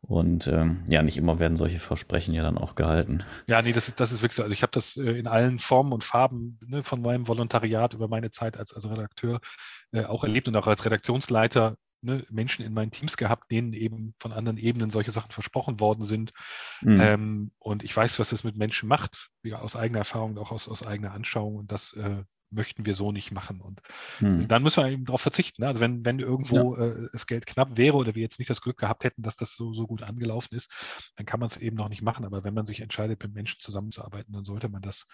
Und 0.00 0.46
ähm, 0.46 0.84
ja, 0.88 1.02
nicht 1.02 1.18
immer 1.18 1.38
werden 1.38 1.56
solche 1.56 1.78
Versprechen 1.78 2.32
ja 2.32 2.42
dann 2.42 2.56
auch 2.56 2.76
gehalten. 2.76 3.24
Ja, 3.46 3.60
nee, 3.60 3.72
das 3.72 3.88
ist, 3.88 4.00
das 4.00 4.12
ist 4.12 4.22
wirklich 4.22 4.36
so. 4.36 4.42
Also 4.42 4.54
ich 4.54 4.62
habe 4.62 4.72
das 4.72 4.96
äh, 4.96 5.02
in 5.02 5.26
allen 5.26 5.58
Formen 5.58 5.92
und 5.92 6.04
Farben 6.04 6.58
ne, 6.66 6.82
von 6.82 7.02
meinem 7.02 7.28
Volontariat 7.28 7.92
über 7.94 8.08
meine 8.08 8.30
Zeit 8.30 8.56
als, 8.56 8.72
als 8.72 8.88
Redakteur 8.88 9.40
äh, 9.92 10.04
auch 10.04 10.24
erlebt 10.24 10.48
und 10.48 10.56
auch 10.56 10.66
als 10.66 10.84
Redaktionsleiter 10.84 11.76
ne, 12.02 12.24
Menschen 12.30 12.64
in 12.64 12.72
meinen 12.72 12.90
Teams 12.90 13.16
gehabt, 13.16 13.50
denen 13.50 13.72
eben 13.72 14.14
von 14.20 14.32
anderen 14.32 14.58
Ebenen 14.58 14.90
solche 14.90 15.12
Sachen 15.12 15.32
versprochen 15.32 15.80
worden 15.80 16.04
sind. 16.04 16.32
Mhm. 16.80 17.00
Ähm, 17.00 17.50
und 17.58 17.82
ich 17.82 17.96
weiß, 17.96 18.18
was 18.18 18.30
das 18.30 18.44
mit 18.44 18.56
Menschen 18.56 18.88
macht, 18.88 19.30
ja, 19.42 19.58
aus 19.58 19.76
eigener 19.76 20.00
Erfahrung 20.00 20.32
und 20.32 20.38
auch 20.38 20.52
aus, 20.52 20.68
aus 20.68 20.86
eigener 20.86 21.12
Anschauung. 21.12 21.56
Und 21.56 21.72
das 21.72 21.92
äh, 21.94 22.22
möchten 22.50 22.86
wir 22.86 22.94
so 22.94 23.12
nicht 23.12 23.30
machen. 23.30 23.60
Und 23.60 23.80
hm. 24.18 24.48
dann 24.48 24.62
müssen 24.62 24.82
wir 24.82 24.90
eben 24.90 25.04
darauf 25.04 25.20
verzichten. 25.20 25.64
Also 25.64 25.80
wenn, 25.80 26.04
wenn 26.04 26.18
irgendwo 26.18 26.76
ja. 26.76 26.86
äh, 26.86 27.08
das 27.12 27.26
Geld 27.26 27.46
knapp 27.46 27.76
wäre 27.76 27.96
oder 27.96 28.14
wir 28.14 28.22
jetzt 28.22 28.38
nicht 28.38 28.50
das 28.50 28.62
Glück 28.62 28.78
gehabt 28.78 29.04
hätten, 29.04 29.22
dass 29.22 29.36
das 29.36 29.54
so, 29.54 29.72
so 29.72 29.86
gut 29.86 30.02
angelaufen 30.02 30.54
ist, 30.54 30.70
dann 31.16 31.26
kann 31.26 31.40
man 31.40 31.48
es 31.48 31.56
eben 31.56 31.76
noch 31.76 31.88
nicht 31.88 32.02
machen. 32.02 32.24
Aber 32.24 32.44
wenn 32.44 32.54
man 32.54 32.66
sich 32.66 32.80
entscheidet, 32.80 33.22
mit 33.22 33.34
Menschen 33.34 33.60
zusammenzuarbeiten, 33.60 34.32
dann 34.32 34.44
sollte 34.44 34.68
man 34.68 34.82
das 34.82 35.06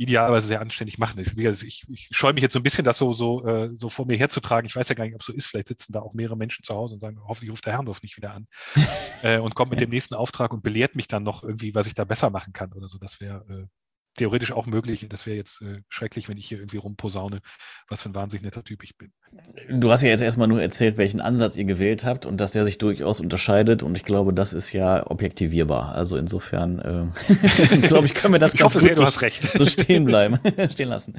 idealerweise 0.00 0.46
sehr 0.46 0.62
anständig 0.62 0.98
machen. 0.98 1.20
Ich, 1.20 1.36
ich, 1.36 1.84
ich 1.88 2.08
scheue 2.10 2.32
mich 2.32 2.42
jetzt 2.42 2.54
so 2.54 2.58
ein 2.58 2.62
bisschen, 2.62 2.84
das 2.84 2.96
so, 2.96 3.12
so, 3.12 3.46
äh, 3.46 3.68
so 3.74 3.90
vor 3.90 4.06
mir 4.06 4.16
herzutragen. 4.16 4.66
Ich 4.66 4.74
weiß 4.74 4.88
ja 4.88 4.94
gar 4.94 5.04
nicht, 5.04 5.14
ob 5.14 5.20
es 5.20 5.26
so 5.26 5.32
ist. 5.32 5.46
Vielleicht 5.46 5.68
sitzen 5.68 5.92
da 5.92 6.00
auch 6.00 6.14
mehrere 6.14 6.38
Menschen 6.38 6.64
zu 6.64 6.74
Hause 6.74 6.94
und 6.94 7.00
sagen, 7.00 7.18
hoffentlich 7.22 7.50
ruft 7.50 7.66
der 7.66 7.74
Herrndorf 7.74 8.02
nicht 8.02 8.16
wieder 8.16 8.32
an 8.32 8.46
äh, 9.22 9.38
und 9.38 9.54
kommt 9.54 9.70
mit 9.70 9.80
dem 9.80 9.90
nächsten 9.90 10.14
Auftrag 10.14 10.54
und 10.54 10.62
belehrt 10.62 10.96
mich 10.96 11.06
dann 11.06 11.22
noch 11.22 11.42
irgendwie, 11.42 11.74
was 11.74 11.86
ich 11.86 11.92
da 11.92 12.04
besser 12.04 12.30
machen 12.30 12.54
kann 12.54 12.72
oder 12.72 12.88
so. 12.88 12.96
Das 12.96 13.20
wäre 13.20 13.44
äh, 13.50 13.66
theoretisch 14.16 14.52
auch 14.52 14.66
möglich. 14.66 15.06
Das 15.08 15.26
wäre 15.26 15.36
jetzt 15.36 15.62
äh, 15.62 15.80
schrecklich, 15.88 16.28
wenn 16.28 16.36
ich 16.36 16.46
hier 16.46 16.58
irgendwie 16.58 16.76
rumposaune, 16.76 17.40
was 17.88 18.02
für 18.02 18.10
ein 18.10 18.14
wahnsinnig 18.14 18.44
netter 18.44 18.64
Typ 18.64 18.82
ich 18.82 18.96
bin. 18.96 19.12
Du 19.68 19.90
hast 19.90 20.02
ja 20.02 20.08
jetzt 20.08 20.20
erstmal 20.20 20.48
nur 20.48 20.60
erzählt, 20.60 20.96
welchen 20.96 21.20
Ansatz 21.20 21.56
ihr 21.56 21.64
gewählt 21.64 22.04
habt 22.04 22.26
und 22.26 22.40
dass 22.40 22.52
der 22.52 22.64
sich 22.64 22.78
durchaus 22.78 23.20
unterscheidet. 23.20 23.82
Und 23.82 23.96
ich 23.96 24.04
glaube, 24.04 24.34
das 24.34 24.52
ist 24.52 24.72
ja 24.72 25.08
objektivierbar. 25.08 25.94
Also 25.94 26.16
insofern, 26.16 27.12
äh, 27.30 27.76
glaube 27.86 28.06
ich, 28.06 28.14
können 28.14 28.34
wir 28.34 28.40
das 28.40 28.54
ich 28.54 28.60
ganz 28.60 28.74
hoffe 28.74 28.86
gut 28.86 28.94
sehr, 28.94 29.06
so, 29.06 29.58
so 29.58 29.66
stehen 29.66 30.04
bleiben, 30.04 30.38
stehen 30.70 30.88
lassen. 30.88 31.14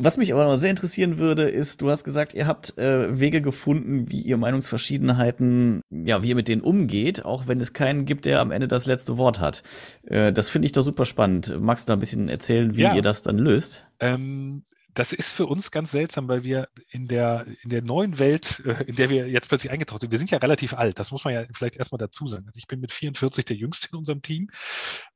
Was 0.00 0.16
mich 0.16 0.32
aber 0.32 0.44
noch 0.44 0.56
sehr 0.56 0.70
interessieren 0.70 1.18
würde, 1.18 1.50
ist, 1.50 1.82
du 1.82 1.90
hast 1.90 2.04
gesagt, 2.04 2.32
ihr 2.32 2.46
habt 2.46 2.78
äh, 2.78 3.18
Wege 3.18 3.42
gefunden, 3.42 4.08
wie 4.08 4.20
ihr 4.20 4.36
Meinungsverschiedenheiten, 4.36 5.82
ja, 5.90 6.22
wie 6.22 6.28
ihr 6.28 6.34
mit 6.36 6.46
denen 6.46 6.62
umgeht, 6.62 7.24
auch 7.24 7.48
wenn 7.48 7.60
es 7.60 7.72
keinen 7.72 8.04
gibt, 8.04 8.24
der 8.24 8.40
am 8.40 8.52
Ende 8.52 8.68
das 8.68 8.86
letzte 8.86 9.18
Wort 9.18 9.40
hat. 9.40 9.64
Äh, 10.06 10.32
das 10.32 10.50
finde 10.50 10.66
ich 10.66 10.72
doch 10.72 10.82
super 10.82 11.04
spannend. 11.04 11.52
Magst 11.60 11.88
du 11.88 11.90
da 11.90 11.96
ein 11.96 12.00
bisschen 12.00 12.28
erzählen, 12.28 12.76
wie 12.76 12.82
ja. 12.82 12.94
ihr 12.94 13.02
das 13.02 13.22
dann 13.22 13.38
löst? 13.38 13.86
Ähm, 13.98 14.62
das 14.94 15.12
ist 15.12 15.32
für 15.32 15.46
uns 15.46 15.70
ganz 15.70 15.90
seltsam, 15.90 16.28
weil 16.28 16.44
wir 16.44 16.68
in 16.90 17.06
der, 17.06 17.46
in 17.62 17.70
der 17.70 17.82
neuen 17.82 18.18
Welt, 18.18 18.62
äh, 18.66 18.84
in 18.84 18.96
der 18.96 19.10
wir 19.10 19.28
jetzt 19.28 19.48
plötzlich 19.48 19.70
eingetaucht 19.70 20.00
sind, 20.00 20.10
wir 20.10 20.18
sind 20.18 20.30
ja 20.30 20.38
relativ 20.38 20.74
alt, 20.74 20.98
das 20.98 21.10
muss 21.10 21.24
man 21.24 21.34
ja 21.34 21.44
vielleicht 21.52 21.76
erstmal 21.76 21.98
dazu 21.98 22.26
sagen. 22.26 22.46
Also 22.46 22.58
ich 22.58 22.66
bin 22.66 22.80
mit 22.80 22.92
44 22.92 23.44
der 23.44 23.56
Jüngste 23.56 23.88
in 23.92 23.98
unserem 23.98 24.22
Team 24.22 24.50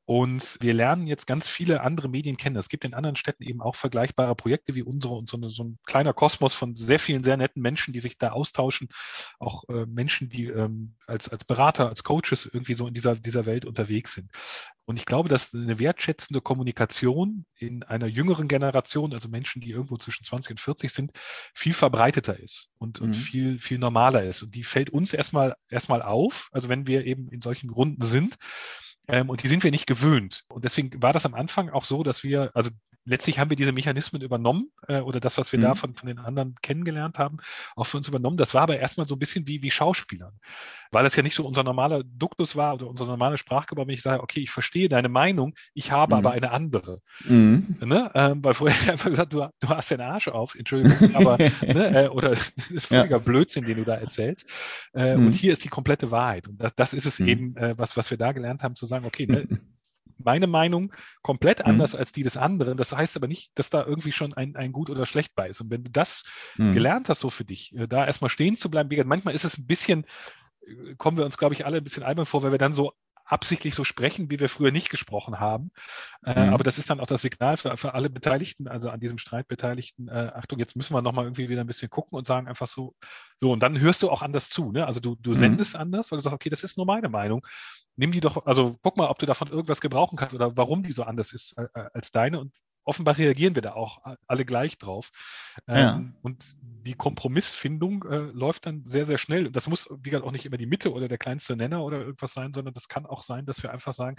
und 0.04 0.56
wir 0.60 0.74
lernen 0.74 1.06
jetzt 1.06 1.26
ganz 1.26 1.46
viele 1.46 1.82
andere 1.82 2.08
Medien 2.08 2.36
kennen. 2.36 2.56
Es 2.56 2.68
gibt 2.68 2.84
in 2.84 2.92
anderen 2.92 3.14
Städten 3.14 3.44
eben 3.44 3.62
auch 3.62 3.76
vergleichbare 3.76 4.34
Projekte 4.34 4.74
wie 4.74 4.82
unsere 4.82 5.14
und 5.14 5.30
so, 5.30 5.36
eine, 5.36 5.48
so 5.48 5.62
ein 5.62 5.78
kleiner 5.86 6.12
Kosmos 6.12 6.54
von 6.54 6.76
sehr 6.76 6.98
vielen 6.98 7.22
sehr 7.22 7.36
netten 7.36 7.62
Menschen, 7.62 7.92
die 7.92 8.00
sich 8.00 8.18
da 8.18 8.32
austauschen. 8.32 8.88
Auch 9.38 9.62
äh, 9.68 9.86
Menschen, 9.86 10.28
die 10.28 10.46
ähm, 10.46 10.96
als, 11.06 11.28
als 11.28 11.44
Berater, 11.44 11.88
als 11.88 12.02
Coaches 12.02 12.46
irgendwie 12.52 12.74
so 12.74 12.88
in 12.88 12.94
dieser, 12.94 13.14
dieser 13.14 13.46
Welt 13.46 13.64
unterwegs 13.64 14.14
sind. 14.14 14.30
Und 14.84 14.96
ich 14.96 15.06
glaube, 15.06 15.28
dass 15.28 15.54
eine 15.54 15.78
wertschätzende 15.78 16.40
Kommunikation 16.40 17.46
in 17.54 17.84
einer 17.84 18.06
jüngeren 18.06 18.48
Generation, 18.48 19.12
also 19.12 19.28
Menschen, 19.28 19.62
die 19.62 19.70
irgendwo 19.70 19.96
zwischen 19.96 20.24
20 20.24 20.52
und 20.52 20.60
40 20.60 20.92
sind, 20.92 21.12
viel 21.54 21.72
verbreiteter 21.72 22.38
ist 22.40 22.72
und, 22.78 23.00
mhm. 23.00 23.06
und 23.06 23.12
viel, 23.14 23.60
viel 23.60 23.78
normaler 23.78 24.24
ist. 24.24 24.42
Und 24.42 24.56
die 24.56 24.64
fällt 24.64 24.90
uns 24.90 25.14
erstmal, 25.14 25.54
erstmal 25.68 26.02
auf, 26.02 26.48
also 26.50 26.68
wenn 26.68 26.88
wir 26.88 27.06
eben 27.06 27.28
in 27.28 27.40
solchen 27.40 27.70
Runden 27.70 28.02
sind. 28.02 28.34
Ähm, 29.08 29.28
und 29.28 29.42
die 29.42 29.48
sind 29.48 29.64
wir 29.64 29.70
nicht 29.70 29.86
gewöhnt. 29.86 30.44
Und 30.48 30.64
deswegen 30.64 31.02
war 31.02 31.12
das 31.12 31.26
am 31.26 31.34
Anfang 31.34 31.70
auch 31.70 31.84
so, 31.84 32.02
dass 32.02 32.22
wir, 32.22 32.50
also 32.54 32.70
letztlich 33.04 33.38
haben 33.38 33.50
wir 33.50 33.56
diese 33.56 33.72
Mechanismen 33.72 34.22
übernommen 34.22 34.70
äh, 34.88 35.00
oder 35.00 35.20
das, 35.20 35.38
was 35.38 35.52
wir 35.52 35.58
mhm. 35.58 35.64
da 35.64 35.74
von, 35.74 35.94
von 35.94 36.06
den 36.06 36.18
anderen 36.18 36.54
kennengelernt 36.62 37.18
haben, 37.18 37.38
auch 37.74 37.86
für 37.86 37.96
uns 37.96 38.08
übernommen. 38.08 38.36
Das 38.36 38.54
war 38.54 38.62
aber 38.62 38.78
erstmal 38.78 39.08
so 39.08 39.16
ein 39.16 39.18
bisschen 39.18 39.46
wie, 39.46 39.62
wie 39.62 39.70
Schauspielern, 39.70 40.32
weil 40.90 41.04
das 41.04 41.16
ja 41.16 41.22
nicht 41.22 41.34
so 41.34 41.46
unser 41.46 41.64
normaler 41.64 42.04
Duktus 42.04 42.54
war 42.54 42.74
oder 42.74 42.88
unser 42.88 43.06
normale 43.06 43.38
Sprachgebrauch, 43.38 43.86
wenn 43.86 43.94
ich 43.94 44.02
sage, 44.02 44.22
okay, 44.22 44.40
ich 44.40 44.50
verstehe 44.50 44.88
deine 44.88 45.08
Meinung, 45.08 45.54
ich 45.74 45.90
habe 45.90 46.14
mhm. 46.14 46.18
aber 46.18 46.30
eine 46.32 46.50
andere. 46.52 46.98
Mhm. 47.24 47.76
Ne? 47.80 48.10
Ähm, 48.14 48.44
weil 48.44 48.54
vorher 48.54 48.76
einfach 48.92 49.10
gesagt, 49.10 49.32
du, 49.32 49.48
du 49.58 49.68
hast 49.68 49.90
den 49.90 50.00
Arsch 50.00 50.28
auf, 50.28 50.54
Entschuldigung, 50.54 51.14
aber 51.14 51.38
ne, 51.62 52.04
äh, 52.04 52.08
oder 52.08 52.30
das 52.30 52.52
ist 52.70 52.86
völliger 52.86 53.16
ja. 53.16 53.18
Blödsinn, 53.18 53.64
den 53.64 53.78
du 53.78 53.84
da 53.84 53.94
erzählst. 53.94 54.48
Äh, 54.92 55.14
und 55.14 55.26
mhm. 55.26 55.30
hier 55.30 55.52
ist 55.52 55.64
die 55.64 55.68
komplette 55.68 56.10
Wahrheit. 56.10 56.48
Und 56.48 56.60
das, 56.60 56.74
das 56.74 56.94
ist 56.94 57.06
es 57.06 57.18
mhm. 57.18 57.28
eben, 57.28 57.56
äh, 57.56 57.74
was, 57.76 57.96
was 57.96 58.10
wir 58.10 58.18
da 58.18 58.32
gelernt 58.32 58.62
haben, 58.62 58.76
zu 58.76 58.86
sagen, 58.86 59.04
okay, 59.06 59.26
ne, 59.26 59.48
meine 60.24 60.46
Meinung 60.46 60.92
komplett 61.22 61.60
mhm. 61.60 61.66
anders 61.66 61.94
als 61.94 62.12
die 62.12 62.22
des 62.22 62.36
anderen. 62.36 62.76
Das 62.76 62.92
heißt 62.92 63.16
aber 63.16 63.28
nicht, 63.28 63.52
dass 63.54 63.70
da 63.70 63.84
irgendwie 63.84 64.12
schon 64.12 64.32
ein, 64.34 64.56
ein 64.56 64.72
gut 64.72 64.90
oder 64.90 65.06
schlecht 65.06 65.34
bei 65.34 65.48
ist. 65.48 65.60
Und 65.60 65.70
wenn 65.70 65.84
du 65.84 65.90
das 65.90 66.24
mhm. 66.56 66.72
gelernt 66.72 67.08
hast, 67.08 67.20
so 67.20 67.30
für 67.30 67.44
dich, 67.44 67.74
äh, 67.74 67.86
da 67.86 68.06
erstmal 68.06 68.30
stehen 68.30 68.56
zu 68.56 68.70
bleiben, 68.70 68.90
manchmal 69.06 69.34
ist 69.34 69.44
es 69.44 69.58
ein 69.58 69.66
bisschen, 69.66 70.04
äh, 70.66 70.94
kommen 70.96 71.16
wir 71.16 71.24
uns, 71.24 71.38
glaube 71.38 71.54
ich, 71.54 71.66
alle 71.66 71.78
ein 71.78 71.84
bisschen 71.84 72.02
albern 72.02 72.26
vor, 72.26 72.42
weil 72.42 72.52
wir 72.52 72.58
dann 72.58 72.74
so 72.74 72.92
absichtlich 73.32 73.74
so 73.74 73.84
sprechen, 73.84 74.30
wie 74.30 74.38
wir 74.38 74.48
früher 74.48 74.70
nicht 74.70 74.90
gesprochen 74.90 75.40
haben. 75.40 75.72
Äh, 76.24 76.46
mhm. 76.46 76.52
aber 76.52 76.64
das 76.64 76.78
ist 76.78 76.90
dann 76.90 77.00
auch 77.00 77.06
das 77.06 77.22
Signal 77.22 77.56
für, 77.56 77.76
für 77.76 77.94
alle 77.94 78.10
Beteiligten, 78.10 78.68
also 78.68 78.90
an 78.90 79.00
diesem 79.00 79.18
Streit 79.18 79.48
Beteiligten, 79.48 80.08
äh, 80.08 80.30
Achtung, 80.34 80.58
jetzt 80.58 80.76
müssen 80.76 80.94
wir 80.94 81.02
nochmal 81.02 81.24
irgendwie 81.24 81.48
wieder 81.48 81.62
ein 81.62 81.66
bisschen 81.66 81.90
gucken 81.90 82.16
und 82.16 82.26
sagen 82.26 82.46
einfach 82.46 82.68
so, 82.68 82.94
so, 83.40 83.52
und 83.52 83.62
dann 83.62 83.80
hörst 83.80 84.02
du 84.02 84.10
auch 84.10 84.22
anders 84.22 84.48
zu. 84.48 84.70
Ne? 84.70 84.86
Also 84.86 85.00
du, 85.00 85.16
du 85.16 85.30
mhm. 85.30 85.34
sendest 85.34 85.74
anders, 85.74 86.10
weil 86.10 86.18
du 86.18 86.22
sagst, 86.22 86.34
okay, 86.34 86.50
das 86.50 86.62
ist 86.62 86.76
nur 86.76 86.86
meine 86.86 87.08
Meinung 87.08 87.46
nimm 87.96 88.12
die 88.12 88.20
doch, 88.20 88.46
also 88.46 88.78
guck 88.82 88.96
mal, 88.96 89.08
ob 89.08 89.18
du 89.18 89.26
davon 89.26 89.48
irgendwas 89.48 89.80
gebrauchen 89.80 90.16
kannst 90.16 90.34
oder 90.34 90.56
warum 90.56 90.82
die 90.82 90.92
so 90.92 91.02
anders 91.02 91.32
ist 91.32 91.56
äh, 91.58 91.66
äh 91.74 91.88
als 91.92 92.10
deine. 92.10 92.40
Und 92.40 92.56
offenbar 92.84 93.18
reagieren 93.18 93.54
wir 93.54 93.62
da 93.62 93.74
auch 93.74 94.00
alle 94.26 94.44
gleich 94.44 94.78
drauf. 94.78 95.10
Ja. 95.68 95.96
Ähm, 95.96 96.16
und 96.22 96.44
die 96.60 96.94
Kompromissfindung 96.94 98.04
äh, 98.04 98.18
läuft 98.32 98.66
dann 98.66 98.84
sehr, 98.84 99.04
sehr 99.04 99.18
schnell. 99.18 99.46
Und 99.46 99.56
das 99.56 99.68
muss, 99.68 99.88
wie 99.90 100.10
gesagt, 100.10 100.26
auch 100.26 100.32
nicht 100.32 100.46
immer 100.46 100.56
die 100.56 100.66
Mitte 100.66 100.92
oder 100.92 101.08
der 101.08 101.18
kleinste 101.18 101.56
Nenner 101.56 101.84
oder 101.84 101.98
irgendwas 101.98 102.34
sein, 102.34 102.52
sondern 102.52 102.74
das 102.74 102.88
kann 102.88 103.06
auch 103.06 103.22
sein, 103.22 103.46
dass 103.46 103.62
wir 103.62 103.72
einfach 103.72 103.94
sagen, 103.94 104.16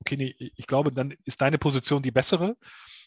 okay, 0.00 0.16
nee, 0.16 0.34
ich 0.38 0.66
glaube, 0.66 0.92
dann 0.92 1.14
ist 1.24 1.40
deine 1.40 1.58
Position 1.58 2.02
die 2.02 2.12
bessere. 2.12 2.56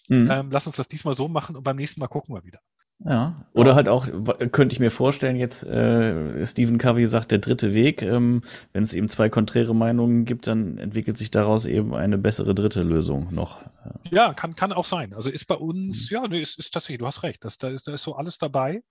Mhm. 0.10 0.30
Ähm, 0.32 0.52
lass 0.52 0.68
uns 0.68 0.76
das 0.76 0.88
diesmal 0.88 1.16
so 1.16 1.28
machen 1.28 1.56
und 1.56 1.64
beim 1.64 1.78
nächsten 1.78 2.00
Mal 2.00 2.08
gucken 2.08 2.36
wir 2.36 2.44
wieder. 2.44 2.60
Ja, 3.06 3.36
oder 3.54 3.76
halt 3.76 3.90
auch, 3.90 4.08
könnte 4.52 4.74
ich 4.74 4.80
mir 4.80 4.90
vorstellen, 4.90 5.36
jetzt 5.36 5.64
äh, 5.64 6.44
Stephen 6.48 6.80
Covey 6.80 7.06
sagt, 7.06 7.32
der 7.32 7.38
dritte 7.38 7.74
Weg, 7.76 8.02
ähm, 8.02 8.42
wenn 8.74 8.82
es 8.82 8.96
eben 8.96 9.08
zwei 9.08 9.30
konträre 9.30 9.76
Meinungen 9.76 10.26
gibt, 10.26 10.48
dann 10.48 10.80
entwickelt 10.80 11.16
sich 11.16 11.30
daraus 11.30 11.68
eben 11.68 11.94
eine 11.94 12.18
bessere 12.18 12.56
dritte 12.56 12.82
Lösung 12.82 13.34
noch. 13.34 13.64
Ja, 14.10 14.34
kann, 14.34 14.56
kann 14.56 14.74
auch 14.74 14.86
sein. 14.86 15.14
Also 15.14 15.30
ist 15.30 15.46
bei 15.46 15.56
uns, 15.56 16.10
mhm. 16.10 16.16
ja, 16.16 16.28
nee, 16.28 16.42
ist, 16.42 16.58
ist 16.58 16.74
tatsächlich, 16.74 16.98
du 16.98 17.06
hast 17.06 17.22
recht, 17.22 17.46
das, 17.46 17.60
da, 17.60 17.70
ist, 17.70 17.88
da 17.88 17.94
ist 17.94 18.04
so 18.04 18.16
alles 18.16 18.40
dabei. 18.40 18.82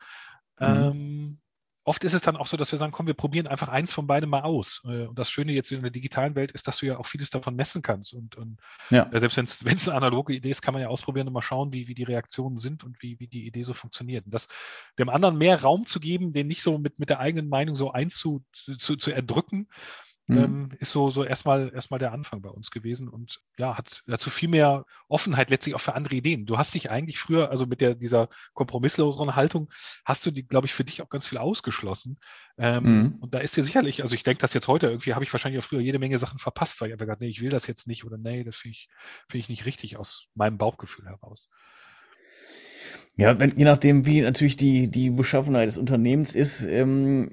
Mhm. 0.61 0.67
Ähm, 0.67 1.39
oft 1.87 2.03
ist 2.03 2.15
es 2.15 2.21
dann 2.21 2.37
auch 2.37 2.49
so, 2.49 2.57
dass 2.57 2.73
wir 2.73 2.79
sagen, 2.79 2.93
komm, 2.93 3.07
wir 3.07 3.15
probieren 3.15 3.47
einfach 3.47 3.69
eins 3.69 3.93
von 3.93 4.09
beidem 4.09 4.31
mal 4.31 4.43
aus. 4.43 4.83
Äh, 4.85 5.07
und 5.07 5.19
das 5.19 5.31
Schöne 5.31 5.53
jetzt 5.53 5.71
in 5.71 5.83
der 5.83 5.93
digitalen 5.93 6.35
Welt 6.35 6.51
ist, 6.51 6.67
dass 6.67 6.79
du 6.79 6.87
ja 6.87 6.99
auch 6.99 7.07
vieles 7.07 7.31
davon 7.31 7.55
messen 7.55 7.81
kannst. 7.81 8.13
Und, 8.13 8.37
und 8.37 8.59
ja. 8.91 9.09
Äh, 9.13 9.21
selbst 9.21 9.37
wenn 9.65 9.75
es 9.75 9.89
eine 9.89 9.97
analoge 9.97 10.35
Idee 10.35 10.51
ist, 10.51 10.63
kann 10.63 10.75
man 10.75 10.83
ja 10.83 10.89
ausprobieren 10.89 11.29
und 11.29 11.33
mal 11.33 11.43
schauen, 11.43 11.73
wie, 11.73 11.87
wie 11.87 11.95
die 11.95 12.03
Reaktionen 12.03 12.59
sind 12.59 12.83
und 12.83 13.01
wie, 13.03 13.21
wie 13.21 13.29
die 13.29 13.47
Idee 13.47 13.63
so 13.63 13.73
funktioniert. 13.73 14.27
Und 14.27 14.35
das 14.35 14.49
dem 14.99 15.09
anderen 15.09 15.39
mehr 15.39 15.63
Raum 15.63 15.87
zu 15.87 16.01
geben, 16.01 16.33
den 16.33 16.49
nicht 16.49 16.63
so 16.63 16.77
mit, 16.77 16.99
mit 16.99 17.09
der 17.09 17.21
eigenen 17.21 17.49
Meinung 17.49 17.77
so 17.77 17.93
einzu 17.93 18.45
zu, 18.53 18.97
zu 18.97 19.11
erdrücken, 19.13 19.69
Mhm. 20.29 20.39
Ähm, 20.39 20.69
ist 20.81 20.91
so, 20.91 21.11
so 21.11 21.23
erstmal, 21.23 21.73
erstmal 21.73 22.01
der 22.01 22.13
Anfang 22.13 22.43
bei 22.43 22.49
uns 22.49 22.73
gewesen 22.73 23.09
und 23.09 23.41
ja, 23.59 23.79
hat 23.79 24.03
dazu 24.07 24.29
viel 24.29 24.49
mehr 24.49 24.85
Offenheit 25.09 25.51
letztlich 25.51 25.77
auch 25.77 25.81
für 25.81 25.95
andere 25.95 26.17
Ideen. 26.17 26.47
Du 26.47 26.59
hast 26.59 26.75
dich 26.75 26.91
eigentlich 26.91 27.19
früher, 27.21 27.51
also 27.51 27.67
mit 27.67 27.81
der, 27.81 27.95
dieser 27.95 28.29
kompromissloseren 28.55 29.37
Haltung, 29.37 29.71
hast 30.05 30.27
du 30.27 30.33
die, 30.33 30.45
glaube 30.45 30.67
ich, 30.67 30.75
für 30.75 30.85
dich 30.85 31.01
auch 31.01 31.09
ganz 31.11 31.27
viel 31.27 31.39
ausgeschlossen. 31.39 32.19
Ähm, 32.59 32.85
mhm. 32.85 33.17
Und 33.21 33.35
da 33.35 33.39
ist 33.39 33.57
dir 33.57 33.63
sicherlich, 33.63 34.03
also 34.03 34.17
ich 34.17 34.25
denke 34.25 34.41
das 34.41 34.53
jetzt 34.53 34.67
heute, 34.67 34.89
irgendwie 34.89 35.15
habe 35.15 35.23
ich 35.23 35.33
wahrscheinlich 35.33 35.63
auch 35.63 35.69
früher 35.69 35.81
jede 35.81 36.01
Menge 36.01 36.19
Sachen 36.19 36.41
verpasst, 36.41 36.81
weil 36.81 36.89
ich 36.89 36.95
einfach 36.95 37.07
gesagt, 37.07 37.21
nee, 37.21 37.29
ich 37.29 37.41
will 37.41 37.51
das 37.51 37.69
jetzt 37.69 37.87
nicht 37.87 38.05
oder 38.05 38.19
nee, 38.19 38.43
das 38.43 38.57
finde 38.57 38.73
ich, 38.73 38.89
finde 39.29 39.39
ich 39.39 39.49
nicht 39.49 39.65
richtig 39.65 39.97
aus 39.97 40.27
meinem 40.35 40.59
Bauchgefühl 40.59 41.07
heraus. 41.07 41.51
Ja, 43.19 43.41
wenn, 43.41 43.55
je 43.57 43.65
nachdem, 43.65 44.05
wie 44.05 44.21
natürlich 44.21 44.57
die, 44.59 44.89
die 44.89 45.09
Beschaffenheit 45.09 45.69
des 45.69 45.79
Unternehmens 45.79 46.35
ist, 46.35 46.67
ähm, 46.67 47.31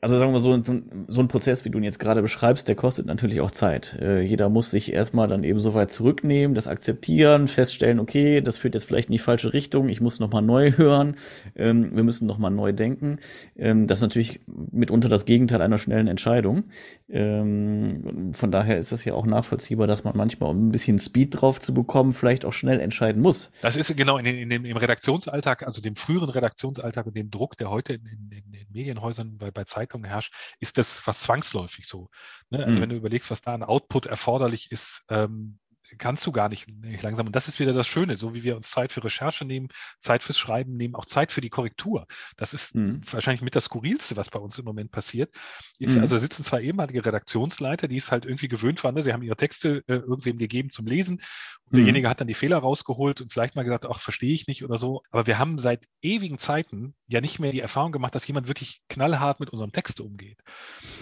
also 0.00 0.18
sagen 0.18 0.32
wir 0.32 0.38
so, 0.38 0.62
so, 1.08 1.22
ein 1.22 1.28
Prozess, 1.28 1.64
wie 1.66 1.70
du 1.70 1.78
ihn 1.78 1.84
jetzt 1.84 1.98
gerade 1.98 2.22
beschreibst, 2.22 2.68
der 2.68 2.74
kostet 2.74 3.04
natürlich 3.06 3.40
auch 3.42 3.50
Zeit. 3.50 3.98
Äh, 4.00 4.22
jeder 4.22 4.48
muss 4.48 4.70
sich 4.70 4.92
erstmal 4.92 5.28
dann 5.28 5.44
eben 5.44 5.60
so 5.60 5.74
weit 5.74 5.92
zurücknehmen, 5.92 6.54
das 6.54 6.68
akzeptieren, 6.68 7.48
feststellen, 7.48 8.00
okay, 8.00 8.40
das 8.40 8.56
führt 8.56 8.74
jetzt 8.74 8.84
vielleicht 8.84 9.08
in 9.08 9.12
die 9.12 9.18
falsche 9.18 9.52
Richtung, 9.52 9.90
ich 9.90 10.00
muss 10.00 10.20
nochmal 10.20 10.42
neu 10.42 10.72
hören, 10.76 11.16
ähm, 11.54 11.94
wir 11.94 12.02
müssen 12.02 12.26
nochmal 12.26 12.50
neu 12.50 12.72
denken. 12.72 13.18
Ähm, 13.56 13.86
das 13.86 13.98
ist 13.98 14.02
natürlich 14.02 14.40
mitunter 14.72 15.10
das 15.10 15.26
Gegenteil 15.26 15.60
einer 15.60 15.78
schnellen 15.78 16.06
Entscheidung. 16.06 16.64
Ähm, 17.10 18.32
von 18.32 18.50
daher 18.50 18.78
ist 18.78 18.92
es 18.92 19.04
ja 19.04 19.12
auch 19.12 19.26
nachvollziehbar, 19.26 19.86
dass 19.86 20.04
man 20.04 20.16
manchmal, 20.16 20.50
um 20.50 20.68
ein 20.68 20.72
bisschen 20.72 20.98
Speed 20.98 21.40
drauf 21.40 21.60
zu 21.60 21.74
bekommen, 21.74 22.12
vielleicht 22.12 22.46
auch 22.46 22.54
schnell 22.54 22.80
entscheiden 22.80 23.20
muss. 23.20 23.50
Das 23.60 23.76
ist 23.76 23.94
genau 23.96 24.16
in, 24.16 24.26
in 24.26 24.48
dem, 24.48 24.64
im 24.64 24.76
Redaktion 24.76 24.93
Redaktionsalltag, 24.94 25.64
also 25.64 25.80
dem 25.80 25.96
früheren 25.96 26.30
Redaktionsalltag 26.30 27.06
und 27.06 27.16
dem 27.16 27.30
Druck, 27.30 27.58
der 27.58 27.68
heute 27.68 27.94
in, 27.94 28.06
in, 28.06 28.30
in 28.30 28.52
den 28.52 28.66
Medienhäusern 28.70 29.36
bei, 29.38 29.50
bei 29.50 29.64
Zeitungen 29.64 30.08
herrscht, 30.08 30.32
ist 30.60 30.78
das 30.78 31.00
fast 31.00 31.24
zwangsläufig 31.24 31.86
so. 31.86 32.08
Ne? 32.50 32.64
Also 32.64 32.76
mhm. 32.76 32.80
wenn 32.80 32.88
du 32.90 32.96
überlegst, 32.96 33.30
was 33.30 33.42
da 33.42 33.54
an 33.54 33.64
Output 33.64 34.06
erforderlich 34.06 34.70
ist, 34.70 35.04
ähm, 35.08 35.58
kannst 35.98 36.26
du 36.26 36.32
gar 36.32 36.48
nicht, 36.48 36.68
nicht 36.68 37.02
langsam. 37.02 37.26
Und 37.26 37.36
das 37.36 37.48
ist 37.48 37.60
wieder 37.60 37.72
das 37.72 37.86
Schöne, 37.86 38.16
so 38.16 38.34
wie 38.34 38.44
wir 38.44 38.56
uns 38.56 38.70
Zeit 38.70 38.92
für 38.92 39.02
Recherche 39.02 39.44
nehmen, 39.44 39.68
Zeit 39.98 40.22
fürs 40.22 40.38
Schreiben 40.38 40.76
nehmen, 40.76 40.94
auch 40.94 41.04
Zeit 41.04 41.32
für 41.32 41.40
die 41.40 41.50
Korrektur. 41.50 42.06
Das 42.36 42.54
ist 42.54 42.74
mhm. 42.74 43.00
wahrscheinlich 43.10 43.42
mit 43.42 43.56
das 43.56 43.64
Skurrilste, 43.64 44.16
was 44.16 44.30
bei 44.30 44.38
uns 44.38 44.58
im 44.58 44.64
Moment 44.64 44.90
passiert. 44.90 45.34
Jetzt, 45.78 45.96
mhm. 45.96 46.02
Also 46.02 46.18
sitzen 46.18 46.44
zwei 46.44 46.62
ehemalige 46.62 47.04
Redaktionsleiter, 47.04 47.88
die 47.88 47.96
es 47.96 48.10
halt 48.10 48.24
irgendwie 48.24 48.48
gewöhnt 48.48 48.82
waren. 48.84 48.94
Ne? 48.94 49.02
Sie 49.02 49.12
haben 49.12 49.22
ihre 49.22 49.36
Texte 49.36 49.82
äh, 49.86 49.94
irgendwem 49.94 50.38
gegeben 50.38 50.70
zum 50.70 50.86
Lesen. 50.86 51.20
Und 51.66 51.72
mhm. 51.72 51.76
derjenige 51.76 52.08
hat 52.08 52.20
dann 52.20 52.28
die 52.28 52.34
Fehler 52.34 52.58
rausgeholt 52.58 53.20
und 53.20 53.32
vielleicht 53.32 53.56
mal 53.56 53.62
gesagt, 53.62 53.86
ach, 53.86 54.00
verstehe 54.00 54.32
ich 54.32 54.46
nicht 54.46 54.64
oder 54.64 54.78
so. 54.78 55.02
Aber 55.10 55.26
wir 55.26 55.38
haben 55.38 55.58
seit 55.58 55.86
ewigen 56.02 56.38
Zeiten 56.38 56.94
ja 57.06 57.20
nicht 57.20 57.38
mehr 57.38 57.52
die 57.52 57.60
Erfahrung 57.60 57.92
gemacht, 57.92 58.14
dass 58.14 58.26
jemand 58.26 58.48
wirklich 58.48 58.80
knallhart 58.88 59.40
mit 59.40 59.50
unserem 59.50 59.72
Text 59.72 60.00
umgeht. 60.00 60.38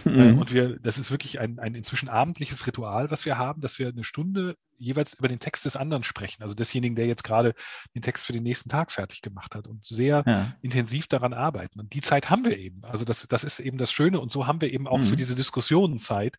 Mhm. 0.04 0.38
und 0.38 0.52
wir, 0.52 0.78
das 0.80 0.98
ist 0.98 1.10
wirklich 1.10 1.38
ein, 1.38 1.58
ein 1.58 1.74
inzwischen 1.74 2.08
abendliches 2.08 2.66
Ritual, 2.66 3.10
was 3.10 3.24
wir 3.24 3.38
haben, 3.38 3.60
dass 3.60 3.78
wir 3.78 3.88
eine 3.88 4.04
Stunde 4.04 4.56
jeweils 4.78 5.14
über 5.14 5.28
den 5.28 5.38
Text 5.38 5.64
des 5.64 5.76
anderen 5.76 6.02
sprechen, 6.02 6.42
also 6.42 6.54
desjenigen, 6.54 6.96
der 6.96 7.06
jetzt 7.06 7.22
gerade 7.22 7.54
den 7.94 8.02
Text 8.02 8.26
für 8.26 8.32
den 8.32 8.42
nächsten 8.42 8.68
Tag 8.68 8.90
fertig 8.90 9.22
gemacht 9.22 9.54
hat 9.54 9.68
und 9.68 9.86
sehr 9.86 10.24
ja. 10.26 10.52
intensiv 10.60 11.06
daran 11.06 11.32
arbeiten. 11.32 11.78
Und 11.78 11.94
die 11.94 12.00
Zeit 12.00 12.30
haben 12.30 12.44
wir 12.44 12.58
eben. 12.58 12.84
Also 12.84 13.04
das, 13.04 13.28
das 13.28 13.44
ist 13.44 13.60
eben 13.60 13.78
das 13.78 13.92
Schöne. 13.92 14.18
Und 14.18 14.32
so 14.32 14.48
haben 14.48 14.60
wir 14.60 14.72
eben 14.72 14.88
auch 14.88 14.98
mhm. 14.98 15.04
für 15.04 15.16
diese 15.16 15.36
Diskussionen 15.36 15.98
Zeit 15.98 16.36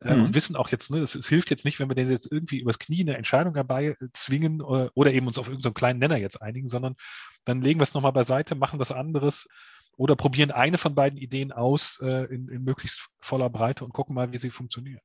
äh, 0.00 0.14
mhm. 0.14 0.24
und 0.24 0.34
wissen 0.34 0.56
auch 0.56 0.70
jetzt, 0.70 0.90
ne, 0.90 0.98
es, 0.98 1.14
es, 1.14 1.28
hilft 1.28 1.50
jetzt 1.50 1.64
nicht, 1.64 1.78
wenn 1.78 1.88
wir 1.88 1.94
den 1.94 2.10
jetzt 2.10 2.30
irgendwie 2.30 2.58
übers 2.58 2.80
Knie 2.80 3.02
eine 3.02 3.16
Entscheidung 3.16 3.54
herbei 3.54 3.96
äh, 4.00 4.08
zwingen 4.12 4.60
oder, 4.60 4.86
äh, 4.86 4.90
oder 4.94 5.12
eben 5.12 5.26
uns 5.28 5.38
auf 5.38 5.48
irgendeinen 5.48 5.74
kleinen 5.74 5.98
Nenner 6.00 6.16
jetzt 6.16 6.42
einigen, 6.42 6.66
sondern 6.66 6.96
dann 7.44 7.60
legen 7.60 7.80
wir 7.80 7.84
es 7.84 7.94
nochmal 7.94 8.12
beiseite, 8.12 8.54
machen 8.54 8.78
was 8.78 8.92
anderes 8.92 9.48
oder 9.96 10.16
probieren 10.16 10.50
eine 10.50 10.78
von 10.78 10.94
beiden 10.94 11.18
Ideen 11.18 11.52
aus 11.52 11.98
äh, 12.02 12.24
in, 12.32 12.48
in 12.48 12.62
möglichst 12.62 13.08
voller 13.20 13.50
Breite 13.50 13.84
und 13.84 13.92
gucken 13.92 14.14
mal, 14.14 14.32
wie 14.32 14.38
sie 14.38 14.50
funktioniert. 14.50 15.00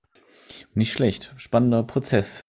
Nicht 0.73 0.93
schlecht. 0.93 1.33
Spannender 1.37 1.83
Prozess. 1.83 2.41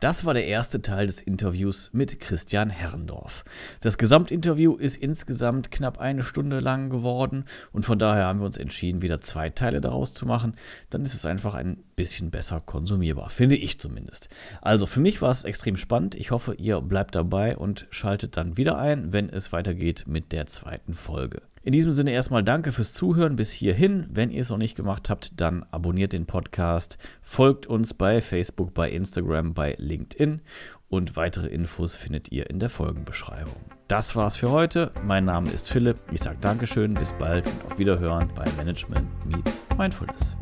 Das 0.00 0.24
war 0.24 0.32
der 0.32 0.46
erste 0.46 0.80
Teil 0.80 1.08
des 1.08 1.20
Interviews 1.20 1.90
mit 1.92 2.20
Christian 2.20 2.70
Herrendorf. 2.70 3.44
Das 3.80 3.98
Gesamtinterview 3.98 4.76
ist 4.76 4.96
insgesamt 4.96 5.72
knapp 5.72 5.98
eine 5.98 6.22
Stunde 6.22 6.60
lang 6.60 6.88
geworden 6.88 7.44
und 7.72 7.84
von 7.84 7.98
daher 7.98 8.26
haben 8.26 8.38
wir 8.38 8.46
uns 8.46 8.58
entschieden, 8.58 9.02
wieder 9.02 9.20
zwei 9.20 9.50
Teile 9.50 9.80
daraus 9.80 10.12
zu 10.12 10.24
machen. 10.24 10.54
Dann 10.88 11.02
ist 11.02 11.14
es 11.14 11.26
einfach 11.26 11.54
ein 11.54 11.82
bisschen 11.96 12.30
besser 12.30 12.60
konsumierbar, 12.60 13.28
finde 13.28 13.56
ich 13.56 13.80
zumindest. 13.80 14.28
Also 14.62 14.86
für 14.86 15.00
mich 15.00 15.20
war 15.20 15.32
es 15.32 15.42
extrem 15.42 15.76
spannend. 15.76 16.14
Ich 16.14 16.30
hoffe, 16.30 16.54
ihr 16.54 16.80
bleibt 16.80 17.16
dabei 17.16 17.56
und 17.56 17.88
schaltet 17.90 18.36
dann 18.36 18.56
wieder 18.56 18.78
ein, 18.78 19.12
wenn 19.12 19.28
es 19.28 19.50
weitergeht 19.50 20.04
mit 20.06 20.30
der 20.30 20.46
zweiten 20.46 20.94
Folge. 20.94 21.40
In 21.62 21.72
diesem 21.72 21.90
Sinne 21.90 22.12
erstmal 22.12 22.44
danke 22.44 22.72
fürs 22.72 22.92
Zuhören 22.92 23.36
bis 23.36 23.52
hierhin. 23.52 24.06
Wenn 24.10 24.30
ihr 24.30 24.42
es 24.42 24.50
noch 24.50 24.58
nicht 24.58 24.76
gemacht 24.76 25.10
habt, 25.10 25.40
dann 25.40 25.64
abonniert 25.70 26.12
den 26.12 26.26
Podcast, 26.26 26.98
folgt 27.22 27.66
uns 27.66 27.94
bei 27.94 28.20
Facebook, 28.20 28.74
bei 28.74 28.90
Instagram, 28.90 29.54
bei 29.54 29.74
LinkedIn 29.78 30.40
und 30.88 31.16
weitere 31.16 31.48
Infos 31.48 31.96
findet 31.96 32.32
ihr 32.32 32.48
in 32.50 32.60
der 32.60 32.68
Folgenbeschreibung. 32.68 33.56
Das 33.88 34.16
war's 34.16 34.36
für 34.36 34.50
heute. 34.50 34.90
Mein 35.04 35.24
Name 35.24 35.50
ist 35.50 35.70
Philipp. 35.70 35.98
Ich 36.12 36.20
sage 36.20 36.38
Dankeschön, 36.40 36.94
bis 36.94 37.12
bald 37.12 37.46
und 37.46 37.64
auf 37.64 37.78
Wiederhören 37.78 38.28
bei 38.34 38.44
Management 38.56 39.06
Meets 39.26 39.62
Mindfulness. 39.76 40.36